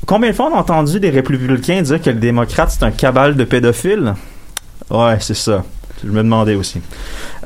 combien 0.07 0.30
de 0.30 0.35
fois 0.35 0.51
on 0.53 0.57
a 0.57 0.61
entendu 0.61 1.01
des 1.01 1.11
républicains 1.11 1.80
dire 1.82 2.01
que 2.01 2.11
le 2.11 2.16
démocrate 2.16 2.70
c'est 2.70 2.85
un 2.85 2.91
cabal 2.91 3.37
de 3.37 3.45
pédophiles 3.45 4.14
Ouais, 4.91 5.16
c'est 5.20 5.35
ça. 5.35 5.64
Je 6.05 6.11
me 6.11 6.22
demandais 6.22 6.55
aussi. 6.55 6.80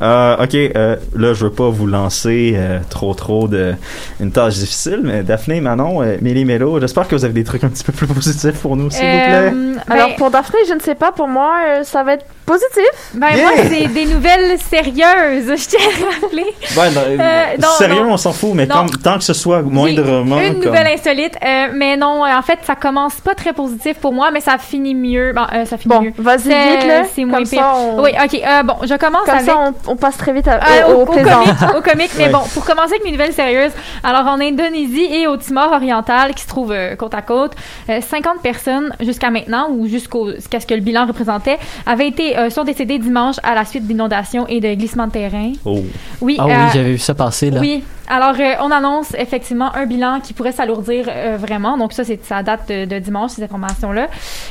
Euh, 0.01 0.36
ok, 0.42 0.55
euh, 0.55 0.96
là, 1.16 1.32
je 1.34 1.44
veux 1.44 1.51
pas 1.53 1.68
vous 1.68 1.86
lancer 1.86 2.55
euh, 2.57 2.78
trop 2.88 3.14
trop 3.14 3.49
de 3.49 3.74
une 4.20 4.30
tâche 4.32 4.55
difficile, 4.55 5.01
mais 5.03 5.22
Daphné, 5.22 5.61
Manon, 5.61 6.03
euh, 6.03 6.16
Mélie 6.20 6.44
Mélo, 6.44 6.80
j'espère 6.80 7.09
que 7.09 7.14
vous 7.16 7.24
avez 7.24 7.34
des 7.34 7.44
trucs 7.44 7.64
un 7.64 7.68
petit 7.68 7.84
peu 7.84 7.92
plus 7.92 8.07
positifs 8.14 8.61
pour 8.61 8.76
nous, 8.76 8.90
s'il 8.90 9.01
vous 9.05 9.11
plaît. 9.11 9.53
Euh, 9.53 9.74
Alors 9.88 10.09
ben- 10.09 10.16
pour 10.16 10.30
Daphné, 10.30 10.59
je 10.68 10.74
ne 10.74 10.80
sais 10.80 10.94
pas, 10.94 11.12
pour 11.12 11.28
moi, 11.28 11.55
euh, 11.66 11.84
ça 11.84 12.03
va 12.05 12.14
être 12.14 12.26
positif. 12.46 12.88
Ben, 13.14 13.26
moi, 13.42 13.51
c'est 13.68 13.88
des 13.88 14.07
nouvelles 14.07 14.59
sérieuses, 14.59 15.46
je 15.57 15.68
tiens 15.68 15.78
à 15.80 16.20
rappeler. 16.22 16.44
Non, 16.76 16.82
Euh, 17.20 17.42
non, 17.61 17.68
sérieux, 17.76 18.03
non. 18.05 18.12
on 18.12 18.16
s'en 18.16 18.32
fout, 18.32 18.53
mais 18.55 18.66
tant 18.66 18.86
que 19.18 19.24
ce 19.24 19.32
soit 19.34 19.62
moindrement. 19.62 20.40
Une 20.40 20.55
comme- 20.55 20.64
nouvelle 20.66 20.86
insolite, 20.86 21.34
euh, 21.44 21.66
mais 21.74 21.96
non, 21.96 22.24
euh, 22.24 22.28
en 22.36 22.42
fait, 22.42 22.59
ça 22.62 22.74
commence 22.74 23.16
pas 23.16 23.34
très 23.34 23.53
positif 23.53 23.99
pour 23.99 24.12
moi, 24.12 24.30
mais 24.32 24.40
ça 24.40 24.57
finit 24.59 24.94
mieux. 24.94 25.32
Bon, 25.34 25.42
euh, 25.53 25.64
ça 25.64 25.76
finit 25.76 25.94
Bon, 25.94 26.03
mieux. 26.03 26.12
vas-y 26.18 26.40
C'est- 26.42 26.76
vite, 26.76 26.86
là. 26.86 27.03
C'est 27.14 27.24
moins 27.24 27.38
Comme 27.40 27.49
pire. 27.49 27.61
ça, 27.61 27.74
on- 27.76 28.03
Oui, 28.03 28.11
ok. 28.22 28.34
euh, 28.46 28.62
bon, 28.62 28.74
je 28.82 28.94
commence 28.94 29.24
Comme 29.26 29.34
avec. 29.34 29.46
ça, 29.46 29.72
on, 29.86 29.88
on 29.89 29.97
passe 29.97 30.16
très 30.16 30.32
vite 30.32 30.47
à- 30.49 30.57
Euh, 30.59 30.95
au, 30.95 30.99
au, 30.99 31.03
au 31.03 31.07
plaisant. 31.07 31.43
comique, 31.43 31.76
au 31.76 31.80
comique, 31.91 32.11
mais 32.16 32.24
Ouais. 32.26 32.30
bon, 32.32 32.41
pour 32.55 32.64
commencer 32.64 32.93
avec 32.93 33.05
mes 33.05 33.12
nouvelles 33.12 33.32
sérieuses, 33.32 33.72
alors 34.05 34.26
en 34.26 34.41
Indonésie 34.41 35.07
et 35.12 35.26
au 35.26 35.36
Timor 35.36 35.72
oriental, 35.72 36.34
qui 36.34 36.43
se 36.43 36.49
trouvent 36.49 36.72
euh, 36.72 36.97
côte 36.97 37.14
à 37.14 37.22
côte, 37.22 37.53
euh, 37.89 38.01
50 38.01 38.41
personnes 38.43 38.93
jusqu'à 39.01 39.30
maintenant, 39.30 39.68
ou 39.70 39.86
jusqu'à 39.89 40.61
ce 40.61 40.66
que 40.66 40.74
le 40.74 40.80
bilan 40.80 41.07
représentait, 41.07 41.59
avaient 41.86 42.09
été, 42.09 42.36
euh, 42.39 42.51
sont 42.51 42.64
décédées 42.64 42.99
dimanche 42.99 43.36
à 43.43 43.55
la 43.55 43.64
suite 43.64 43.86
d'inondations 43.86 44.47
et 44.49 44.61
de 44.61 44.74
glissements 44.74 45.07
de 45.07 45.12
terrain. 45.12 45.53
Oh. 45.64 45.80
Oui, 46.20 46.36
Ah 46.39 46.47
oui, 46.47 46.53
euh, 46.53 46.57
j'avais 46.74 46.91
vu 46.93 46.99
ça 46.99 47.14
passer, 47.14 47.51
là. 47.51 47.61
oui. 47.61 47.82
Alors, 48.11 48.34
euh, 48.41 48.55
on 48.62 48.70
annonce 48.70 49.14
effectivement 49.18 49.70
un 49.74 49.84
bilan 49.84 50.20
qui 50.22 50.32
pourrait 50.32 50.53
s'alourdir 50.53 51.05
euh, 51.09 51.36
vraiment. 51.39 51.76
Donc, 51.76 51.93
ça, 51.93 52.05
c'est 52.05 52.24
ça 52.24 52.43
date 52.43 52.66
de, 52.66 52.86
de 52.86 52.99
dimanche, 53.01 53.32
ces 53.32 53.43
informations-là. 53.43 54.07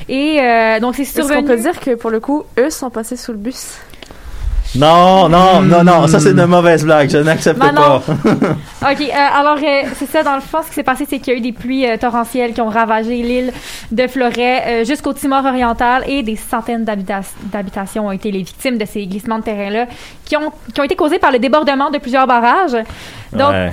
Et 0.07 0.37
euh, 0.39 0.79
donc, 0.79 0.93
c'est 0.93 1.01
Est-ce 1.01 1.13
survenu. 1.13 1.37
qu'on 1.41 1.47
peut 1.47 1.57
dire 1.57 1.79
que 1.79 1.95
pour 1.95 2.11
le 2.11 2.19
coup, 2.19 2.43
eux 2.59 2.69
sont 2.69 2.91
passés 2.91 3.15
sous 3.17 3.31
le 3.31 3.39
bus? 3.39 3.79
Non, 4.77 5.27
non, 5.29 5.61
non, 5.61 5.83
non, 5.83 6.07
ça 6.07 6.19
c'est 6.19 6.31
une 6.31 6.45
mauvaise 6.45 6.83
blague, 6.85 7.09
je 7.09 7.17
n'accepte 7.17 7.59
Ben 7.59 7.73
pas. 7.73 8.01
OK, 8.91 9.01
euh, 9.01 9.39
alors 9.39 9.57
euh, 9.57 9.83
c'est 9.95 10.09
ça, 10.09 10.23
dans 10.23 10.35
le 10.35 10.41
fond, 10.41 10.59
ce 10.63 10.67
qui 10.69 10.75
s'est 10.75 10.83
passé, 10.83 11.05
c'est 11.09 11.19
qu'il 11.19 11.33
y 11.33 11.35
a 11.35 11.39
eu 11.39 11.41
des 11.41 11.51
pluies 11.51 11.87
euh, 11.87 11.97
torrentielles 11.97 12.53
qui 12.53 12.61
ont 12.61 12.69
ravagé 12.69 13.15
l'île 13.21 13.51
de 13.91 14.07
Floret 14.07 14.63
euh, 14.67 14.85
jusqu'au 14.85 15.13
Timor 15.13 15.45
oriental 15.45 16.03
et 16.07 16.21
des 16.23 16.35
centaines 16.35 16.83
d'habita- 16.85 17.21
d'habitations 17.51 18.07
ont 18.07 18.11
été 18.11 18.31
les 18.31 18.39
victimes 18.43 18.77
de 18.77 18.85
ces 18.85 19.05
glissements 19.07 19.39
de 19.39 19.43
terrain-là 19.43 19.85
qui 20.25 20.37
ont, 20.37 20.51
qui 20.73 20.79
ont 20.79 20.83
été 20.83 20.95
causés 20.95 21.19
par 21.19 21.31
le 21.31 21.39
débordement 21.39 21.89
de 21.89 21.97
plusieurs 21.97 22.27
barrages. 22.27 22.77
Donc, 23.33 23.49
Ouais. 23.51 23.71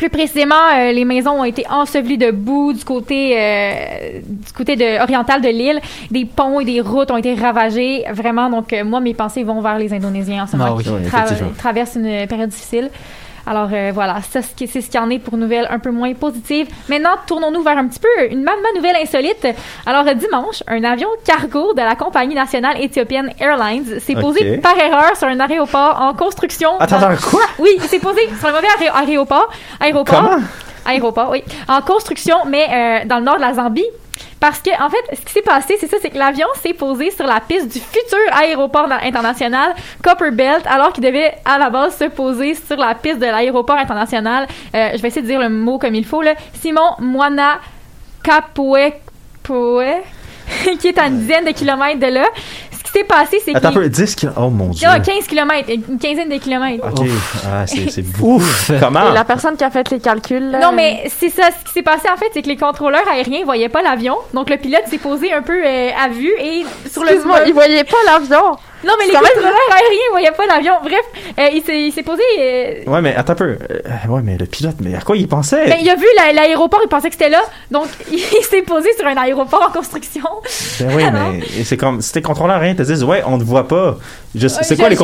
Plus 0.00 0.08
précisément, 0.08 0.54
euh, 0.78 0.92
les 0.92 1.04
maisons 1.04 1.32
ont 1.40 1.44
été 1.44 1.66
ensevelies 1.68 2.16
de 2.16 2.30
boue 2.30 2.72
du 2.72 2.82
côté 2.86 3.34
euh, 3.38 4.20
du 4.24 4.50
côté 4.54 4.74
de, 4.74 4.98
oriental 5.02 5.42
de 5.42 5.48
l'île. 5.50 5.78
Des 6.10 6.24
ponts 6.24 6.58
et 6.58 6.64
des 6.64 6.80
routes 6.80 7.10
ont 7.10 7.18
été 7.18 7.34
ravagés. 7.34 8.04
Vraiment, 8.10 8.48
donc 8.48 8.72
euh, 8.72 8.82
moi, 8.82 9.00
mes 9.00 9.12
pensées 9.12 9.42
vont 9.42 9.60
vers 9.60 9.76
les 9.76 9.92
Indonésiens 9.92 10.44
en 10.44 10.46
ce 10.46 10.52
Ah 10.54 10.56
moment 10.56 10.76
oui. 10.76 10.84
qui 10.84 10.88
Oui, 10.88 11.00
tra- 11.02 11.24
effectivement. 11.24 11.50
traversent 11.58 11.96
une 11.96 12.26
période 12.26 12.48
difficile. 12.48 12.88
Alors 13.46 13.68
euh, 13.72 13.90
voilà, 13.94 14.16
c'est 14.30 14.42
ce 14.42 14.54
qu'il 14.54 14.94
y 14.94 14.98
en 14.98 15.10
est 15.10 15.18
pour 15.18 15.36
nouvelles 15.36 15.66
un 15.70 15.78
peu 15.78 15.90
moins 15.90 16.12
positives. 16.14 16.68
Maintenant, 16.88 17.14
tournons-nous 17.26 17.62
vers 17.62 17.78
un 17.78 17.86
petit 17.88 17.98
peu 18.00 18.08
une 18.30 18.42
ma, 18.42 18.52
ma 18.52 18.72
nouvelle 18.76 18.96
insolite. 19.02 19.46
Alors 19.86 20.06
euh, 20.06 20.14
dimanche, 20.14 20.62
un 20.68 20.82
avion 20.84 21.08
cargo 21.24 21.72
de 21.74 21.80
la 21.80 21.94
compagnie 21.96 22.34
nationale 22.34 22.80
éthiopienne 22.80 23.32
Airlines 23.40 24.00
s'est 24.00 24.14
posé 24.14 24.58
par 24.58 24.76
erreur 24.78 25.16
sur 25.16 25.26
un 25.28 25.40
aéroport 25.40 26.00
en 26.00 26.14
construction. 26.14 26.70
Attends, 26.78 26.98
dans- 27.00 27.16
quoi? 27.30 27.42
Oui, 27.58 27.70
il 27.76 27.82
s'est 27.82 27.98
posé 27.98 28.20
sur 28.38 28.48
un 28.48 28.52
mauvais 28.52 28.66
aé- 28.80 28.88
aéroport. 29.08 29.50
Aéroport. 29.80 30.20
Comment? 30.22 30.42
Aéroport, 30.86 31.30
oui. 31.30 31.42
En 31.68 31.80
construction, 31.82 32.38
mais 32.46 32.66
euh, 32.70 33.06
dans 33.06 33.18
le 33.18 33.24
nord 33.24 33.36
de 33.36 33.42
la 33.42 33.54
Zambie. 33.54 33.84
Parce 34.38 34.60
que, 34.60 34.70
en 34.82 34.88
fait, 34.90 35.16
ce 35.16 35.20
qui 35.24 35.32
s'est 35.32 35.42
passé, 35.42 35.76
c'est 35.78 35.86
ça, 35.86 35.96
c'est 36.00 36.10
que 36.10 36.18
l'avion 36.18 36.46
s'est 36.62 36.72
posé 36.74 37.10
sur 37.10 37.26
la 37.26 37.40
piste 37.40 37.68
du 37.72 37.78
futur 37.78 38.18
aéroport 38.32 38.88
na- 38.88 39.02
international 39.04 39.74
Copper 40.02 40.30
Belt, 40.30 40.64
alors 40.66 40.92
qu'il 40.92 41.04
devait, 41.04 41.34
à 41.44 41.58
la 41.58 41.70
base, 41.70 41.96
se 41.98 42.04
poser 42.04 42.54
sur 42.54 42.76
la 42.76 42.94
piste 42.94 43.18
de 43.18 43.26
l'aéroport 43.26 43.76
international. 43.76 44.46
euh, 44.74 44.90
je 44.94 45.00
vais 45.02 45.08
essayer 45.08 45.22
de 45.22 45.26
dire 45.26 45.40
le 45.40 45.48
mot 45.48 45.78
comme 45.78 45.94
il 45.94 46.04
faut, 46.04 46.22
là. 46.22 46.34
Simon 46.60 46.94
Moana 46.98 47.60
Capoe, 48.22 48.92
Poe, 49.42 50.02
qui 50.80 50.88
est 50.88 50.98
à 50.98 51.06
une 51.06 51.18
dizaine 51.20 51.44
de 51.44 51.52
kilomètres 51.52 52.00
de 52.00 52.06
là. 52.06 52.26
Ce 52.80 52.92
qui 52.92 52.98
s'est 52.98 53.04
passé, 53.04 53.38
c'est 53.44 53.54
Attends 53.54 53.68
un 53.68 53.72
qu'il 53.72 53.80
peu, 53.82 53.88
10 53.88 54.14
km. 54.16 54.40
Oh 54.40 54.48
mon 54.48 54.68
dieu. 54.70 54.80
il 54.80 54.82
y 54.82 54.86
a 54.86 54.98
15 55.00 55.26
km, 55.26 55.68
une 55.68 55.98
quinzaine 55.98 56.30
de 56.30 56.36
kilomètres. 56.36 56.86
Ok, 56.86 57.06
ah, 57.46 57.66
c'est. 57.66 58.04
Ouf! 58.20 58.70
Comment? 58.80 59.10
Et 59.10 59.14
la 59.14 59.24
personne 59.24 59.56
qui 59.56 59.64
a 59.64 59.70
fait 59.70 59.90
les 59.90 60.00
calculs. 60.00 60.50
là, 60.50 60.60
Non, 60.60 60.72
mais 60.72 61.04
c'est 61.08 61.28
ça. 61.28 61.50
Ce 61.58 61.66
qui 61.66 61.72
s'est 61.72 61.82
passé, 61.82 62.08
en 62.12 62.16
fait, 62.16 62.30
c'est 62.32 62.42
que 62.42 62.48
les 62.48 62.56
contrôleurs 62.56 63.06
aériens 63.12 63.44
voyaient 63.44 63.68
pas 63.68 63.82
l'avion. 63.82 64.16
Donc, 64.32 64.48
le 64.48 64.56
pilote 64.56 64.84
s'est 64.86 64.98
posé 64.98 65.32
un 65.32 65.42
peu 65.42 65.60
euh, 65.64 65.90
à 66.02 66.08
vue 66.08 66.32
et 66.40 66.64
sur 66.90 67.02
le. 67.02 67.10
Excuse-moi, 67.10 67.40
il 67.46 67.52
voyait 67.52 67.84
pas 67.84 67.96
l'avion. 68.06 68.56
Non, 68.84 68.92
mais 68.98 69.06
les 69.06 69.12
quand 69.12 69.20
même- 69.20 69.30
contrôleurs 69.32 69.54
aériens 69.72 70.10
voyaient 70.10 70.30
pas 70.32 70.46
l'avion. 70.46 70.72
Bref, 70.82 71.00
euh, 71.38 71.48
il 71.52 71.62
s'est 71.62 71.82
il 71.96 72.04
posé. 72.04 72.22
euh, 72.38 72.74
Ouais, 72.86 73.00
mais 73.02 73.14
attends 73.14 73.32
un 73.34 73.36
peu. 73.36 73.44
Euh, 73.70 74.08
ouais, 74.08 74.20
mais 74.24 74.36
le 74.38 74.46
pilote, 74.46 74.76
mais 74.80 74.94
à 74.94 75.00
quoi 75.00 75.16
il 75.16 75.28
pensait? 75.28 75.66
ben, 75.66 75.76
il 75.80 75.88
a 75.90 75.96
vu 75.96 76.06
la- 76.16 76.32
l'aéroport, 76.32 76.80
il 76.84 76.88
pensait 76.88 77.08
que 77.08 77.14
c'était 77.14 77.28
là. 77.28 77.42
Donc, 77.70 77.86
il 78.12 78.18
s'est 78.44 78.62
posé 78.62 78.88
sur 78.98 79.06
un 79.06 79.16
aéroport 79.16 79.66
en 79.68 79.72
construction. 79.72 80.22
Ben 80.80 80.88
oui, 80.96 81.04
mais 81.12 81.64
c'est 81.64 81.76
comme 81.76 82.00
si 82.00 82.12
t'es 82.12 82.22
contrôleur 82.22 82.60
rien, 82.60 82.74
te 82.74 82.82
disent 82.82 83.04
ouais, 83.04 83.22
on 83.26 83.38
te 83.38 83.44
voit 83.44 83.68
pas. 83.68 83.96
C'est 84.36 84.76
quoi 84.78 84.88
les 84.88 84.96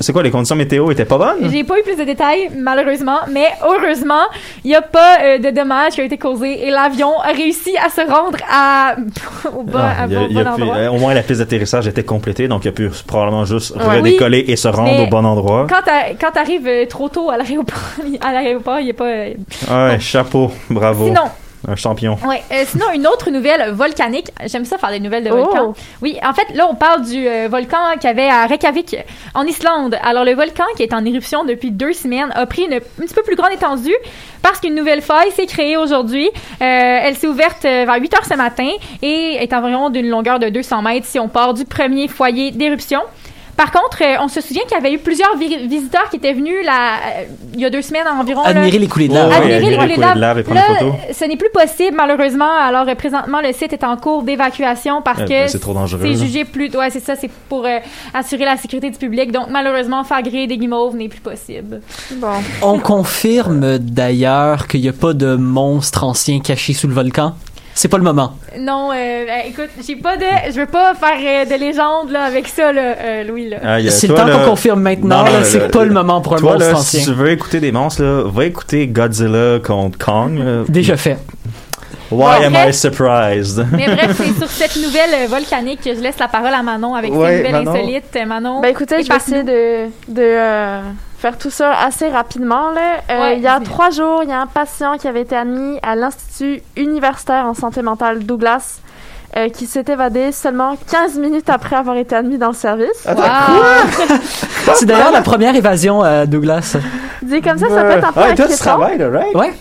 c'est 0.00 0.12
quoi 0.12 0.22
les 0.22 0.30
conditions 0.30 0.56
météo 0.56 0.90
étaient 0.90 1.04
pas 1.04 1.18
bonnes? 1.18 1.50
J'ai 1.52 1.64
pas 1.64 1.78
eu 1.78 1.82
plus 1.82 1.96
de 1.96 2.04
détails, 2.04 2.50
malheureusement, 2.56 3.18
mais 3.30 3.46
heureusement, 3.62 4.22
il 4.64 4.70
y 4.70 4.74
a 4.74 4.80
pas 4.82 5.38
de 5.38 5.50
dommages 5.50 5.92
qui 5.92 6.00
ont 6.00 6.04
été 6.04 6.16
causés 6.18 6.66
et 6.66 6.70
l'avion 6.70 7.20
a 7.20 7.28
réussi 7.32 7.76
à 7.76 7.90
se 7.90 8.00
rendre 8.10 8.38
à 8.50 8.96
au 9.54 9.62
bon, 9.62 9.78
Ah, 9.78 10.04
à 10.04 10.06
il 10.06 10.16
a- 10.16 10.20
bon- 10.20 10.26
il 10.30 10.42
pu- 10.42 10.48
endroit. 10.62 10.90
au 10.90 10.96
moins 10.98 11.12
la 11.14 11.22
piste 11.22 11.40
d'atterrissage 11.40 11.86
était 11.88 12.04
complétée, 12.04 12.48
donc 12.48 12.64
il 12.64 12.68
a 12.68 12.72
pu 12.72 12.88
probablement 13.20 13.44
juste 13.44 13.76
Ouais. 13.76 13.98
redécoller 13.98 14.44
et 14.48 14.56
se 14.56 14.68
rendre 14.68 15.02
au 15.02 15.06
bon 15.06 15.24
endroit. 15.24 15.66
Quand 15.68 15.82
t'a- 15.84 16.14
quand 16.20 16.30
t'arrives 16.32 16.66
euh, 16.66 16.86
trop 16.86 17.08
tôt 17.08 17.30
à 17.30 17.36
l'aéroport, 17.36 17.78
à 18.20 18.32
l'aéroport, 18.32 18.80
il 18.80 18.90
a 18.90 18.94
pas. 18.94 19.04
euh, 19.04 19.34
Ouais, 19.70 20.00
chapeau, 20.00 20.50
bravo. 20.70 21.04
Sinon, 21.06 21.22
Un 21.68 21.76
champion. 21.76 22.16
Ouais, 22.26 22.42
euh, 22.52 22.64
sinon, 22.66 22.86
une 22.94 23.06
autre 23.06 23.30
nouvelle 23.30 23.70
volcanique. 23.72 24.28
J'aime 24.46 24.64
ça 24.64 24.78
faire 24.78 24.90
des 24.90 25.00
nouvelles 25.00 25.24
de 25.24 25.30
Oh. 25.30 25.36
volcans. 25.44 25.74
Oui, 26.00 26.18
en 26.24 26.32
fait, 26.32 26.46
là, 26.54 26.66
on 26.70 26.74
parle 26.74 27.02
du 27.04 27.28
euh, 27.28 27.48
volcan 27.50 27.76
qu'il 27.94 28.04
y 28.04 28.06
avait 28.12 28.28
à 28.28 28.46
Reykjavik, 28.46 28.96
en 29.34 29.44
Islande. 29.44 29.98
Alors, 30.02 30.24
le 30.24 30.34
volcan, 30.34 30.64
qui 30.76 30.82
est 30.82 30.94
en 30.94 31.04
éruption 31.04 31.44
depuis 31.44 31.70
deux 31.70 31.92
semaines, 31.92 32.30
a 32.34 32.46
pris 32.46 32.62
une 32.62 32.74
un 32.74 32.80
petit 32.80 33.14
peu 33.14 33.22
plus 33.22 33.36
grande 33.36 33.52
étendue 33.52 33.94
parce 34.42 34.58
qu'une 34.60 34.74
nouvelle 34.74 35.02
faille 35.02 35.30
s'est 35.32 35.46
créée 35.46 35.76
aujourd'hui. 35.76 36.28
Euh, 36.28 36.30
elle 36.60 37.14
s'est 37.16 37.26
ouverte 37.26 37.62
vers 37.62 37.94
8 38.00 38.14
heures 38.14 38.24
ce 38.24 38.34
matin 38.34 38.70
et 39.02 39.36
est 39.42 39.52
environ 39.52 39.90
d'une 39.90 40.08
longueur 40.08 40.38
de 40.38 40.48
200 40.48 40.80
mètres 40.82 41.06
si 41.06 41.18
on 41.18 41.28
part 41.28 41.52
du 41.54 41.64
premier 41.66 42.08
foyer 42.08 42.50
d'éruption. 42.52 43.00
Par 43.60 43.72
contre, 43.72 43.98
euh, 44.02 44.16
on 44.24 44.28
se 44.28 44.40
souvient 44.40 44.62
qu'il 44.62 44.72
y 44.72 44.80
avait 44.80 44.92
eu 44.94 44.98
plusieurs 44.98 45.36
vi- 45.36 45.68
visiteurs 45.68 46.08
qui 46.08 46.16
étaient 46.16 46.32
venus 46.32 46.64
là, 46.64 46.94
euh, 46.94 47.24
il 47.52 47.60
y 47.60 47.66
a 47.66 47.70
deux 47.70 47.82
semaines 47.82 48.06
environ. 48.08 48.42
là, 48.42 48.48
Admirer 48.48 48.78
les 48.78 48.88
coulées 48.88 49.08
de 49.08 49.12
lave. 49.14 49.30
admirer 49.30 49.56
admirer 49.56 49.70
les 49.86 49.94
coulées 49.96 50.14
de 50.14 50.18
lave. 50.20 50.38
et 50.38 50.42
prendre 50.44 50.60
Là, 50.60 50.66
photos. 50.78 50.94
ce 51.18 51.24
n'est 51.26 51.36
plus 51.36 51.50
possible 51.52 51.94
malheureusement. 51.94 52.50
Alors 52.50 52.88
euh, 52.88 52.94
présentement, 52.94 53.40
le 53.42 53.52
site 53.52 53.74
est 53.74 53.84
en 53.84 53.98
cours 53.98 54.22
d'évacuation 54.22 55.02
parce 55.02 55.20
Eh 55.20 55.24
que 55.24 55.28
ben, 55.28 55.48
c'est 55.48 55.58
trop 55.58 55.74
dangereux, 55.74 56.00
C'est 56.02 56.08
là. 56.18 56.24
jugé 56.24 56.44
plus. 56.46 56.74
Ouais, 56.74 56.88
c'est 56.88 57.00
ça. 57.04 57.16
C'est 57.16 57.30
pour 57.50 57.66
euh, 57.66 57.78
assurer 58.14 58.46
la 58.46 58.56
sécurité 58.56 58.88
du 58.90 58.96
public. 58.96 59.30
Donc 59.30 59.48
malheureusement, 59.50 60.04
faire 60.04 60.22
griller 60.22 60.46
des 60.46 60.56
guimauves 60.56 60.96
n'est 60.96 61.08
plus 61.08 61.20
possible. 61.20 61.82
Bon. 62.12 62.28
On 62.62 62.78
confirme 62.78 63.76
d'ailleurs 63.78 64.66
qu'il 64.68 64.80
n'y 64.80 64.88
a 64.88 64.92
pas 64.94 65.12
de 65.12 65.34
monstre 65.36 66.04
ancien 66.04 66.40
caché 66.40 66.72
sous 66.72 66.88
le 66.88 66.94
volcan? 66.94 67.34
C'est 67.74 67.88
pas 67.88 67.96
le 67.96 68.02
moment. 68.02 68.34
Non, 68.58 68.90
euh, 68.90 68.94
euh, 68.94 69.26
écoute, 69.46 69.70
j'ai 69.86 69.96
pas 69.96 70.16
de. 70.16 70.24
Je 70.52 70.60
veux 70.60 70.66
pas 70.66 70.94
faire 70.94 71.16
euh, 71.22 71.44
de 71.44 71.54
légende 71.58 72.10
là 72.10 72.24
avec 72.24 72.48
ça, 72.48 72.72
là, 72.72 72.94
euh, 73.00 73.24
Louis 73.24 73.48
là. 73.48 73.56
Ah, 73.64 73.78
C'est 73.90 74.08
le 74.08 74.14
temps 74.14 74.26
qu'on 74.26 74.50
confirme 74.50 74.82
maintenant. 74.82 75.18
Non, 75.18 75.24
là, 75.24 75.30
non, 75.38 75.44
c'est 75.44 75.70
pas 75.70 75.84
le 75.84 75.92
moment 75.92 76.20
pour 76.20 76.34
un 76.34 76.38
Toi, 76.38 76.52
monstre 76.54 76.68
là, 76.72 76.76
ancien. 76.78 77.00
si 77.00 77.06
tu 77.06 77.12
veux 77.14 77.30
écouter 77.30 77.60
des 77.60 77.72
monstres, 77.72 78.02
là, 78.02 78.22
va 78.26 78.44
écouter 78.44 78.86
Godzilla 78.88 79.58
contre 79.64 79.98
Kong. 80.04 80.38
là. 80.38 80.64
Déjà 80.68 80.96
fait. 80.96 81.16
Why 82.10 82.40
Bon, 82.40 82.46
am 82.46 82.52
bref. 82.52 82.70
I 82.70 82.74
surprised? 82.74 83.64
Mais 83.72 83.86
bref, 83.86 84.16
c'est 84.16 84.36
sur 84.36 84.48
cette 84.50 84.76
nouvelle 84.82 85.28
volcanique 85.28 85.80
que 85.82 85.94
je 85.94 86.00
laisse 86.00 86.18
la 86.18 86.26
parole 86.26 86.52
à 86.52 86.62
Manon 86.62 86.94
avec 86.96 87.12
Ouais, 87.14 87.30
ses 87.30 87.36
nouvelles 87.48 87.52
Manon. 87.64 87.70
insolites. 87.70 88.18
Manon. 88.26 88.60
Ben 88.60 88.68
écoutez, 88.68 89.02
je 89.04 89.08
vais 89.08 89.16
essayer 89.16 89.42
de, 89.44 89.86
de 90.08 90.20
euh, 90.20 90.80
faire 91.20 91.36
tout 91.36 91.50
ça 91.50 91.72
assez 91.72 92.08
rapidement. 92.08 92.70
Là. 92.70 92.80
Euh, 93.10 93.20
Ouais, 93.20 93.36
il 93.36 93.42
y 93.42 93.46
a 93.46 93.60
trois 93.60 93.90
jours, 93.90 94.22
il 94.22 94.30
y 94.30 94.32
a 94.32 94.40
un 94.40 94.46
patient 94.46 94.96
qui 94.96 95.06
avait 95.06 95.20
été 95.20 95.36
admis 95.36 95.78
à 95.82 95.94
l'Institut 95.94 96.62
universitaire 96.76 97.44
en 97.44 97.54
santé 97.54 97.82
mentale 97.82 98.20
Douglas 98.24 98.80
euh, 99.36 99.48
qui 99.48 99.66
s'est 99.66 99.84
évadé 99.86 100.32
seulement 100.32 100.76
15 100.90 101.18
minutes 101.18 101.50
après 101.50 101.76
avoir 101.76 101.96
été 101.96 102.16
admis 102.16 102.38
dans 102.38 102.48
le 102.48 102.54
service. 102.54 103.06
Wow. 103.06 103.14
C'est 104.74 104.86
d'ailleurs 104.86 105.12
la 105.12 105.22
première 105.22 105.54
évasion, 105.54 106.02
euh, 106.02 106.24
Douglas. 106.26 106.76
Dit 107.22 107.40
comme 107.42 107.58
ça, 107.58 107.68
ça 107.68 107.82
peut 107.82 107.90
être 107.90 108.08
un 108.08 108.12
peu 108.12 108.30
et 108.30 108.34
toi, 108.34 108.46
tu 108.48 108.56
travailles, 108.56 108.98
là, 108.98 109.08
right? 109.10 109.34
Ouais. 109.34 109.52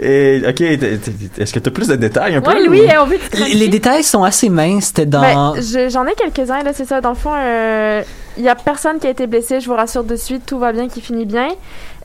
Et, 0.00 0.42
ok, 0.48 0.60
est-ce 0.60 1.52
que 1.52 1.58
tu 1.58 1.68
as 1.68 1.72
plus 1.72 1.88
de 1.88 1.96
détails 1.96 2.34
un 2.36 2.40
peu? 2.40 2.50
Ouais, 2.52 2.64
Louis, 2.66 2.80
ou- 2.82 2.84
euh, 2.90 3.02
on 3.02 3.06
veut 3.06 3.18
te 3.18 3.36
Les, 3.56 3.68
détails 3.68 4.02
sont 4.04 4.22
assez 4.24 4.48
minces. 4.48 4.86
C'était 4.86 5.06
dans. 5.06 5.20
Ben, 5.20 5.54
je- 5.60 5.88
J'en 5.88 6.06
ai 6.06 6.14
quelques-uns, 6.14 6.62
là, 6.62 6.72
c'est 6.72 6.84
ça. 6.86 7.00
Dans 7.00 7.10
le 7.10 7.14
fond, 7.16 7.32
euh, 7.34 8.02
il 8.36 8.44
y 8.44 8.48
a 8.48 8.54
personne 8.54 8.98
qui 8.98 9.06
a 9.06 9.10
été 9.10 9.26
blessé, 9.26 9.60
je 9.60 9.66
vous 9.68 9.74
rassure 9.76 10.04
de 10.04 10.16
suite, 10.16 10.46
tout 10.46 10.58
va 10.58 10.72
bien, 10.72 10.88
qui 10.88 11.00
finit 11.00 11.26
bien. 11.26 11.48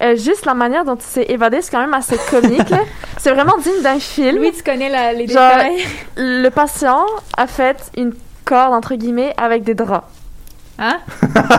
Euh, 0.02 0.16
juste 0.16 0.46
la 0.46 0.54
manière 0.54 0.84
dont 0.86 0.96
il 0.96 1.02
s'est 1.04 1.26
évadé, 1.30 1.62
c'est 1.62 1.72
quand 1.72 1.80
même 1.80 1.94
assez 1.94 2.18
comique. 2.30 2.74
C'est 3.18 3.32
vraiment 3.32 3.56
digne 3.64 3.82
d'un 3.84 4.00
film. 4.00 4.38
Louis, 4.38 4.52
tu 4.52 4.64
connais 4.64 4.90
la- 4.90 5.14
les 5.14 5.28
Genre, 5.28 5.50
détails? 5.50 5.86
Le 6.18 6.50
patient 6.50 7.06
a 7.38 7.48
fait 7.48 7.78
une 7.96 8.12
corde, 8.44 8.74
entre 8.74 8.96
guillemets, 8.96 9.34
avec 9.38 9.64
des 9.64 9.76
draps. 9.76 10.06
Hein? 10.80 10.98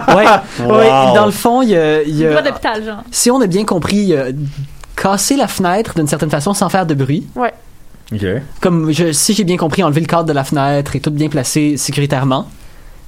Ouais. 0.09 0.25
Wow. 0.67 0.77
Ouais, 0.79 0.89
Dans 1.15 1.27
le 1.27 1.33
fond, 1.33 1.63
il 1.63 1.71
y 1.71 1.77
a. 1.77 2.03
il 2.03 2.17
y 2.19 2.27
a- 2.27 2.43
d'hôpital, 2.43 2.85
genre. 2.85 3.03
si 3.13 3.31
on 3.31 3.41
a 3.41 3.47
bien 3.47 3.65
compris, 3.65 3.97
il 3.97 4.09
y 4.09 4.17
a 4.17 4.27
casser 5.05 5.37
la 5.37 5.49
fenêtre 5.49 5.95
d'une 5.95 6.07
certaine 6.09 6.31
façon 6.31 6.55
sans 6.55 6.69
faire 6.69 6.87
de 6.87 6.95
bruit. 6.95 7.27
Ok. 8.13 8.25
Comme 8.61 8.91
je, 8.93 9.13
si 9.13 9.35
j'ai 9.35 9.45
bien 9.45 9.57
compris, 9.57 9.83
enlever 9.83 10.01
le 10.01 10.07
cadre 10.07 10.25
de 10.25 10.33
la 10.33 10.45
fenêtre 10.45 10.97
et 10.97 11.01
tout 11.01 11.11
bien 11.11 11.29
placé 11.29 11.77
sécuritairement. 11.77 12.47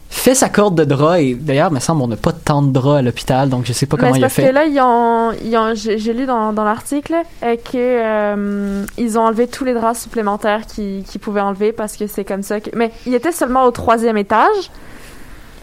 Fait 0.09 0.37
sa 0.37 0.49
corde 0.49 0.77
de 0.77 0.85
drap 0.85 1.19
et 1.21 1.35
d'ailleurs, 1.35 1.69
il 1.71 1.75
me 1.75 1.81
semble 1.81 2.01
on 2.03 2.07
n'a 2.07 2.17
pas 2.17 2.31
tant 2.33 2.63
de 2.63 2.71
draps 2.73 2.99
à 2.99 3.03
l'hôpital, 3.03 3.49
donc 3.49 3.67
je 3.67 3.73
sais 3.73 3.87
pas 3.87 3.97
Mais 3.97 4.03
comment 4.03 4.13
c'est 4.15 4.19
il 4.21 4.25
a 4.25 4.27
parce 4.29 4.37
que 4.37 4.43
fait. 4.43 4.53
là, 4.53 4.65
ils 4.65 4.81
ont, 4.81 5.33
ils 5.45 5.57
ont- 5.57 5.75
j'ai 5.75 6.13
lu 6.13 6.27
dans, 6.27 6.53
dans 6.53 6.63
l'article 6.65 7.15
euh, 7.43 7.57
que 7.57 7.75
euh, 7.77 8.85
ils 8.99 9.19
ont 9.19 9.23
enlevé 9.23 9.49
tous 9.49 9.65
les 9.65 9.75
draps 9.75 10.01
supplémentaires 10.01 10.65
qu'ils 10.67 11.03
qu'ils 11.03 11.21
pouvaient 11.21 11.41
enlever 11.41 11.73
parce 11.73 11.97
que 11.97 12.07
c'est 12.07 12.25
comme 12.25 12.43
ça 12.45 12.61
que. 12.61 12.71
Mais 12.77 12.93
il 13.05 13.15
était 13.15 13.33
seulement 13.33 13.65
au 13.65 13.73
troisième 13.73 14.17
étage, 14.17 14.71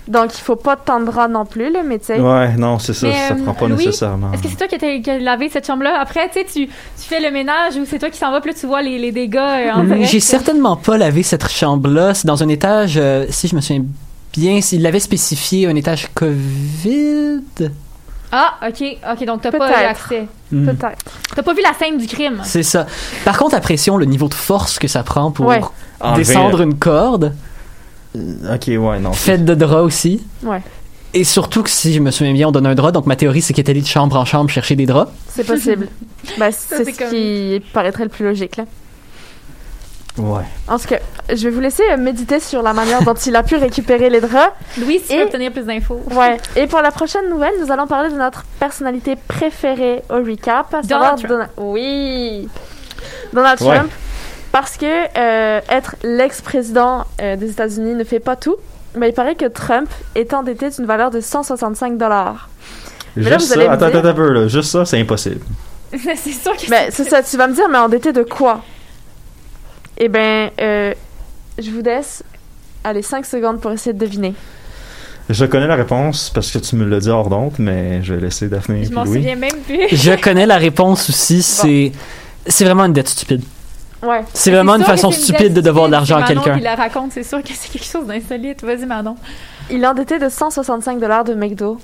donc 0.07 0.37
il 0.37 0.41
faut 0.41 0.55
pas 0.55 0.75
tant 0.75 0.99
de 0.99 1.31
non 1.31 1.45
plus, 1.45 1.71
là, 1.71 1.79
mais 1.85 1.99
tu 1.99 2.05
sais. 2.05 2.19
Ouais, 2.19 2.55
non, 2.57 2.79
c'est 2.79 2.93
ça, 2.93 3.07
Mais, 3.07 3.27
ça 3.27 3.33
euh, 3.33 3.43
prend 3.43 3.53
pas 3.53 3.67
Louis, 3.67 3.85
nécessairement. 3.85 4.33
Est-ce 4.33 4.43
que 4.43 4.49
c'est 4.49 4.55
toi 4.55 4.67
qui 4.67 5.09
as, 5.09 5.19
lavé 5.19 5.49
cette 5.49 5.65
chambre-là? 5.65 5.97
Après, 5.99 6.27
tu 6.27 6.39
sais, 6.39 6.45
tu, 6.45 6.67
tu 6.67 7.07
fais 7.07 7.21
le 7.21 7.31
ménage 7.31 7.75
ou 7.77 7.85
c'est 7.85 7.99
toi 7.99 8.09
qui 8.09 8.17
s'en 8.17 8.31
va, 8.31 8.41
puis 8.41 8.51
là, 8.51 8.57
tu 8.59 8.67
vois 8.67 8.81
les, 8.81 8.99
les 8.99 9.11
dégâts 9.11 9.37
euh, 9.37 9.71
en. 9.71 10.03
J'ai 10.03 10.19
certainement 10.19 10.75
pas 10.75 10.97
lavé 10.97 11.23
cette 11.23 11.47
chambre-là. 11.47 12.13
C'est 12.13 12.27
dans 12.27 12.43
un 12.43 12.49
étage, 12.49 12.95
euh, 12.97 13.25
si 13.29 13.47
je 13.47 13.55
me 13.55 13.61
souviens 13.61 13.83
bien, 14.35 14.61
s'il 14.61 14.81
l'avait 14.81 14.99
spécifié, 14.99 15.67
un 15.67 15.75
étage 15.75 16.09
COVID. 16.13 17.41
Ah, 18.35 18.55
ok, 18.67 18.97
ok, 19.11 19.25
donc 19.25 19.41
t'as 19.41 19.51
pas 19.51 19.83
eu 19.83 19.85
accès. 19.85 20.27
Hmm. 20.51 20.65
Peut-être. 20.65 21.11
T'as 21.35 21.43
pas 21.43 21.53
vu 21.53 21.61
la 21.61 21.73
scène 21.73 21.97
du 21.97 22.07
crime. 22.07 22.41
C'est 22.43 22.63
ça. 22.63 22.87
Par 23.23 23.37
contre, 23.37 23.55
à 23.55 23.59
pression, 23.59 23.95
le 23.95 24.05
niveau 24.05 24.27
de 24.27 24.33
force 24.33 24.79
que 24.79 24.87
ça 24.87 25.03
prend 25.03 25.31
pour 25.31 25.45
Ouais. 25.45 25.61
Descendre 26.15 26.61
une 26.61 26.77
corde, 26.77 27.33
Ok, 28.15 28.67
ouais, 28.67 28.99
non. 28.99 29.11
faite 29.13 29.43
de 29.45 29.55
drap 29.55 29.81
aussi. 29.81 30.23
Ouais. 30.43 30.61
Et 31.15 31.23
surtout 31.23 31.61
que 31.63 31.69
si 31.69 31.93
je 31.93 31.99
me 31.99 32.09
souviens 32.11 32.33
bien, 32.33 32.47
on 32.47 32.51
donne 32.51 32.65
un 32.67 32.75
drap. 32.75 32.91
Donc 32.91 33.05
ma 33.05 33.15
théorie, 33.15 33.41
c'est 33.41 33.53
qu'il 33.53 33.63
est 33.63 33.69
allé 33.69 33.81
de 33.81 33.87
chambre 33.87 34.15
en 34.15 34.25
chambre 34.25 34.49
chercher 34.49 34.75
des 34.75 34.85
draps. 34.85 35.11
C'est 35.29 35.45
possible. 35.45 35.87
ben, 36.39 36.51
c'est 36.51 36.83
ce 36.85 36.97
comme- 36.97 37.09
qui 37.09 37.61
paraîtrait 37.73 38.03
le 38.03 38.09
plus 38.09 38.25
logique, 38.25 38.57
là. 38.57 38.65
Ouais. 40.17 40.43
En 40.67 40.77
tout 40.77 40.87
cas, 40.87 40.99
je 41.29 41.35
vais 41.35 41.49
vous 41.49 41.59
laisser 41.59 41.81
euh, 41.91 41.97
méditer 41.97 42.39
sur 42.39 42.61
la 42.61 42.71
manière 42.73 43.01
dont 43.03 43.15
il 43.15 43.35
a 43.35 43.41
pu 43.41 43.55
récupérer 43.55 44.11
les 44.11 44.21
draps. 44.21 44.53
Louis, 44.79 44.99
si 44.99 45.07
tu 45.07 45.13
Et- 45.13 45.17
veux 45.17 45.23
obtenir 45.23 45.51
plus 45.51 45.63
d'infos. 45.65 46.01
Ouais. 46.11 46.37
Et 46.55 46.67
pour 46.67 46.81
la 46.81 46.91
prochaine 46.91 47.27
nouvelle, 47.31 47.53
nous 47.59 47.71
allons 47.71 47.87
parler 47.87 48.11
de 48.11 48.17
notre 48.17 48.43
personnalité 48.59 49.15
préférée 49.27 50.03
au 50.11 50.17
recap. 50.23 50.71
à 50.71 50.83
savoir 50.83 51.15
Trump. 51.15 51.27
Donald- 51.27 51.49
Oui. 51.57 52.47
Donald 53.33 53.59
Ouais. 53.61 53.75
Trump. 53.75 53.91
Parce 54.53 54.77
que 54.77 54.85
euh, 54.85 55.61
être 55.67 55.95
l'ex-président 56.03 57.05
euh, 57.19 57.35
des 57.35 57.49
États-Unis 57.49 57.95
ne 57.95 58.03
fait 58.03 58.19
pas 58.19 58.35
tout. 58.35 58.55
Mais 58.95 59.09
il 59.09 59.13
paraît 59.13 59.33
que 59.33 59.47
Trump 59.47 59.89
est 60.13 60.31
endetté 60.31 60.69
d'une 60.69 60.85
valeur 60.85 61.09
de 61.09 61.19
165 61.19 61.97
dollars. 61.97 62.49
Mais 63.15 63.31
là, 63.31 63.39
Juste 63.39 63.51
ça, 63.55 63.71
attends, 63.71 63.87
dire- 63.89 63.97
attends 63.97 64.07
un 64.09 64.13
peu, 64.13 64.29
là. 64.31 64.47
Juste 64.47 64.69
ça, 64.69 64.85
c'est 64.85 64.99
impossible. 65.01 65.41
c'est 65.91 66.31
sûr 66.31 66.55
que 66.55 66.69
Ben, 66.69 66.89
c'est 66.91 67.03
ça, 67.09 67.23
tu 67.23 67.35
vas 67.35 67.47
me 67.47 67.55
dire, 67.55 67.67
mais 67.67 67.79
endetté 67.79 68.13
de 68.13 68.21
quoi? 68.21 68.61
Eh 69.97 70.07
ben, 70.07 70.51
euh, 70.61 70.93
je 71.57 71.71
vous 71.71 71.81
laisse. 71.81 72.23
Allez, 72.83 73.01
5 73.01 73.25
secondes 73.25 73.59
pour 73.59 73.71
essayer 73.71 73.93
de 73.93 73.99
deviner. 74.05 74.35
Je 75.31 75.45
connais 75.45 75.67
la 75.67 75.75
réponse 75.75 76.29
parce 76.29 76.51
que 76.51 76.59
tu 76.59 76.75
me 76.75 76.85
l'as 76.85 76.99
dit 76.99 77.09
hors 77.09 77.29
d'onde, 77.29 77.53
mais 77.57 78.03
je 78.03 78.13
vais 78.13 78.21
laisser 78.21 78.49
Daphné 78.49 78.83
Je 78.85 78.91
m'en 78.91 79.05
souviens 79.05 79.35
même 79.35 79.57
plus. 79.65 79.87
Je 79.91 80.11
connais 80.21 80.45
la 80.45 80.57
réponse 80.57 81.09
aussi. 81.09 81.41
C'est 81.41 81.91
c'est 82.45 82.65
vraiment 82.65 82.85
une 82.85 82.93
dette 82.93 83.07
stupide. 83.07 83.41
Ouais. 84.03 84.23
C'est 84.33 84.51
vraiment 84.51 84.75
une 84.75 84.83
façon 84.83 85.11
stupide 85.11 85.53
de 85.53 85.61
devoir 85.61 85.87
de 85.87 85.91
l'argent 85.91 86.17
à 86.17 86.23
quelqu'un. 86.23 86.55
qui 86.55 86.61
la 86.63 86.75
raconte, 86.75 87.11
c'est 87.13 87.23
sûr 87.23 87.41
que 87.41 87.53
c'est 87.53 87.71
quelque 87.71 87.85
chose 87.85 88.05
d'insolite. 88.05 88.63
Vas-y, 88.63 88.85
Manon. 88.85 89.15
Il 89.69 89.83
est 89.83 89.87
endetté 89.87 90.19
de 90.19 90.29
165 90.29 90.99
dollars 90.99 91.23
de 91.23 91.33
McDo. 91.33 91.79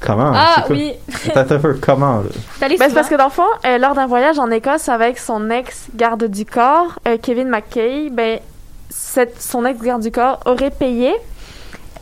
Comment? 0.00 0.32
Ah, 0.34 0.64
oui. 0.68 0.92
Un 1.34 1.44
peu, 1.44 1.74
comment, 1.80 2.18
là? 2.18 2.24
Ben, 2.60 2.70
c'est 2.78 2.94
parce 2.94 3.08
que 3.08 3.14
dans 3.14 3.26
le 3.26 3.30
fond, 3.30 3.46
euh, 3.64 3.78
lors 3.78 3.94
d'un 3.94 4.06
voyage 4.06 4.38
en 4.38 4.50
Écosse 4.50 4.88
avec 4.88 5.18
son 5.18 5.50
ex-garde 5.50 6.24
du 6.24 6.44
corps, 6.44 6.98
euh, 7.08 7.16
Kevin 7.20 7.48
McKay, 7.48 8.10
ben, 8.10 8.40
cette, 8.90 9.40
son 9.40 9.64
ex-garde 9.64 10.02
du 10.02 10.10
corps 10.10 10.40
aurait 10.44 10.70
payé 10.70 11.14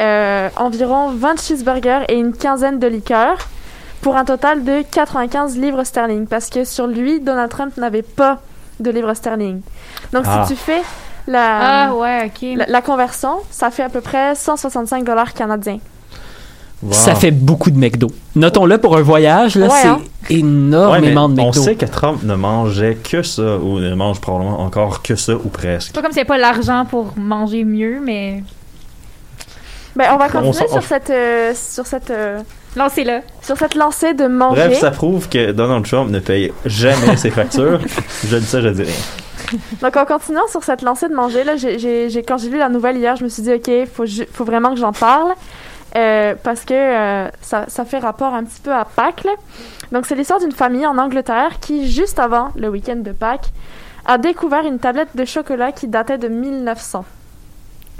euh, 0.00 0.48
environ 0.56 1.10
20 1.10 1.40
cheeseburgers 1.40 2.04
et 2.08 2.14
une 2.14 2.32
quinzaine 2.32 2.80
de 2.80 2.88
liqueurs 2.88 3.38
pour 4.00 4.16
un 4.16 4.24
total 4.24 4.64
de 4.64 4.82
95 4.90 5.56
livres 5.56 5.84
sterling. 5.84 6.26
Parce 6.26 6.50
que 6.50 6.64
sur 6.64 6.88
lui, 6.88 7.20
Donald 7.20 7.50
Trump 7.50 7.76
n'avait 7.76 8.02
pas 8.02 8.40
de 8.80 8.90
livres 8.90 9.14
sterling. 9.14 9.60
Donc 10.12 10.24
Ah. 10.26 10.44
si 10.46 10.54
tu 10.54 10.60
fais 10.60 10.82
la, 11.26 11.86
Ah, 11.88 11.94
ouais, 11.94 12.30
la, 12.56 12.66
la 12.66 12.82
conversion, 12.82 13.36
ça 13.50 13.70
fait 13.70 13.82
à 13.82 13.88
peu 13.88 14.00
près 14.00 14.34
165 14.34 15.04
dollars 15.04 15.32
canadiens. 15.32 15.78
Wow. 16.82 16.92
Ça 16.92 17.14
fait 17.14 17.30
beaucoup 17.30 17.70
de 17.70 17.78
McDo. 17.78 18.08
Notons-le 18.36 18.76
pour 18.76 18.96
un 18.96 19.00
voyage, 19.00 19.54
là, 19.56 19.66
Ouais, 19.68 19.72
c'est 19.80 19.88
hein. 19.88 20.00
énormément 20.28 21.26
Ouais, 21.28 21.34
de 21.34 21.40
On 21.40 21.46
McDo. 21.46 21.62
sait 21.62 21.76
que 21.76 21.86
Trump 21.86 22.22
ne 22.24 22.34
mangeait 22.34 22.96
que 22.96 23.22
ça, 23.22 23.56
ou 23.56 23.78
ne 23.80 23.94
mange 23.94 24.20
probablement 24.20 24.60
encore 24.60 25.00
que 25.02 25.16
ça, 25.16 25.34
ou 25.34 25.48
presque. 25.48 25.86
C'est 25.88 25.94
pas 25.94 26.02
comme 26.02 26.12
s'il 26.12 26.16
n'y 26.22 26.28
avait 26.28 26.28
pas 26.28 26.38
l'argent 26.38 26.84
pour 26.84 27.14
manger 27.16 27.64
mieux, 27.64 28.00
mais. 28.04 28.42
Ben, 29.96 30.08
on 30.12 30.16
va 30.18 30.26
On 30.26 30.28
continuer 30.28 30.66
s'en- 30.68 30.72
sur 30.74 30.82
cette, 30.82 31.10
euh, 31.10 31.52
sur 31.54 31.86
cette, 31.86 32.10
euh, 32.10 32.40
Lancez-le. 32.76 33.20
sur 33.42 33.56
cette 33.56 33.74
lancée 33.74 34.14
de 34.14 34.26
manger. 34.26 34.66
Bref, 34.66 34.80
ça 34.80 34.90
prouve 34.90 35.28
que 35.28 35.52
Donald 35.52 35.84
Trump 35.86 36.10
ne 36.10 36.18
paye 36.18 36.52
jamais 36.66 37.16
ses 37.16 37.30
factures. 37.30 37.80
Je 38.26 38.36
dis 38.36 38.46
ça, 38.46 38.60
je 38.60 38.68
dis 38.68 38.82
rien. 38.82 39.58
Donc, 39.82 39.96
en 39.96 40.04
continuant 40.06 40.46
sur 40.50 40.64
cette 40.64 40.82
lancée 40.82 41.08
de 41.08 41.14
manger, 41.14 41.44
là, 41.44 41.56
j'ai, 41.56 42.08
quand 42.26 42.38
j'ai 42.38 42.48
lu 42.48 42.58
la 42.58 42.68
nouvelle 42.68 42.96
hier, 42.96 43.14
je 43.16 43.24
me 43.24 43.28
suis 43.28 43.42
dit, 43.42 43.52
OK, 43.52 43.70
faut, 43.92 44.06
ju- 44.06 44.26
faut 44.32 44.44
vraiment 44.44 44.70
que 44.70 44.80
j'en 44.80 44.92
parle. 44.92 45.32
euh, 45.96 46.34
parce 46.42 46.64
que 46.64 46.74
euh, 46.74 47.28
ça, 47.42 47.66
ça 47.68 47.84
fait 47.84 47.98
rapport 47.98 48.34
un 48.34 48.42
petit 48.42 48.60
peu 48.60 48.72
à 48.72 48.84
Pâques. 48.84 49.22
là. 49.24 49.32
Donc, 49.92 50.06
c'est 50.06 50.14
l'histoire 50.16 50.40
d'une 50.40 50.50
famille 50.52 50.86
en 50.86 50.98
Angleterre 50.98 51.60
qui, 51.60 51.88
juste 51.88 52.18
avant 52.18 52.48
le 52.56 52.68
week-end 52.68 52.96
de 52.96 53.12
Pâques, 53.12 53.50
a 54.06 54.18
découvert 54.18 54.64
une 54.64 54.78
tablette 54.80 55.14
de 55.14 55.24
chocolat 55.24 55.70
qui 55.72 55.86
datait 55.86 56.18
de 56.18 56.26
1900. 56.28 57.04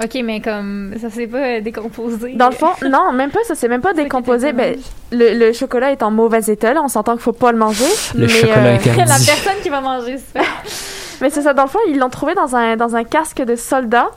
Ok, 0.03 0.18
mais 0.24 0.40
comme 0.40 0.95
ça 1.01 1.09
s'est 1.09 1.28
pas 1.28 1.38
euh, 1.38 1.61
décomposé. 1.61 2.32
Dans 2.34 2.49
le 2.49 2.55
fond, 2.57 2.70
non, 2.88 3.12
même 3.12 3.30
pas, 3.30 3.38
ça 3.45 3.55
s'est 3.55 3.68
même 3.68 3.80
pas 3.80 3.92
décomposé. 3.92 4.53
Ben, 4.53 4.76
le, 5.12 5.34
le 5.38 5.53
chocolat 5.53 5.92
est 5.92 6.03
en 6.03 6.11
mauvais 6.11 6.40
état, 6.49 6.74
là. 6.74 6.82
On 6.82 6.88
s'entend 6.88 7.12
qu'il 7.12 7.22
faut 7.22 7.32
pas 7.32 7.53
le 7.53 7.59
manger. 7.59 7.84
Le 8.16 8.22
mais, 8.26 8.28
chocolat 8.28 8.57
euh, 8.59 8.74
interdit. 8.74 8.99
La 8.99 9.05
personne 9.05 9.62
qui 9.62 9.68
va 9.68 9.80
manger 9.80 10.18
ça. 10.18 10.40
Mais 11.20 11.30
c'est 11.30 11.42
ça, 11.42 11.55
dans 11.55 11.62
le 11.62 11.68
fond, 11.68 11.78
ils 11.88 11.99
l'ont 11.99 12.11
trouvé 12.11 12.34
dans 12.34 12.57
un, 12.57 12.76
dans 12.76 12.97
un 12.97 13.05
casque 13.05 13.40
de 13.40 13.55
soldat. 13.55 14.09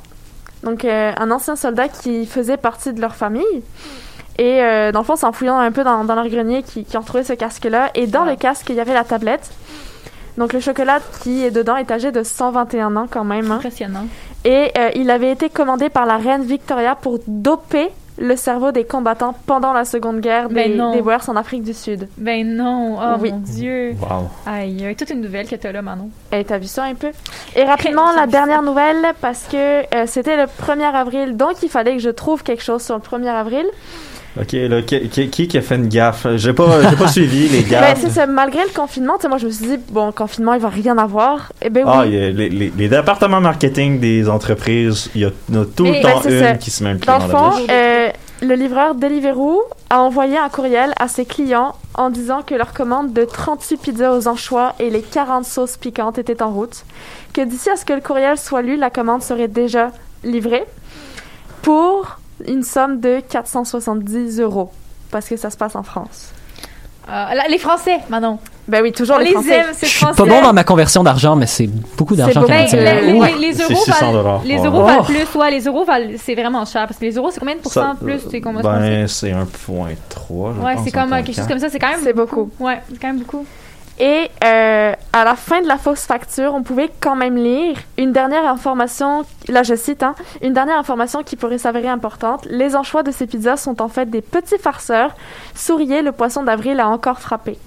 Donc, 0.64 0.84
euh, 0.84 1.12
un 1.16 1.30
ancien 1.30 1.56
soldat 1.56 1.88
qui 1.90 2.26
faisait 2.26 2.58
partie 2.58 2.92
de 2.92 3.00
leur 3.00 3.16
famille. 3.16 3.44
Et 4.40 4.62
euh, 4.64 4.92
dans 4.92 5.02
le 5.02 5.06
fond, 5.06 5.16
c'est 5.16 5.28
en 5.28 5.32
fouillant 5.32 5.60
un 5.60 5.72
peu 5.72 5.84
dans, 5.84 6.04
dans 6.06 6.16
leur 6.16 6.28
grenier 6.28 6.64
qui, 6.64 6.86
qui 6.86 6.98
ont 6.98 7.04
trouvé 7.04 7.24
ce 7.24 7.34
casque-là. 7.34 7.92
Et 7.94 8.08
dans 8.08 8.24
Ouais. 8.26 8.32
le 8.32 8.36
casque, 8.36 8.66
il 8.70 8.76
y 8.76 8.80
avait 8.80 8.96
la 8.96 9.04
tablette. 9.04 9.52
Donc, 10.40 10.54
le 10.54 10.60
chocolat 10.60 11.00
qui 11.22 11.44
est 11.44 11.52
dedans 11.52 11.78
est 11.78 11.90
âgé 11.92 12.12
de 12.12 12.22
121 12.24 12.96
ans 12.96 13.08
quand 13.10 13.24
même. 13.24 13.52
hein. 13.52 13.56
Impressionnant. 13.56 14.06
Et 14.46 14.72
euh, 14.78 14.90
il 14.96 15.10
avait 15.12 15.32
été 15.32 15.50
commandé 15.50 15.90
par 15.90 16.06
la 16.06 16.18
reine 16.18 16.44
Victoria 16.44 16.96
pour 16.96 17.20
doper 17.28 17.90
le 18.20 18.36
cerveau 18.36 18.72
des 18.72 18.84
combattants 18.84 19.36
pendant 19.46 19.74
la 19.74 19.86
Seconde 19.86 20.22
Guerre 20.22 20.50
Ben 20.50 20.72
des, 20.72 20.98
des 20.98 21.02
Boers 21.04 21.30
en 21.30 21.36
Afrique 21.36 21.64
du 21.64 21.74
Sud. 21.74 22.08
Ben 22.18 22.48
non. 22.56 22.98
Oh 23.00 23.18
Oui. 23.20 23.32
mon 23.32 23.38
Dieu. 23.40 23.96
Wow. 24.02 24.28
Aïe, 24.48 24.86
aïe. 24.86 24.96
Toute 24.96 25.12
une 25.12 25.22
nouvelle 25.22 25.48
que 25.48 25.56
t'as 25.56 25.72
là, 25.72 25.82
Manon. 25.84 26.10
Et 26.32 26.44
t'as 26.44 26.58
vu 26.58 26.66
ça 26.66 26.86
un 26.86 26.96
peu? 26.96 27.12
Et 27.56 27.64
rapidement, 27.64 28.12
la 28.14 28.26
dernière 28.26 28.64
nouvelle, 28.64 29.14
parce 29.22 29.44
que 29.44 29.56
euh, 29.96 30.06
c'était 30.08 30.36
le 30.36 30.44
1er 30.46 30.96
avril, 30.96 31.38
donc 31.38 31.62
il 31.62 31.70
fallait 31.70 31.94
que 31.94 32.02
je 32.02 32.10
trouve 32.10 32.42
quelque 32.42 32.64
chose 32.64 32.82
sur 32.84 32.96
le 32.96 33.02
1er 33.02 33.28
avril. 33.30 33.66
Ok, 34.40 34.52
là, 34.54 34.82
qui, 34.82 35.30
qui, 35.30 35.58
a 35.58 35.62
fait 35.62 35.76
une 35.76 35.88
gaffe? 35.88 36.28
J'ai 36.36 36.54
pas, 36.54 36.90
j'ai 36.90 36.96
pas 36.96 37.08
suivi 37.12 37.48
les 37.50 37.62
Ben, 37.64 37.70
gaffes. 37.70 38.00
c'est 38.02 38.12
ça, 38.12 38.26
malgré 38.28 38.62
le 38.64 38.70
confinement, 38.74 39.16
tu 39.16 39.24
sais, 39.24 39.28
moi 39.30 39.38
je 39.38 39.48
me 39.48 39.52
suis 39.52 39.68
dit, 39.68 39.78
bon, 39.90 40.12
confinement, 40.12 40.54
il 40.54 40.62
va 40.62 40.70
rien 40.70 40.98
avoir. 40.98 41.52
Eh 41.62 41.70
ben 41.70 41.84
Ah, 41.88 42.02
oui. 42.02 42.10
il 42.10 42.14
y 42.14 42.24
a 42.24 42.30
les, 42.30 42.50
les, 42.50 42.74
les 42.78 42.88
départements 42.90 43.42
marketing 43.42 44.00
des 44.00 44.30
entreprises, 44.30 45.10
il 45.16 45.22
y 45.22 45.24
y 45.24 45.28
en 45.28 45.62
a 45.62 45.66
tout 45.66 45.84
Mais- 45.84 45.98
le 45.98 46.02
temps 46.04 46.22
Ben, 46.24 46.40
ça. 46.44 46.50
une 46.52 46.58
qui 46.58 46.72
se 46.72 46.84
met 46.84 46.94
le 46.94 47.00
pied 47.00 47.08
Dans 47.08 47.20
dans 47.20 47.26
le 47.26 47.32
fond, 47.32 47.52
euh, 47.70 48.10
le 48.42 48.54
livreur 48.54 48.94
Deliveroo 48.94 49.64
a 49.90 50.00
envoyé 50.02 50.38
un 50.38 50.50
courriel 50.50 50.94
à 51.00 51.08
ses 51.08 51.26
clients 51.26 51.74
en 51.96 52.12
disant 52.12 52.44
que 52.44 52.54
leur 52.54 52.74
commande 52.74 53.14
de 53.14 53.26
38 53.26 53.78
pizzas 53.78 54.12
aux 54.16 54.28
anchois 54.28 54.74
et 54.80 54.92
les 54.92 55.02
40 55.02 55.46
sauces 55.46 55.78
piquantes 55.78 56.20
était 56.20 56.44
en 56.44 56.52
route, 56.52 56.84
que 57.34 57.42
d'ici 57.42 57.70
à 57.72 57.76
ce 57.76 57.86
que 57.86 57.94
le 57.94 58.02
courriel 58.02 58.38
soit 58.38 58.62
lu, 58.62 58.78
la 58.78 58.92
commande 58.92 59.24
serait 59.24 59.48
déjà 59.48 59.90
livrée 60.24 60.66
pour 61.64 62.20
une 62.46 62.64
somme 62.64 63.00
de 63.00 63.20
470 63.30 64.40
euros, 64.42 64.72
parce 65.12 65.28
que 65.28 65.38
ça 65.38 65.50
se 65.50 65.58
passe 65.58 65.76
en 65.76 65.84
France. 65.84 66.32
Là, 67.10 67.46
les 67.50 67.58
Français, 67.58 68.00
Manon. 68.10 68.38
Ben 68.68 68.82
oui, 68.84 68.92
toujours 68.92 69.16
On 69.16 69.20
les 69.20 69.28
les 69.28 69.32
Français. 69.32 69.54
aime, 69.60 69.66
c'est 69.72 69.86
Je 69.86 69.92
suis 69.92 70.00
français. 70.06 70.22
pas 70.22 70.28
bon 70.28 70.42
dans 70.42 70.52
ma 70.52 70.66
conversion 70.66 71.04
d'argent, 71.04 71.38
mais 71.38 71.46
c'est 71.46 71.68
beaucoup 71.98 72.18
d'argent. 72.18 72.44
Ben, 72.46 72.68
les, 72.70 73.14
les- 73.14 73.18
Ouais. 73.18 73.34
les 73.40 73.54
C'est 73.54 73.64
euros 73.72 73.82
600 73.82 74.08
valent, 74.08 74.12
dollars. 74.24 74.42
les 74.44 74.58
euros 74.58 74.80
Oh. 74.82 74.86
valent 74.86 75.04
plus, 75.06 75.26
ouais, 75.40 75.52
les 75.52 75.62
euros 75.62 75.86
valent, 75.86 76.12
c'est 76.18 76.36
vraiment 76.36 76.66
cher 76.66 76.86
parce 76.86 77.00
que 77.00 77.06
les 77.06 77.14
euros 77.16 77.30
c'est 77.32 77.40
combien 77.40 77.56
de 77.56 77.62
pourcents 77.62 77.96
plus, 77.96 78.20
c'est 78.30 78.42
combien 78.42 78.62
je 78.62 78.68
Ben, 78.68 79.08
c'est 79.08 79.32
1.3, 79.32 80.54
je 80.60 80.62
Ouais, 80.66 80.76
c'est 80.84 80.92
comme 80.92 81.14
euh, 81.14 81.16
1.4. 81.16 81.24
quelque 81.24 81.36
chose 81.38 81.48
comme 81.48 81.60
ça, 81.60 81.70
c'est 81.70 81.80
quand 81.80 81.88
même 81.92 82.02
C'est 82.04 82.12
beaucoup. 82.12 82.50
Ouais, 82.60 82.82
c'est 82.92 83.00
quand 83.00 83.08
même 83.08 83.20
beaucoup. 83.20 83.46
Et 84.00 84.30
euh, 84.44 84.94
à 85.12 85.24
la 85.24 85.36
fin 85.36 85.62
de 85.62 85.68
la 85.68 85.78
fausse 85.78 86.06
facture, 86.06 86.54
on 86.54 86.62
pouvait 86.62 86.92
quand 87.00 87.16
même 87.16 87.36
lire 87.36 87.78
une 87.98 88.12
dernière 88.12 88.46
information, 88.48 89.26
là 89.48 89.64
je 89.64 89.74
cite, 89.74 90.04
hein, 90.04 90.14
une 90.44 90.54
dernière 90.54 90.78
information 90.78 91.24
qui 91.24 91.36
pourrait 91.36 91.58
s'avérer 91.58 91.88
importante. 91.88 92.46
Les 92.46 92.76
anchois 92.76 93.02
de 93.02 93.12
ces 93.12 93.26
pizzas 93.26 93.58
sont 93.58 93.82
en 93.82 93.88
fait 93.88 94.08
des 94.08 94.22
petits 94.22 94.60
farceurs. 94.60 95.16
Souriez, 95.56 96.04
le 96.04 96.12
poisson 96.12 96.44
d'avril 96.44 96.80
a 96.80 96.88
encore 96.88 97.20
frappé. 97.20 97.58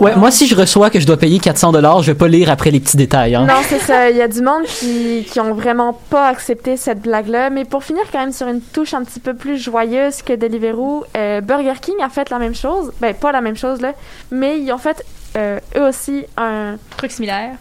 Ouais, 0.00 0.14
moi, 0.14 0.30
si 0.30 0.46
je 0.46 0.54
reçois 0.54 0.90
que 0.90 1.00
je 1.00 1.06
dois 1.06 1.16
payer 1.16 1.38
400 1.38 1.72
dollars, 1.72 2.02
je 2.02 2.12
vais 2.12 2.18
pas 2.18 2.28
lire 2.28 2.50
après 2.50 2.70
les 2.70 2.80
petits 2.80 2.96
détails. 2.98 3.34
Hein. 3.34 3.46
Non, 3.46 3.60
c'est 3.66 3.78
ça. 3.78 4.10
Il 4.10 4.16
y 4.16 4.20
a 4.22 4.28
du 4.28 4.42
monde 4.42 4.64
qui, 4.64 5.26
qui 5.30 5.40
ont 5.40 5.54
vraiment 5.54 5.94
pas 6.10 6.28
accepté 6.28 6.76
cette 6.76 7.00
blague-là. 7.00 7.48
Mais 7.50 7.64
pour 7.64 7.82
finir, 7.82 8.02
quand 8.12 8.18
même, 8.18 8.32
sur 8.32 8.46
une 8.46 8.60
touche 8.60 8.92
un 8.94 9.02
petit 9.04 9.20
peu 9.20 9.34
plus 9.34 9.56
joyeuse 9.56 10.20
que 10.22 10.34
Deliveroo, 10.34 11.04
euh, 11.16 11.40
Burger 11.40 11.74
King 11.80 11.94
a 12.02 12.08
fait 12.10 12.28
la 12.30 12.38
même 12.38 12.54
chose. 12.54 12.92
Ben, 13.00 13.14
pas 13.14 13.32
la 13.32 13.40
même 13.40 13.56
chose, 13.56 13.80
là. 13.80 13.92
Mais 14.30 14.58
ils 14.60 14.70
ont 14.72 14.78
fait, 14.78 15.02
euh, 15.36 15.58
eux 15.76 15.88
aussi, 15.88 16.24
un, 16.36 16.76
Truc 16.98 17.10
similaire. 17.12 17.52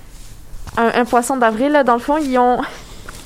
un, 0.77 0.91
un 1.01 1.05
poisson 1.05 1.38
d'avril. 1.38 1.71
là. 1.71 1.83
Dans 1.83 1.93
le 1.95 1.99
fond, 2.01 2.17
ils 2.17 2.38
ont, 2.38 2.57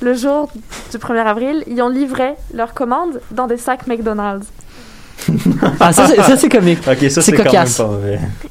le 0.01 0.13
jour 0.13 0.51
du 0.91 0.97
1er 0.97 1.25
avril, 1.25 1.63
ils 1.67 1.81
ont 1.81 1.89
livré 1.89 2.33
leur 2.53 2.73
commande 2.75 3.19
dans 3.31 3.47
des 3.47 3.57
sacs 3.57 3.87
McDonald's. 3.87 4.45
Ah, 5.79 5.91
ça, 5.93 6.07
c'est- 6.37 6.49
comique. 6.49 6.79
Ok, 6.87 6.97
ça 7.09 7.09
C'est 7.09 7.21
c'est 7.21 7.31
quand 7.33 7.43
même 7.43 7.51
cocasse. 7.51 7.77
pas. 7.77 7.89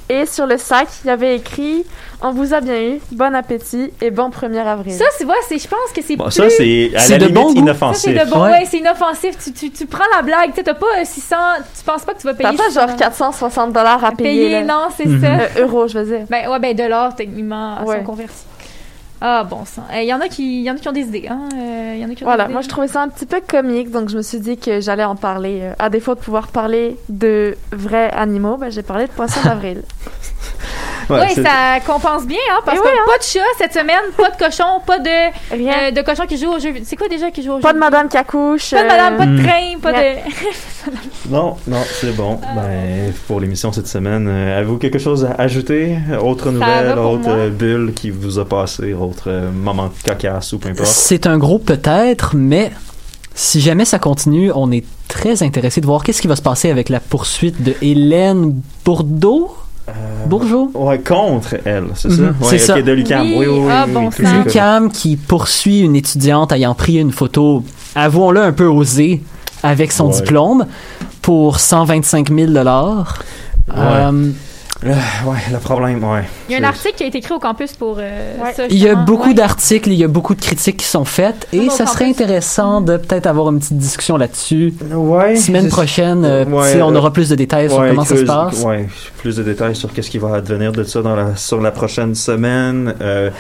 Et 0.08 0.26
sur 0.26 0.46
le 0.46 0.56
sac, 0.58 0.88
il 1.04 1.08
y 1.08 1.10
avait 1.10 1.36
écrit 1.36 1.84
On 2.20 2.32
vous 2.32 2.52
a 2.52 2.60
bien 2.60 2.74
eu, 2.80 2.98
bon 3.12 3.32
appétit 3.32 3.92
et 4.02 4.10
bon 4.10 4.28
1er 4.30 4.58
avril. 4.66 4.92
Ça, 4.92 5.04
c'est 5.16 5.24
ouais, 5.24 5.34
c'est 5.48 5.56
je 5.58 5.68
pense 5.68 5.92
que 5.94 6.00
c'est 6.04 6.16
Bon, 6.16 6.24
plus 6.24 6.32
ça 6.32 6.50
c'est 6.50 6.90
à 6.96 7.08
la 7.10 7.18
de 7.18 7.26
limite 7.26 7.34
bon 7.34 7.42
goût. 7.42 7.48
ça, 7.48 7.54
c'est 7.54 7.60
inoffensif. 7.60 8.12
de 8.24 8.30
bon, 8.30 8.42
Ouais. 8.42 8.50
ouais, 8.50 8.64
c'est 8.68 8.78
inoffensif. 8.78 9.36
Tu, 9.44 9.52
tu, 9.52 9.70
tu 9.70 9.86
prends 9.86 10.02
la 10.16 10.22
blague, 10.22 10.52
tu 10.52 10.64
t'as 10.64 10.74
pas 10.74 10.86
euh, 10.98 11.04
600, 11.04 11.36
tu 11.78 11.84
penses 11.84 12.02
pas 12.04 12.14
que 12.14 12.18
tu 12.20 12.26
vas 12.26 12.34
T'as 12.34 12.48
payer. 12.50 12.56
pas 12.56 12.70
genre 12.70 12.88
600. 12.88 12.96
460 12.98 13.72
dollars 13.72 14.04
à 14.04 14.10
payer. 14.10 14.46
Payer, 14.48 14.50
là. 14.50 14.64
non, 14.64 14.88
c'est 14.96 15.06
Mhm. 15.06 15.20
ça. 15.20 15.26
Euh, 15.28 15.62
euros, 15.62 15.86
je 15.86 15.96
veux 15.98 16.04
dire. 16.16 16.26
Ben 16.28 16.48
ouais, 16.50 16.58
ben 16.58 16.74
dollars 16.74 17.14
techniquement 17.14 17.84
Ouais. 17.84 17.98
sont 17.98 18.02
convertis. 18.02 18.34
Ah 19.20 19.44
bon 19.44 19.64
sang. 19.64 19.82
Il 19.94 20.04
y 20.04 20.14
en 20.14 20.20
a 20.20 20.28
qui, 20.28 20.62
y 20.62 20.70
en 20.70 20.76
a 20.76 20.78
qui 20.78 20.88
ont 20.88 20.92
des 20.92 21.00
idées, 21.02 21.26
hein. 21.28 21.48
Il 21.52 21.98
y 22.00 22.04
en 22.04 22.10
a 22.10 22.14
qui 22.14 22.22
ont 22.22 22.26
Voilà, 22.26 22.46
des 22.46 22.52
moi 22.52 22.62
je 22.62 22.68
trouvais 22.68 22.86
ça 22.88 23.02
un 23.02 23.08
petit 23.08 23.26
peu 23.26 23.40
comique, 23.46 23.90
donc 23.90 24.08
je 24.08 24.16
me 24.16 24.22
suis 24.22 24.38
dit 24.38 24.56
que 24.56 24.80
j'allais 24.80 25.04
en 25.04 25.16
parler. 25.16 25.60
euh, 25.62 25.72
à 25.78 25.90
défaut 25.90 26.14
de 26.14 26.20
pouvoir 26.20 26.48
parler 26.48 26.96
de 27.08 27.56
vrais 27.72 28.10
animaux, 28.12 28.56
ben, 28.56 28.70
j'ai 28.70 28.82
parlé 28.82 29.06
de 29.06 29.12
poissons 29.12 29.40
d'avril. 29.44 29.82
Ouais, 31.10 31.26
oui, 31.36 31.42
ça 31.42 31.80
compense 31.86 32.26
bien, 32.26 32.38
hein, 32.52 32.60
parce 32.64 32.78
Eh 32.78 32.82
que 32.82 33.06
pas 33.10 33.18
de 33.18 33.22
chat 33.22 33.40
cette 33.58 33.72
semaine, 33.72 34.02
pas 34.16 34.30
de 34.30 34.36
cochon, 34.36 34.80
pas 34.86 34.98
de, 34.98 35.54
Rien. 35.54 35.74
euh, 35.84 35.90
de 35.90 36.02
cochon 36.02 36.26
qui 36.26 36.36
joue 36.36 36.50
au 36.52 36.58
jeu. 36.58 36.74
C'est 36.84 36.96
quoi 36.96 37.08
déjà 37.08 37.30
qui 37.30 37.42
joue 37.42 37.52
au 37.54 37.58
pas 37.60 37.68
jeu? 37.70 37.74
de 37.74 37.78
madame 37.78 38.08
qui 38.08 38.16
accouche. 38.16 38.70
Pas 38.72 38.82
de 38.82 38.88
madame, 38.88 39.16
pas 39.16 39.24
euh, 39.24 39.36
de 39.36 39.42
train, 39.42 39.78
pas 39.80 39.92
de. 39.92 40.18
Non, 41.30 41.56
non, 41.66 41.82
c'est 42.00 42.14
bon. 42.16 42.38
Ah. 42.42 42.54
Ben, 42.56 43.12
pour 43.26 43.40
l'émission 43.40 43.72
cette 43.72 43.88
semaine, 43.88 44.26
euh, 44.28 44.56
avez-vous 44.58 44.78
quelque 44.78 44.98
chose 44.98 45.24
à 45.26 45.32
ajouter? 45.42 45.98
Autre 46.22 46.50
nouvelle, 46.50 46.98
autre 46.98 47.28
euh, 47.28 47.50
bulle 47.50 47.92
qui 47.94 48.10
vous 48.10 48.38
a 48.38 48.44
passé, 48.48 48.94
autre 48.94 49.24
euh, 49.28 49.50
moment 49.50 49.90
cocasse 50.04 50.52
ou 50.54 50.58
peu 50.58 50.68
importe? 50.70 50.88
C'est 50.88 51.26
un 51.26 51.36
gros 51.38 51.58
peut-être, 51.58 52.34
mais 52.36 52.70
si 53.34 53.60
jamais 53.60 53.84
ça 53.84 53.98
continue, 53.98 54.50
on 54.54 54.70
est 54.72 54.84
très 55.08 55.42
intéressé 55.42 55.80
de 55.80 55.86
voir 55.86 56.02
qu'est-ce 56.02 56.22
qui 56.22 56.28
va 56.28 56.36
se 56.36 56.42
passer 56.42 56.70
avec 56.70 56.88
la 56.88 57.00
poursuite 57.00 57.62
de 57.62 57.74
Hélène 57.82 58.60
Bourdeau. 58.84 59.54
Bourgeot? 60.26 60.70
Ouais, 60.74 60.98
contre 60.98 61.56
elle, 61.64 61.84
c'est 61.94 62.10
ça? 62.10 62.22
Mhm, 62.22 62.28
Ouais, 62.28 62.34
c'est 62.50 62.56
ok, 62.56 62.60
ça. 62.78 62.82
de 62.82 62.92
l'UQAM. 62.92 63.22
Oui, 63.28 63.36
Oui, 63.38 63.46
oui, 63.46 63.58
oui. 63.60 63.68
ah, 63.70 63.86
bon 63.86 64.10
oui. 64.18 64.26
Lucam 64.44 64.90
qui 64.90 65.16
poursuit 65.16 65.80
une 65.80 65.96
étudiante 65.96 66.52
ayant 66.52 66.74
pris 66.74 66.96
une 66.98 67.12
photo, 67.12 67.64
avouons-le, 67.94 68.42
un 68.42 68.52
peu 68.52 68.66
osée 68.66 69.22
avec 69.62 69.90
son 69.92 70.08
Ouais. 70.08 70.14
diplôme 70.14 70.66
pour 71.22 71.58
125 71.60 72.28
000 72.32 72.52
dollars. 72.52 73.18
Ouais. 73.68 73.74
Euh, 74.84 74.88
Le, 74.88 75.28
ouais, 75.30 75.38
le 75.52 75.58
problème, 75.58 76.04
ouais. 76.04 76.22
Il 76.48 76.52
y 76.52 76.54
a 76.56 76.60
un 76.60 76.68
article 76.68 76.94
qui 76.94 77.02
a 77.02 77.06
été 77.06 77.18
écrit 77.18 77.34
au 77.34 77.40
campus 77.40 77.72
pour 77.72 77.96
euh, 77.98 78.34
ça. 78.54 78.64
Il 78.70 78.78
y 78.78 78.88
a 78.88 78.94
beaucoup 78.94 79.28
Ouais. 79.30 79.34
d'articles, 79.34 79.88
il 79.90 79.96
y 79.98 80.04
a 80.04 80.08
beaucoup 80.08 80.34
de 80.36 80.40
critiques 80.40 80.76
qui 80.76 80.84
sont 80.86 81.04
faites 81.04 81.48
et 81.52 81.68
ça 81.68 81.84
serait 81.86 82.06
campus. 82.06 82.22
intéressant 82.22 82.80
de 82.80 82.96
peut-être 82.96 83.26
avoir 83.26 83.50
une 83.50 83.58
petite 83.58 83.76
discussion 83.76 84.16
là-dessus. 84.16 84.74
Ouais. 84.92 85.34
Semaine 85.36 85.68
prochaine, 85.68 86.24
euh, 86.24 86.44
Ouais, 86.44 86.80
on 86.80 86.94
euh, 86.94 86.98
aura 86.98 87.12
plus 87.12 87.28
de 87.28 87.34
détails 87.34 87.68
sur 87.68 87.78
comment 87.84 88.04
ça 88.04 88.16
se 88.16 88.22
passe. 88.22 88.62
Ouais, 88.62 88.88
plus 89.18 89.34
de 89.36 89.42
détails 89.42 89.74
sur 89.74 89.92
qu'est-ce 89.92 90.10
qui 90.10 90.18
va 90.18 90.34
advenir 90.34 90.70
de 90.70 90.84
ça 90.84 91.02
dans 91.02 91.16
la, 91.16 91.34
sur 91.34 91.60
la 91.60 91.72
prochaine 91.72 92.14
semaine, 92.14 92.94
euh, 93.00 93.30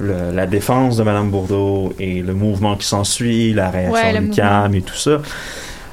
le- 0.00 0.32
la 0.34 0.46
défense 0.46 0.96
de 0.96 1.04
Madame 1.04 1.30
Bourdeau 1.30 1.92
et 2.00 2.22
le 2.22 2.34
mouvement 2.34 2.74
qui 2.76 2.86
s'ensuit, 2.86 3.52
la 3.54 3.70
réaction 3.70 4.20
du. 4.22 4.30
CAM 4.30 4.74
et 4.74 4.82
tout 4.82 4.96
ça. 4.96 5.18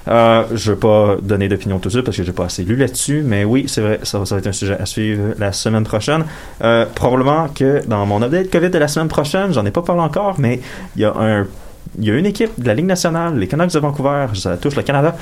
Euh, 0.07 0.43
je 0.53 0.71
vais 0.71 0.77
pas 0.77 1.17
donner 1.21 1.47
d'opinion 1.47 1.79
tout 1.79 1.89
de 1.89 1.93
suite 1.93 2.05
parce 2.05 2.17
que 2.17 2.23
j'ai 2.23 2.31
pas 2.31 2.45
assez 2.45 2.63
lu 2.63 2.75
là-dessus, 2.75 3.23
mais 3.25 3.43
oui, 3.43 3.65
c'est 3.67 3.81
vrai, 3.81 3.99
ça, 4.03 4.23
ça 4.25 4.35
va 4.35 4.39
être 4.39 4.47
un 4.47 4.51
sujet 4.51 4.77
à 4.79 4.85
suivre 4.85 5.33
la 5.39 5.51
semaine 5.51 5.83
prochaine. 5.83 6.25
Euh, 6.63 6.85
probablement 6.93 7.47
que 7.47 7.85
dans 7.87 8.05
mon 8.05 8.21
update 8.21 8.51
COVID 8.51 8.69
de 8.69 8.77
la 8.77 8.87
semaine 8.87 9.07
prochaine, 9.07 9.53
j'en 9.53 9.65
ai 9.65 9.71
pas 9.71 9.81
parlé 9.81 10.01
encore, 10.01 10.35
mais 10.37 10.59
il 10.95 11.01
y 11.01 11.05
a 11.05 11.13
un, 11.15 11.45
il 11.97 12.05
y 12.05 12.11
a 12.11 12.15
une 12.15 12.25
équipe 12.25 12.51
de 12.59 12.67
la 12.67 12.73
Ligue 12.73 12.85
nationale, 12.85 13.37
les 13.37 13.47
Canucks 13.47 13.73
de 13.73 13.79
Vancouver, 13.79 14.27
ça 14.33 14.57
touche 14.57 14.75
le 14.75 14.83
Canada, 14.83 15.15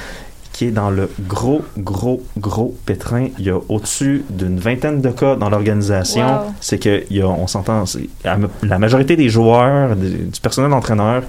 qui 0.51 0.65
est 0.65 0.71
dans 0.71 0.91
le 0.91 1.09
gros, 1.27 1.63
gros, 1.77 2.21
gros 2.37 2.75
pétrin. 2.85 3.27
Il 3.39 3.45
y 3.45 3.49
a 3.49 3.57
au-dessus 3.69 4.23
d'une 4.29 4.59
vingtaine 4.59 5.01
de 5.01 5.09
cas 5.09 5.35
dans 5.35 5.49
l'organisation. 5.49 6.27
Wow. 6.27 6.53
C'est 6.61 6.77
que, 6.77 7.03
il 7.09 7.17
y 7.17 7.21
a, 7.21 7.27
on 7.27 7.47
s'entend, 7.47 7.85
la, 8.23 8.79
majorité 8.79 9.15
des 9.15 9.29
joueurs, 9.29 9.95
du, 9.95 10.09
du 10.09 10.39
personnel 10.39 10.71
entraîneur, 10.73 11.23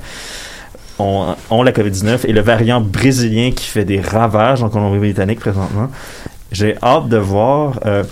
ont, 0.98 1.34
ont 1.50 1.62
la 1.62 1.72
COVID-19 1.72 2.20
et 2.26 2.32
le 2.32 2.40
variant 2.40 2.80
brésilien 2.80 3.50
qui 3.50 3.66
fait 3.66 3.84
des 3.84 4.00
ravages 4.00 4.62
en 4.62 4.68
Colombie-Britannique 4.68 5.40
présentement. 5.40 5.90
J'ai 6.52 6.76
hâte 6.82 7.08
de 7.08 7.16
voir. 7.18 7.80
euh, 7.86 8.04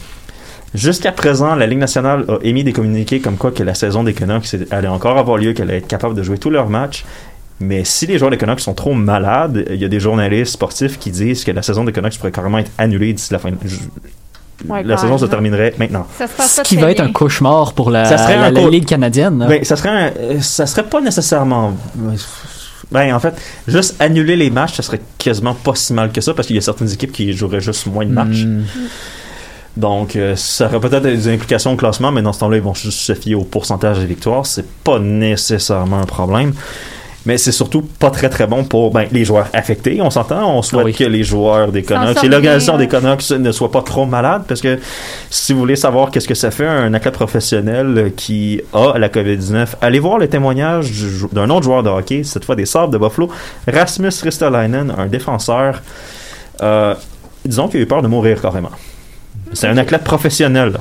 Jusqu'à 0.75 1.13
présent, 1.13 1.55
la 1.55 1.67
Ligue 1.67 1.79
nationale 1.81 2.25
a 2.29 2.39
émis 2.43 2.65
des 2.65 2.73
communiqués 2.73 3.21
comme 3.21 3.37
quoi 3.37 3.51
que 3.51 3.63
la 3.63 3.75
saison 3.75 4.05
des 4.05 4.15
Canucks 4.15 4.57
allait 4.71 4.89
encore 4.89 5.19
avoir 5.19 5.37
lieu, 5.37 5.53
qu'elle 5.53 5.69
allait 5.69 5.79
être 5.81 5.87
capable 5.87 6.15
de 6.15 6.23
jouer 6.23 6.39
tous 6.39 6.49
leurs 6.49 6.71
matchs. 6.71 7.05
Mais 7.61 7.85
si 7.85 8.07
les 8.07 8.17
joueurs 8.19 8.31
des 8.31 8.39
Canucks 8.39 8.61
sont 8.61 8.73
trop 8.73 8.95
malades, 8.95 9.67
il 9.69 9.77
y 9.77 9.85
a 9.85 9.89
des 9.89 10.01
journalistes 10.01 10.55
sportifs 10.55 10.99
qui 10.99 11.11
disent 11.11 11.45
que 11.45 11.51
la 11.53 11.61
saison 11.61 11.85
des 11.85 11.93
Canucks 11.93 12.17
pourrait 12.19 12.33
carrément 12.33 12.57
être 12.59 12.71
annulée 12.79 13.13
d'ici 13.13 13.33
la 13.35 13.39
fin. 13.39 13.51
je- 13.65 13.77
Ouais, 14.69 14.83
la 14.85 14.97
saison 14.97 15.19
se 15.19 15.27
terminerait 15.27 15.75
maintenant. 15.79 16.07
Ça 16.17 16.27
Ce 16.29 16.63
qui 16.63 16.77
va 16.77 16.91
être 16.93 17.01
un 17.01 17.11
cauchemar 17.13 17.73
pour 17.73 17.91
la, 17.91 18.05
Ça 18.05 18.17
serait 18.17 18.37
la- 18.37 18.45
un 18.45 18.51
la 18.53 18.61
co- 18.63 18.71
Ligue 18.71 18.87
canadienne. 18.87 19.45
Ben, 19.49 19.65
ça 19.65 19.75
serait 19.77 19.89
un- 19.91 20.41
ça 20.41 20.67
serait 20.67 20.85
pas 20.85 21.01
nécessairement 21.01 21.73
ben 22.93 23.15
en 23.15 23.21
fait 23.21 23.35
juste 23.67 23.97
annuler 24.01 24.37
les 24.37 24.51
matchs 24.51 24.75
ça 24.75 24.83
serait 24.83 25.01
quasiment 25.19 25.55
pas 25.55 25.75
si 25.75 25.93
mal 25.93 26.13
que 26.13 26.21
ça 26.21 26.35
parce 26.35 26.47
qu'il 26.47 26.57
y 26.57 26.59
a 26.59 26.63
certaines 26.63 26.93
équipes 26.93 27.13
qui 27.13 27.33
joueraient 27.33 27.61
juste 27.61 27.87
moins 27.87 28.07
de 28.07 28.13
matchs. 28.13 28.45
Hmm. 28.45 28.65
donc 29.77 30.17
euh, 30.17 30.37
ça 30.37 30.67
aurait 30.67 30.81
peut-être 30.81 31.03
des 31.03 31.29
implications 31.29 31.73
au 31.73 31.77
classement 31.77 32.13
mais 32.13 32.23
dans 32.23 32.33
ce 32.33 32.41
temps-là 32.41 32.57
ils 32.57 32.63
vont 32.63 32.75
juste 32.75 32.99
se 32.99 33.15
fier 33.15 33.35
au 33.35 33.45
pourcentage 33.45 33.99
des 33.99 34.07
victoires. 34.07 34.47
C'est 34.47 34.69
pas 34.85 34.99
nécessairement 34.99 36.01
un 36.01 36.07
problème 36.07 36.53
mais 37.27 37.39
c'est 37.39 37.53
surtout 37.53 37.83
pas 37.83 38.11
très 38.11 38.29
très 38.29 38.47
bon 38.47 38.65
pour 38.65 38.93
ben, 38.93 39.07
les 39.13 39.25
joueurs 39.25 39.49
affectés. 39.53 40.01
On 40.01 40.11
s'entend, 40.11 40.57
on 40.57 40.63
souhaite 40.63 40.85
oui. 40.85 40.93
que 40.95 41.05
les 41.05 41.23
joueurs 41.23 41.71
des 41.71 41.83
Canucks 41.83 42.23
et 42.23 42.29
l'organisation 42.29 42.77
des 42.77 42.89
Canucks 42.89 43.31
ne 43.31 43.53
soient 43.53 43.71
pas 43.71 43.83
trop 43.83 44.07
malades 44.07 44.43
parce 44.49 44.61
que 44.61 44.79
si 45.31 45.53
vous 45.53 45.61
voulez 45.61 45.77
savoir 45.77 46.11
qu'est-ce 46.11 46.29
que 46.29 46.35
ça 46.35 46.51
fait 46.51 46.67
un 46.67 46.93
athlète 46.95 47.15
professionnel 47.15 48.13
qui 48.17 48.61
a 48.73 48.99
la 48.99 49.09
COVID-19, 49.09 49.69
allez 49.81 49.99
voir 49.99 50.19
le 50.19 50.29
témoignage 50.29 50.91
d'un 51.33 51.51
autre 51.51 51.65
joueur 51.65 51.83
de 51.83 51.89
hockey, 51.89 52.25
cette 52.25 52.45
fois 52.45 52.57
des 52.57 52.67
Sabres 52.67 52.93
de 52.93 52.99
Buffalo, 52.99 53.31
Rasmus 53.69 54.13
Ristolainen, 54.23 54.93
un 54.97 55.07
défenseur. 55.07 55.83
euh, 56.63 56.95
disons 57.45 57.69
qu'il 57.69 57.81
a 57.81 57.83
eu 57.83 57.87
peur 57.87 58.03
de 58.03 58.09
mourir 58.09 58.41
carrément. 58.41 58.71
C'est 59.53 59.69
un 59.69 59.77
athlète 59.77 60.05
professionnel. 60.05 60.79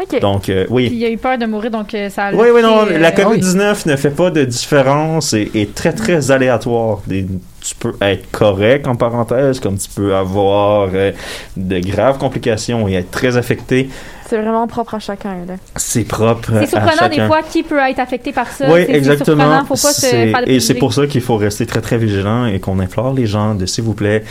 Ok. 0.00 0.20
Donc, 0.20 0.48
euh, 0.48 0.66
oui. 0.70 0.88
Puis 0.88 0.96
il 0.96 1.04
a 1.04 1.10
eu 1.10 1.18
peur 1.18 1.36
de 1.38 1.46
mourir, 1.46 1.70
donc 1.70 1.94
euh, 1.94 2.08
ça 2.10 2.26
a. 2.26 2.32
Oui, 2.32 2.48
oui, 2.54 2.62
non, 2.62 2.84
laissé, 2.84 2.94
euh, 2.96 2.98
la 2.98 3.10
COVID-19 3.12 3.88
ne 3.88 3.96
fait 3.96 4.10
pas 4.10 4.30
de 4.30 4.44
différence 4.44 5.32
et 5.34 5.50
est 5.54 5.74
très, 5.74 5.92
très 5.92 6.30
aléatoire. 6.30 7.00
Des- 7.06 7.26
tu 7.62 7.74
peux 7.74 7.92
être 8.00 8.30
correct, 8.30 8.86
en 8.86 8.94
parenthèse, 8.96 9.60
comme 9.60 9.76
tu 9.76 9.88
peux 9.94 10.14
avoir 10.14 10.88
euh, 10.94 11.12
de 11.56 11.78
graves 11.80 12.16
complications 12.18 12.88
et 12.88 12.94
être 12.94 13.10
très 13.10 13.36
affecté. 13.36 13.90
C'est 14.28 14.38
vraiment 14.40 14.66
propre 14.66 14.94
à 14.94 14.98
chacun. 15.00 15.34
C'est 15.76 16.04
propre 16.04 16.50
C'est 16.64 16.76
à 16.76 16.86
surprenant 16.88 17.08
des 17.14 17.26
fois 17.26 17.42
qui 17.42 17.62
peut 17.62 17.78
être 17.80 17.98
affecté 17.98 18.32
par 18.32 18.46
ça. 18.48 18.70
Oui, 18.72 18.84
exactement. 18.88 19.24
surprenant, 19.42 19.64
Faut 19.64 19.74
pas 19.74 19.92
se 19.92 20.00
C'est- 20.02 20.30
faire 20.30 20.44
de 20.46 20.50
et 20.50 20.60
c'est 20.60 20.74
pour 20.74 20.94
ça 20.94 21.06
qu'il 21.06 21.20
faut 21.20 21.36
rester 21.36 21.66
très 21.66 21.80
très 21.80 21.98
vigilant 21.98 22.46
et 22.46 22.60
qu'on 22.60 22.78
implore 22.78 23.12
les 23.12 23.26
gens 23.26 23.54
de 23.54 23.66
s'il 23.66 23.84
vous 23.84 23.94
plaît 23.94 24.24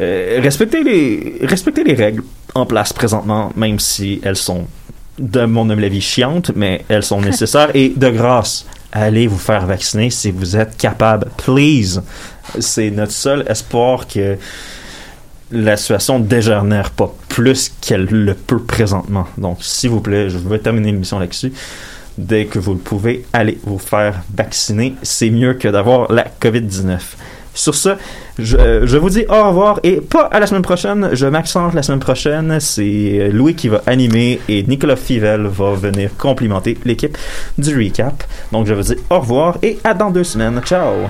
euh, 0.00 0.40
respecter 0.42 0.82
les 0.82 1.38
respecter 1.42 1.84
les 1.84 1.94
règles 1.94 2.22
en 2.54 2.66
place 2.66 2.92
présentement, 2.92 3.52
même 3.56 3.78
si 3.78 4.20
elles 4.22 4.36
sont 4.36 4.66
de 5.18 5.44
mon 5.44 5.70
avis 5.70 6.00
chiantes, 6.00 6.50
mais 6.54 6.84
elles 6.88 7.02
sont 7.02 7.20
nécessaires 7.30 7.70
et 7.74 7.90
de 7.90 8.10
grâce. 8.10 8.66
Allez 8.92 9.26
vous 9.26 9.38
faire 9.38 9.66
vacciner 9.66 10.10
si 10.10 10.30
vous 10.30 10.56
êtes 10.56 10.76
capable. 10.76 11.28
Please. 11.44 12.00
C'est 12.60 12.90
notre 12.90 13.12
seul 13.12 13.44
espoir 13.48 14.06
que 14.06 14.36
la 15.50 15.76
situation 15.76 16.20
ne 16.20 16.24
dégénère 16.26 16.90
pas 16.90 17.12
plus 17.28 17.72
qu'elle 17.80 18.04
le 18.04 18.34
peut 18.34 18.62
présentement. 18.62 19.26
Donc, 19.36 19.58
s'il 19.62 19.90
vous 19.90 20.00
plaît, 20.00 20.30
je 20.30 20.38
vais 20.38 20.58
terminer 20.58 20.92
l'émission 20.92 21.18
là-dessus. 21.18 21.52
Dès 22.16 22.46
que 22.46 22.60
vous 22.60 22.74
le 22.74 22.78
pouvez, 22.78 23.24
allez 23.32 23.58
vous 23.64 23.78
faire 23.78 24.22
vacciner. 24.32 24.94
C'est 25.02 25.30
mieux 25.30 25.54
que 25.54 25.66
d'avoir 25.66 26.12
la 26.12 26.26
COVID-19. 26.40 26.98
Sur 27.54 27.74
ce, 27.74 27.90
je, 28.38 28.56
euh, 28.56 28.86
je 28.86 28.96
vous 28.96 29.10
dis 29.10 29.24
au 29.28 29.48
revoir 29.48 29.78
et 29.84 30.00
pas 30.00 30.24
à 30.24 30.40
la 30.40 30.46
semaine 30.46 30.62
prochaine. 30.62 31.10
Je 31.12 31.26
m'accente 31.26 31.74
la 31.74 31.82
semaine 31.82 32.00
prochaine. 32.00 32.58
C'est 32.60 33.30
Louis 33.32 33.54
qui 33.54 33.68
va 33.68 33.82
animer 33.86 34.40
et 34.48 34.64
Nicolas 34.64 34.96
Fivel 34.96 35.46
va 35.46 35.72
venir 35.72 36.10
complimenter 36.18 36.76
l'équipe 36.84 37.16
du 37.56 37.76
recap. 37.76 38.24
Donc, 38.52 38.66
je 38.66 38.74
vous 38.74 38.82
dis 38.82 38.96
au 39.08 39.20
revoir 39.20 39.58
et 39.62 39.78
à 39.84 39.94
dans 39.94 40.10
deux 40.10 40.24
semaines. 40.24 40.60
Ciao! 40.64 41.08